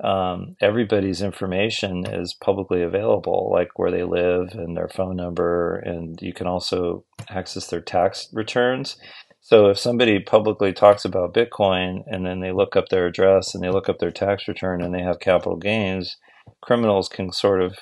um, 0.00 0.56
everybody's 0.60 1.22
information 1.22 2.04
is 2.06 2.34
publicly 2.34 2.82
available, 2.82 3.50
like 3.52 3.78
where 3.78 3.90
they 3.90 4.04
live 4.04 4.50
and 4.52 4.76
their 4.76 4.88
phone 4.88 5.16
number, 5.16 5.76
and 5.76 6.20
you 6.20 6.32
can 6.32 6.46
also 6.46 7.04
access 7.28 7.68
their 7.68 7.80
tax 7.80 8.28
returns. 8.32 8.96
So 9.40 9.66
if 9.66 9.78
somebody 9.78 10.20
publicly 10.20 10.72
talks 10.72 11.04
about 11.04 11.34
Bitcoin 11.34 12.04
and 12.06 12.24
then 12.24 12.40
they 12.40 12.52
look 12.52 12.76
up 12.76 12.88
their 12.88 13.06
address 13.06 13.54
and 13.54 13.62
they 13.62 13.70
look 13.70 13.88
up 13.88 13.98
their 13.98 14.12
tax 14.12 14.46
return 14.46 14.80
and 14.80 14.94
they 14.94 15.02
have 15.02 15.18
capital 15.18 15.56
gains, 15.56 16.16
criminals 16.60 17.08
can 17.08 17.32
sort 17.32 17.60
of 17.60 17.78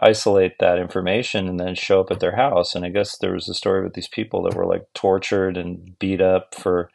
isolate 0.00 0.52
that 0.60 0.78
information 0.78 1.48
and 1.48 1.58
then 1.58 1.74
show 1.74 2.00
up 2.00 2.10
at 2.10 2.20
their 2.20 2.36
house. 2.36 2.74
And 2.74 2.84
I 2.84 2.90
guess 2.90 3.18
there 3.18 3.32
was 3.32 3.48
a 3.48 3.54
story 3.54 3.82
with 3.82 3.94
these 3.94 4.08
people 4.08 4.42
that 4.44 4.54
were 4.54 4.66
like 4.66 4.86
tortured 4.94 5.56
and 5.56 5.98
beat 5.98 6.20
up 6.20 6.54
for 6.54 6.90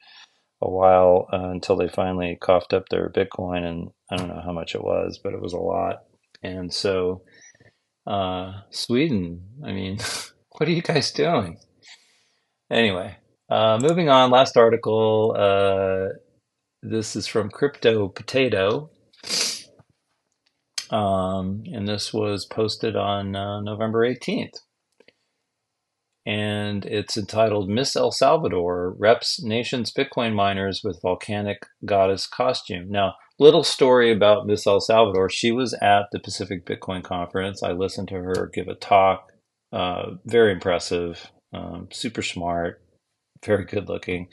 a 0.62 0.70
while 0.70 1.28
uh, 1.32 1.50
until 1.50 1.76
they 1.76 1.88
finally 1.88 2.38
coughed 2.40 2.74
up 2.74 2.90
their 2.90 3.10
Bitcoin. 3.10 3.66
And 3.66 3.92
I 4.12 4.18
don't 4.18 4.28
know 4.28 4.42
how 4.44 4.52
much 4.52 4.76
it 4.76 4.84
was, 4.84 5.20
but 5.24 5.34
it 5.34 5.42
was 5.42 5.54
a 5.54 5.58
lot. 5.58 6.04
And 6.44 6.74
so, 6.74 7.24
uh, 8.08 8.62
Sweden, 8.72 9.44
I 9.66 9.72
mean, 9.72 10.00
what 10.58 10.70
are 10.70 10.74
you 10.74 10.82
guys 10.82 11.12
doing? 11.12 11.58
Anyway, 12.72 13.18
uh, 13.50 13.80
moving 13.82 14.10
on, 14.10 14.32
last 14.32 14.58
article. 14.58 15.36
Uh, 15.38 16.18
this 16.82 17.16
is 17.16 17.28
from 17.28 17.50
Crypto 17.50 18.08
Potato. 18.08 18.90
Um, 20.90 21.64
and 21.72 21.88
this 21.88 22.14
was 22.14 22.46
posted 22.46 22.96
on 22.96 23.36
uh, 23.36 23.62
November 23.62 24.08
18th. 24.08 24.60
And 26.30 26.86
it's 26.86 27.18
entitled 27.18 27.70
Miss 27.70 27.96
El 27.96 28.12
Salvador 28.12 28.94
Reps 29.00 29.42
Nation's 29.42 29.92
Bitcoin 29.92 30.36
Miners 30.36 30.82
with 30.84 31.02
Volcanic 31.02 31.66
Goddess 31.84 32.28
Costume. 32.28 32.86
Now, 32.88 33.16
little 33.40 33.64
story 33.64 34.12
about 34.12 34.46
Miss 34.46 34.68
El 34.68 34.80
Salvador. 34.80 35.32
She 35.32 35.52
was 35.52 35.74
at 35.82 36.04
the 36.12 36.20
Pacific 36.20 36.68
Bitcoin 36.68 37.04
Conference. 37.04 37.64
I 37.64 37.72
listened 37.72 38.10
to 38.10 38.22
her 38.22 38.52
give 38.54 38.68
a 38.68 38.76
talk. 38.76 39.32
Uh, 39.74 40.18
very 40.24 40.52
impressive, 40.52 41.32
um, 41.52 41.88
super 41.92 42.22
smart, 42.22 42.80
very 43.44 43.66
good 43.66 43.90
looking. 43.90 44.28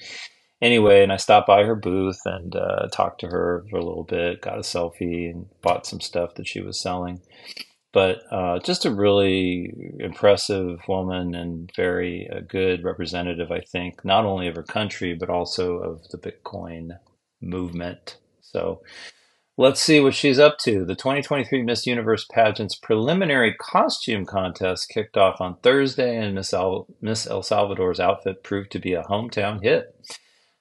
Anyway, 0.60 1.02
and 1.02 1.10
I 1.10 1.16
stopped 1.16 1.46
by 1.46 1.64
her 1.64 1.74
booth 1.74 2.18
and 2.26 2.54
uh, 2.54 2.88
talked 2.92 3.22
to 3.22 3.28
her 3.28 3.64
for 3.70 3.78
a 3.78 3.84
little 3.84 4.04
bit, 4.04 4.42
got 4.42 4.58
a 4.58 4.62
selfie, 4.62 5.30
and 5.30 5.46
bought 5.62 5.86
some 5.86 6.00
stuff 6.00 6.34
that 6.34 6.46
she 6.46 6.60
was 6.60 6.78
selling. 6.78 7.22
But 7.92 8.22
uh, 8.30 8.58
just 8.60 8.84
a 8.84 8.94
really 8.94 9.72
impressive 10.00 10.80
woman 10.88 11.34
and 11.34 11.70
very 11.74 12.28
uh, 12.30 12.40
good 12.46 12.84
representative, 12.84 13.50
I 13.50 13.60
think, 13.60 14.04
not 14.04 14.24
only 14.26 14.48
of 14.48 14.56
her 14.56 14.62
country, 14.62 15.14
but 15.14 15.30
also 15.30 15.78
of 15.78 16.08
the 16.10 16.18
Bitcoin 16.18 16.98
movement. 17.40 18.18
So 18.42 18.82
let's 19.56 19.80
see 19.80 20.00
what 20.00 20.14
she's 20.14 20.38
up 20.38 20.58
to. 20.60 20.84
The 20.84 20.94
2023 20.94 21.62
Miss 21.62 21.86
Universe 21.86 22.26
pageant's 22.30 22.76
preliminary 22.76 23.54
costume 23.54 24.26
contest 24.26 24.90
kicked 24.90 25.16
off 25.16 25.40
on 25.40 25.56
Thursday, 25.62 26.16
and 26.16 26.34
Miss, 26.34 26.52
Al- 26.52 26.86
Miss 27.00 27.26
El 27.26 27.42
Salvador's 27.42 28.00
outfit 28.00 28.42
proved 28.42 28.72
to 28.72 28.78
be 28.78 28.92
a 28.94 29.04
hometown 29.04 29.62
hit. 29.62 29.94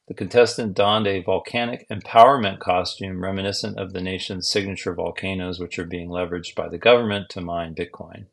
The 0.07 0.13
contestant 0.13 0.75
donned 0.75 1.07
a 1.07 1.23
volcanic 1.23 1.87
empowerment 1.89 2.59
costume 2.59 3.23
reminiscent 3.23 3.79
of 3.79 3.91
the 3.91 4.01
nation's 4.01 4.47
signature 4.47 4.93
volcanoes, 4.93 5.59
which 5.59 5.79
are 5.79 5.85
being 5.85 6.09
leveraged 6.09 6.53
by 6.53 6.69
the 6.69 6.77
government 6.77 7.29
to 7.29 7.41
mine 7.41 7.73
Bitcoin. 7.73 8.25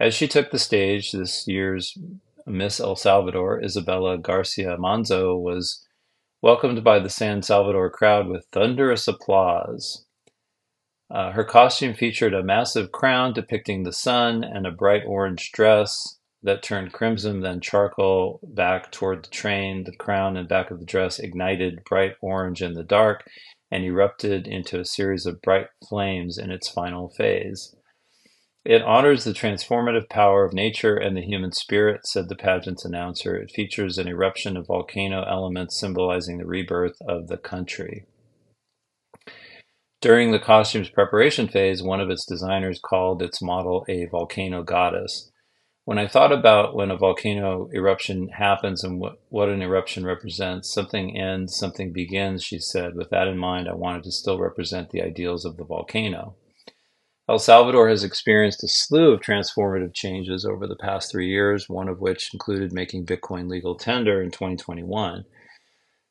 As 0.00 0.14
she 0.14 0.26
took 0.26 0.50
the 0.50 0.58
stage, 0.58 1.12
this 1.12 1.46
year's 1.46 1.96
Miss 2.46 2.80
El 2.80 2.96
Salvador, 2.96 3.62
Isabella 3.62 4.18
Garcia 4.18 4.76
Manzo, 4.76 5.40
was 5.40 5.86
welcomed 6.42 6.82
by 6.82 6.98
the 6.98 7.10
San 7.10 7.42
Salvador 7.42 7.88
crowd 7.88 8.26
with 8.28 8.46
thunderous 8.52 9.08
applause. 9.08 10.04
Uh, 11.08 11.30
her 11.30 11.44
costume 11.44 11.94
featured 11.94 12.34
a 12.34 12.42
massive 12.42 12.90
crown 12.90 13.32
depicting 13.32 13.84
the 13.84 13.92
sun 13.92 14.42
and 14.42 14.66
a 14.66 14.72
bright 14.72 15.02
orange 15.06 15.52
dress 15.52 16.15
that 16.46 16.62
turned 16.62 16.92
crimson, 16.92 17.40
then 17.40 17.60
charcoal 17.60 18.40
back 18.42 18.90
toward 18.92 19.24
the 19.24 19.30
train. 19.30 19.84
The 19.84 19.96
crown 19.96 20.36
and 20.36 20.48
back 20.48 20.70
of 20.70 20.78
the 20.78 20.86
dress 20.86 21.18
ignited 21.18 21.84
bright 21.84 22.14
orange 22.22 22.62
in 22.62 22.74
the 22.74 22.84
dark 22.84 23.28
and 23.70 23.84
erupted 23.84 24.46
into 24.46 24.78
a 24.78 24.84
series 24.84 25.26
of 25.26 25.42
bright 25.42 25.66
flames 25.88 26.38
in 26.38 26.52
its 26.52 26.68
final 26.68 27.08
phase. 27.08 27.74
It 28.64 28.82
honors 28.82 29.24
the 29.24 29.32
transformative 29.32 30.08
power 30.08 30.44
of 30.44 30.52
nature 30.52 30.96
and 30.96 31.16
the 31.16 31.22
human 31.22 31.52
spirit, 31.52 32.06
said 32.06 32.28
the 32.28 32.36
pageant's 32.36 32.84
announcer. 32.84 33.36
It 33.36 33.50
features 33.50 33.98
an 33.98 34.08
eruption 34.08 34.56
of 34.56 34.68
volcano 34.68 35.24
elements 35.24 35.78
symbolizing 35.78 36.38
the 36.38 36.46
rebirth 36.46 36.96
of 37.08 37.26
the 37.26 37.38
country. 37.38 38.06
During 40.00 40.30
the 40.30 40.38
costume's 40.38 40.90
preparation 40.90 41.48
phase, 41.48 41.82
one 41.82 42.00
of 42.00 42.10
its 42.10 42.24
designers 42.24 42.78
called 42.78 43.20
its 43.22 43.42
model 43.42 43.84
a 43.88 44.06
volcano 44.06 44.62
goddess. 44.62 45.32
When 45.86 45.98
I 45.98 46.08
thought 46.08 46.32
about 46.32 46.74
when 46.74 46.90
a 46.90 46.96
volcano 46.96 47.70
eruption 47.72 48.30
happens 48.30 48.82
and 48.82 48.98
what, 48.98 49.20
what 49.28 49.48
an 49.48 49.62
eruption 49.62 50.04
represents, 50.04 50.74
something 50.74 51.16
ends, 51.16 51.56
something 51.56 51.92
begins, 51.92 52.42
she 52.42 52.58
said. 52.58 52.96
With 52.96 53.10
that 53.10 53.28
in 53.28 53.38
mind, 53.38 53.68
I 53.68 53.74
wanted 53.74 54.02
to 54.02 54.10
still 54.10 54.36
represent 54.36 54.90
the 54.90 55.00
ideals 55.00 55.44
of 55.44 55.56
the 55.56 55.64
volcano. 55.64 56.34
El 57.28 57.38
Salvador 57.38 57.88
has 57.88 58.02
experienced 58.02 58.64
a 58.64 58.68
slew 58.68 59.12
of 59.12 59.20
transformative 59.20 59.94
changes 59.94 60.44
over 60.44 60.66
the 60.66 60.74
past 60.74 61.08
three 61.08 61.28
years, 61.28 61.68
one 61.68 61.88
of 61.88 62.00
which 62.00 62.30
included 62.32 62.72
making 62.72 63.06
Bitcoin 63.06 63.48
legal 63.48 63.76
tender 63.76 64.20
in 64.20 64.32
2021. 64.32 65.24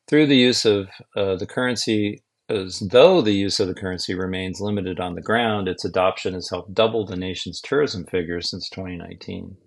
Through 0.07 0.27
the 0.27 0.37
use 0.37 0.63
of 0.63 0.87
uh, 1.17 1.35
the 1.35 1.45
currency, 1.45 2.23
as 2.47 2.79
though 2.79 3.21
the 3.21 3.33
use 3.33 3.59
of 3.59 3.67
the 3.67 3.75
currency 3.75 4.13
remains 4.13 4.61
limited 4.61 5.01
on 5.01 5.15
the 5.15 5.21
ground, 5.21 5.67
its 5.67 5.83
adoption 5.83 6.33
has 6.33 6.49
helped 6.49 6.73
double 6.73 7.05
the 7.05 7.17
nation's 7.17 7.59
tourism 7.59 8.05
figures 8.05 8.49
since 8.49 8.69
2019. 8.69 9.57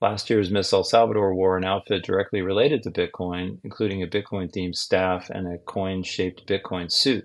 Last 0.00 0.30
year's 0.30 0.50
Miss 0.50 0.72
El 0.72 0.82
Salvador 0.82 1.34
wore 1.34 1.58
an 1.58 1.64
outfit 1.64 2.02
directly 2.04 2.40
related 2.40 2.82
to 2.82 2.90
Bitcoin, 2.90 3.58
including 3.62 4.02
a 4.02 4.06
Bitcoin 4.06 4.50
themed 4.50 4.74
staff 4.74 5.28
and 5.28 5.46
a 5.46 5.58
coin 5.58 6.02
shaped 6.02 6.46
Bitcoin 6.46 6.90
suit. 6.90 7.24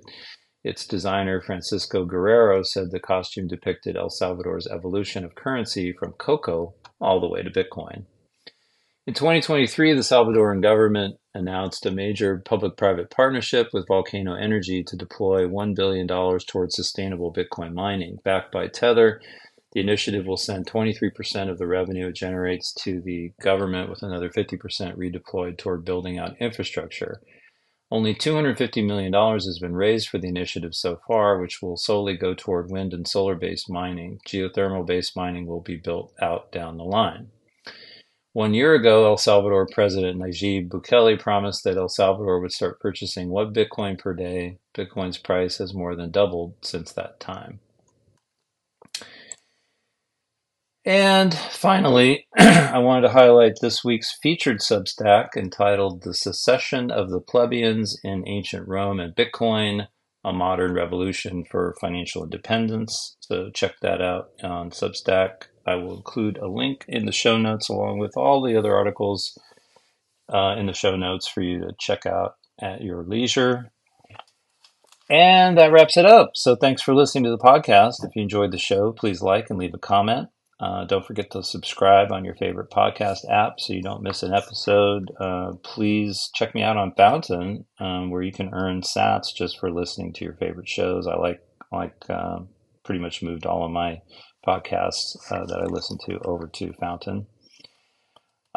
Its 0.62 0.86
designer, 0.86 1.40
Francisco 1.40 2.04
Guerrero, 2.04 2.64
said 2.64 2.92
the 2.92 3.00
costume 3.00 3.48
depicted 3.48 3.96
El 3.96 4.10
Salvador's 4.10 4.68
evolution 4.68 5.24
of 5.24 5.36
currency 5.36 5.94
from 5.94 6.14
cocoa 6.14 6.74
all 7.00 7.22
the 7.22 7.30
way 7.30 7.44
to 7.44 7.50
Bitcoin. 7.50 8.06
In 9.08 9.14
2023, 9.14 9.94
the 9.94 10.02
Salvadoran 10.02 10.62
government 10.62 11.18
announced 11.36 11.86
a 11.86 11.92
major 11.92 12.42
public 12.44 12.76
private 12.76 13.12
partnership 13.12 13.68
with 13.72 13.88
Volcano 13.88 14.34
Energy 14.34 14.84
to 14.84 14.98
deploy 14.98 15.48
$1 15.48 15.76
billion 15.76 16.08
towards 16.08 16.76
sustainable 16.76 17.32
Bitcoin 17.32 17.74
mining. 17.74 18.18
Backed 18.24 18.52
by 18.52 18.68
Tether, 18.68 19.22
the 19.76 19.82
initiative 19.82 20.26
will 20.26 20.38
send 20.38 20.66
23% 20.66 21.52
of 21.52 21.58
the 21.58 21.68
revenue 21.68 22.08
it 22.08 22.16
generates 22.16 22.74
to 22.76 23.02
the 23.02 23.34
government, 23.42 23.90
with 23.90 24.04
another 24.04 24.30
50% 24.30 24.58
redeployed 24.96 25.58
toward 25.58 25.84
building 25.84 26.18
out 26.18 26.38
infrastructure. 26.40 27.22
Only 27.92 28.16
$250 28.16 28.88
million 28.88 29.12
has 29.12 29.60
been 29.60 29.76
raised 29.76 30.08
for 30.08 30.18
the 30.18 30.30
initiative 30.30 30.74
so 30.76 31.02
far, 31.06 31.42
which 31.42 31.62
will 31.62 31.76
solely 31.76 32.16
go 32.16 32.34
toward 32.34 32.72
wind 32.72 32.94
and 32.94 33.06
solar 33.06 33.36
based 33.36 33.70
mining. 33.70 34.20
Geothermal 34.26 34.88
based 34.88 35.14
mining 35.14 35.46
will 35.46 35.62
be 35.62 35.76
built 35.76 36.14
out 36.22 36.54
down 36.54 36.78
the 36.78 36.86
line. 36.86 37.32
One 38.32 38.54
year 38.54 38.76
ago, 38.76 39.06
El 39.06 39.18
Salvador 39.18 39.68
President 39.70 40.18
Nayib 40.18 40.70
Bukele 40.70 41.20
promised 41.20 41.66
that 41.66 41.76
El 41.76 41.90
Salvador 41.90 42.40
would 42.40 42.54
start 42.54 42.80
purchasing 42.80 43.28
one 43.30 43.54
Bitcoin 43.54 44.00
per 44.00 44.14
day. 44.14 44.58
Bitcoin's 44.74 45.18
price 45.18 45.58
has 45.58 45.74
more 45.74 45.98
than 45.98 46.12
doubled 46.12 46.54
since 46.62 46.94
that 46.94 47.20
time. 47.20 47.60
And 50.86 51.34
finally, 51.34 52.28
I 52.38 52.78
wanted 52.78 53.08
to 53.08 53.14
highlight 53.14 53.54
this 53.60 53.84
week's 53.84 54.16
featured 54.22 54.60
Substack 54.60 55.30
entitled 55.36 56.04
The 56.04 56.14
Secession 56.14 56.92
of 56.92 57.10
the 57.10 57.20
Plebeians 57.20 58.00
in 58.04 58.28
Ancient 58.28 58.68
Rome 58.68 59.00
and 59.00 59.16
Bitcoin 59.16 59.88
A 60.24 60.32
Modern 60.32 60.74
Revolution 60.74 61.44
for 61.44 61.76
Financial 61.82 62.24
Independence. 62.24 63.18
So 63.20 63.50
check 63.50 63.80
that 63.82 64.00
out 64.00 64.30
on 64.44 64.70
Substack. 64.70 65.48
I 65.66 65.74
will 65.74 65.96
include 65.98 66.38
a 66.38 66.48
link 66.48 66.86
in 66.88 67.08
the 67.08 67.12
show 67.12 67.40
notes 67.40 67.68
along 67.68 67.98
with 67.98 68.16
all 68.16 68.44
the 68.44 68.56
other 68.56 68.76
articles 68.76 69.36
uh, 70.32 70.56
in 70.56 70.68
the 70.68 70.74
show 70.74 70.96
notes 70.96 71.28
for 71.28 71.42
you 71.42 71.62
to 71.62 71.74
check 71.80 72.06
out 72.06 72.36
at 72.62 72.82
your 72.82 73.04
leisure. 73.04 73.72
And 75.10 75.58
that 75.58 75.72
wraps 75.72 75.98
it 75.98 76.06
up. 76.06 76.32
So 76.36 76.56
thanks 76.56 76.84
for 76.84 76.94
listening 76.94 77.24
to 77.24 77.32
the 77.32 77.40
podcast. 77.40 78.04
If 78.04 78.16
you 78.16 78.22
enjoyed 78.22 78.52
the 78.52 78.60
show, 78.60 78.92
please 78.92 79.24
like 79.24 79.50
and 79.50 79.58
leave 79.58 79.74
a 79.74 79.80
comment. 79.80 80.30
Uh, 80.58 80.86
don't 80.86 81.06
forget 81.06 81.30
to 81.32 81.44
subscribe 81.44 82.14
on 82.14 82.24
your 82.24 82.36
favorite 82.36 82.72
podcast 82.72 83.30
app 83.30 83.60
so 83.60 83.74
you 83.74 83.82
don't 83.82 84.04
miss 84.04 84.24
an 84.24 84.34
episode. 84.34 85.12
Uh, 85.20 85.52
please 85.64 86.30
check 86.34 86.56
me 86.56 86.62
out 86.62 86.78
on 86.78 86.94
Fountain, 86.96 87.66
um, 87.80 88.10
where 88.10 88.22
you 88.22 88.32
can 88.32 88.54
earn 88.54 88.80
Sats 88.82 89.36
just 89.36 89.60
for 89.60 89.70
listening 89.70 90.14
to 90.14 90.24
your 90.24 90.36
favorite 90.36 90.70
shows. 90.70 91.08
I 91.08 91.18
like 91.18 91.42
like 91.74 92.06
uh, 92.10 92.40
pretty 92.86 93.02
much 93.02 93.22
moved 93.22 93.46
all 93.46 93.66
of 93.66 93.72
my 93.72 94.02
podcasts 94.48 95.18
uh, 95.30 95.46
that 95.46 95.60
I 95.60 95.66
listen 95.66 95.98
to 96.06 96.20
over 96.20 96.48
to 96.48 96.72
Fountain. 96.80 97.28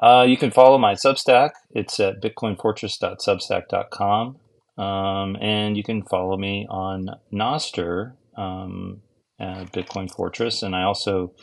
Uh, 0.01 0.25
you 0.29 0.37
can 0.37 0.53
follow 0.53 0.79
my 0.79 0.95
Substack. 0.95 1.51
It's 1.71 1.99
at 1.99 2.23
bitcoinfortress.substack.com. 2.23 4.37
Um, 4.77 5.37
and 5.41 5.77
you 5.77 5.83
can 5.83 6.05
follow 6.05 6.37
me 6.37 6.65
on 6.71 7.09
Nostr, 7.33 8.13
um, 8.37 9.01
Bitcoin 9.41 10.09
Fortress. 10.09 10.63
And 10.63 10.77
I 10.77 10.85
also 10.85 11.35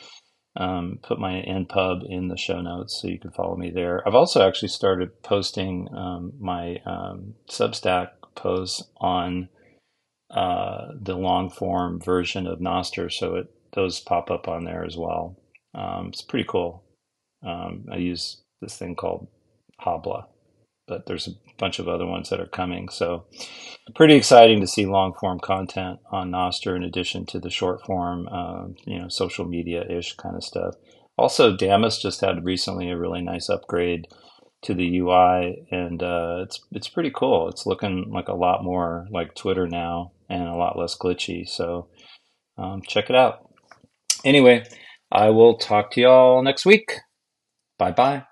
um, 0.55 0.99
put 1.01 1.19
my 1.19 1.43
npub 1.47 2.09
in 2.09 2.29
the 2.29 2.37
show 2.37 2.61
notes 2.61 2.99
so 3.01 3.07
you 3.07 3.19
can 3.19 3.31
follow 3.31 3.55
me 3.55 3.69
there. 3.69 4.07
I've 4.07 4.15
also 4.15 4.47
actually 4.47 4.69
started 4.69 5.21
posting 5.21 5.89
um, 5.93 6.33
my 6.39 6.77
um, 6.85 7.35
Substack 7.49 8.09
posts 8.35 8.83
on 8.97 9.49
uh, 10.31 10.87
the 10.99 11.15
long 11.15 11.49
form 11.49 11.99
version 11.99 12.47
of 12.47 12.59
Nostr, 12.59 13.11
so 13.11 13.35
it 13.35 13.51
those 13.73 13.99
pop 13.99 14.31
up 14.31 14.47
on 14.47 14.63
there 14.63 14.85
as 14.85 14.95
well. 14.95 15.37
Um, 15.73 16.07
it's 16.07 16.21
pretty 16.21 16.47
cool. 16.47 16.83
Um, 17.45 17.85
I 17.91 17.97
use 17.97 18.41
this 18.61 18.77
thing 18.77 18.95
called 18.95 19.27
Habla, 19.79 20.27
but 20.87 21.05
there's 21.05 21.27
a 21.27 21.31
bunch 21.57 21.79
of 21.79 21.87
other 21.87 22.05
ones 22.05 22.29
that 22.29 22.39
are 22.39 22.47
coming. 22.47 22.89
So 22.89 23.25
pretty 23.95 24.15
exciting 24.15 24.61
to 24.61 24.67
see 24.67 24.85
long 24.85 25.13
form 25.19 25.39
content 25.39 25.99
on 26.11 26.31
Nostr 26.31 26.75
in 26.75 26.83
addition 26.83 27.25
to 27.27 27.39
the 27.39 27.49
short 27.49 27.85
form, 27.85 28.27
uh, 28.31 28.67
you 28.85 28.99
know, 28.99 29.09
social 29.09 29.45
media 29.45 29.83
ish 29.89 30.15
kind 30.15 30.35
of 30.35 30.43
stuff. 30.43 30.75
Also, 31.17 31.55
Damus 31.55 32.01
just 32.01 32.21
had 32.21 32.43
recently 32.43 32.89
a 32.89 32.97
really 32.97 33.21
nice 33.21 33.49
upgrade 33.49 34.07
to 34.63 34.73
the 34.73 34.99
UI, 34.99 35.65
and 35.71 36.01
uh, 36.03 36.39
it's 36.41 36.59
it's 36.71 36.89
pretty 36.89 37.11
cool. 37.13 37.47
It's 37.49 37.65
looking 37.65 38.11
like 38.11 38.27
a 38.27 38.33
lot 38.33 38.63
more 38.63 39.07
like 39.11 39.35
Twitter 39.35 39.67
now, 39.67 40.11
and 40.29 40.47
a 40.47 40.55
lot 40.55 40.77
less 40.77 40.97
glitchy. 40.97 41.47
So 41.47 41.87
um, 42.57 42.81
check 42.85 43.09
it 43.09 43.15
out. 43.15 43.49
Anyway, 44.25 44.65
I 45.11 45.29
will 45.29 45.57
talk 45.57 45.91
to 45.91 46.01
y'all 46.01 46.41
next 46.43 46.65
week. 46.65 46.99
Bye 47.77 47.91
bye. 47.91 48.25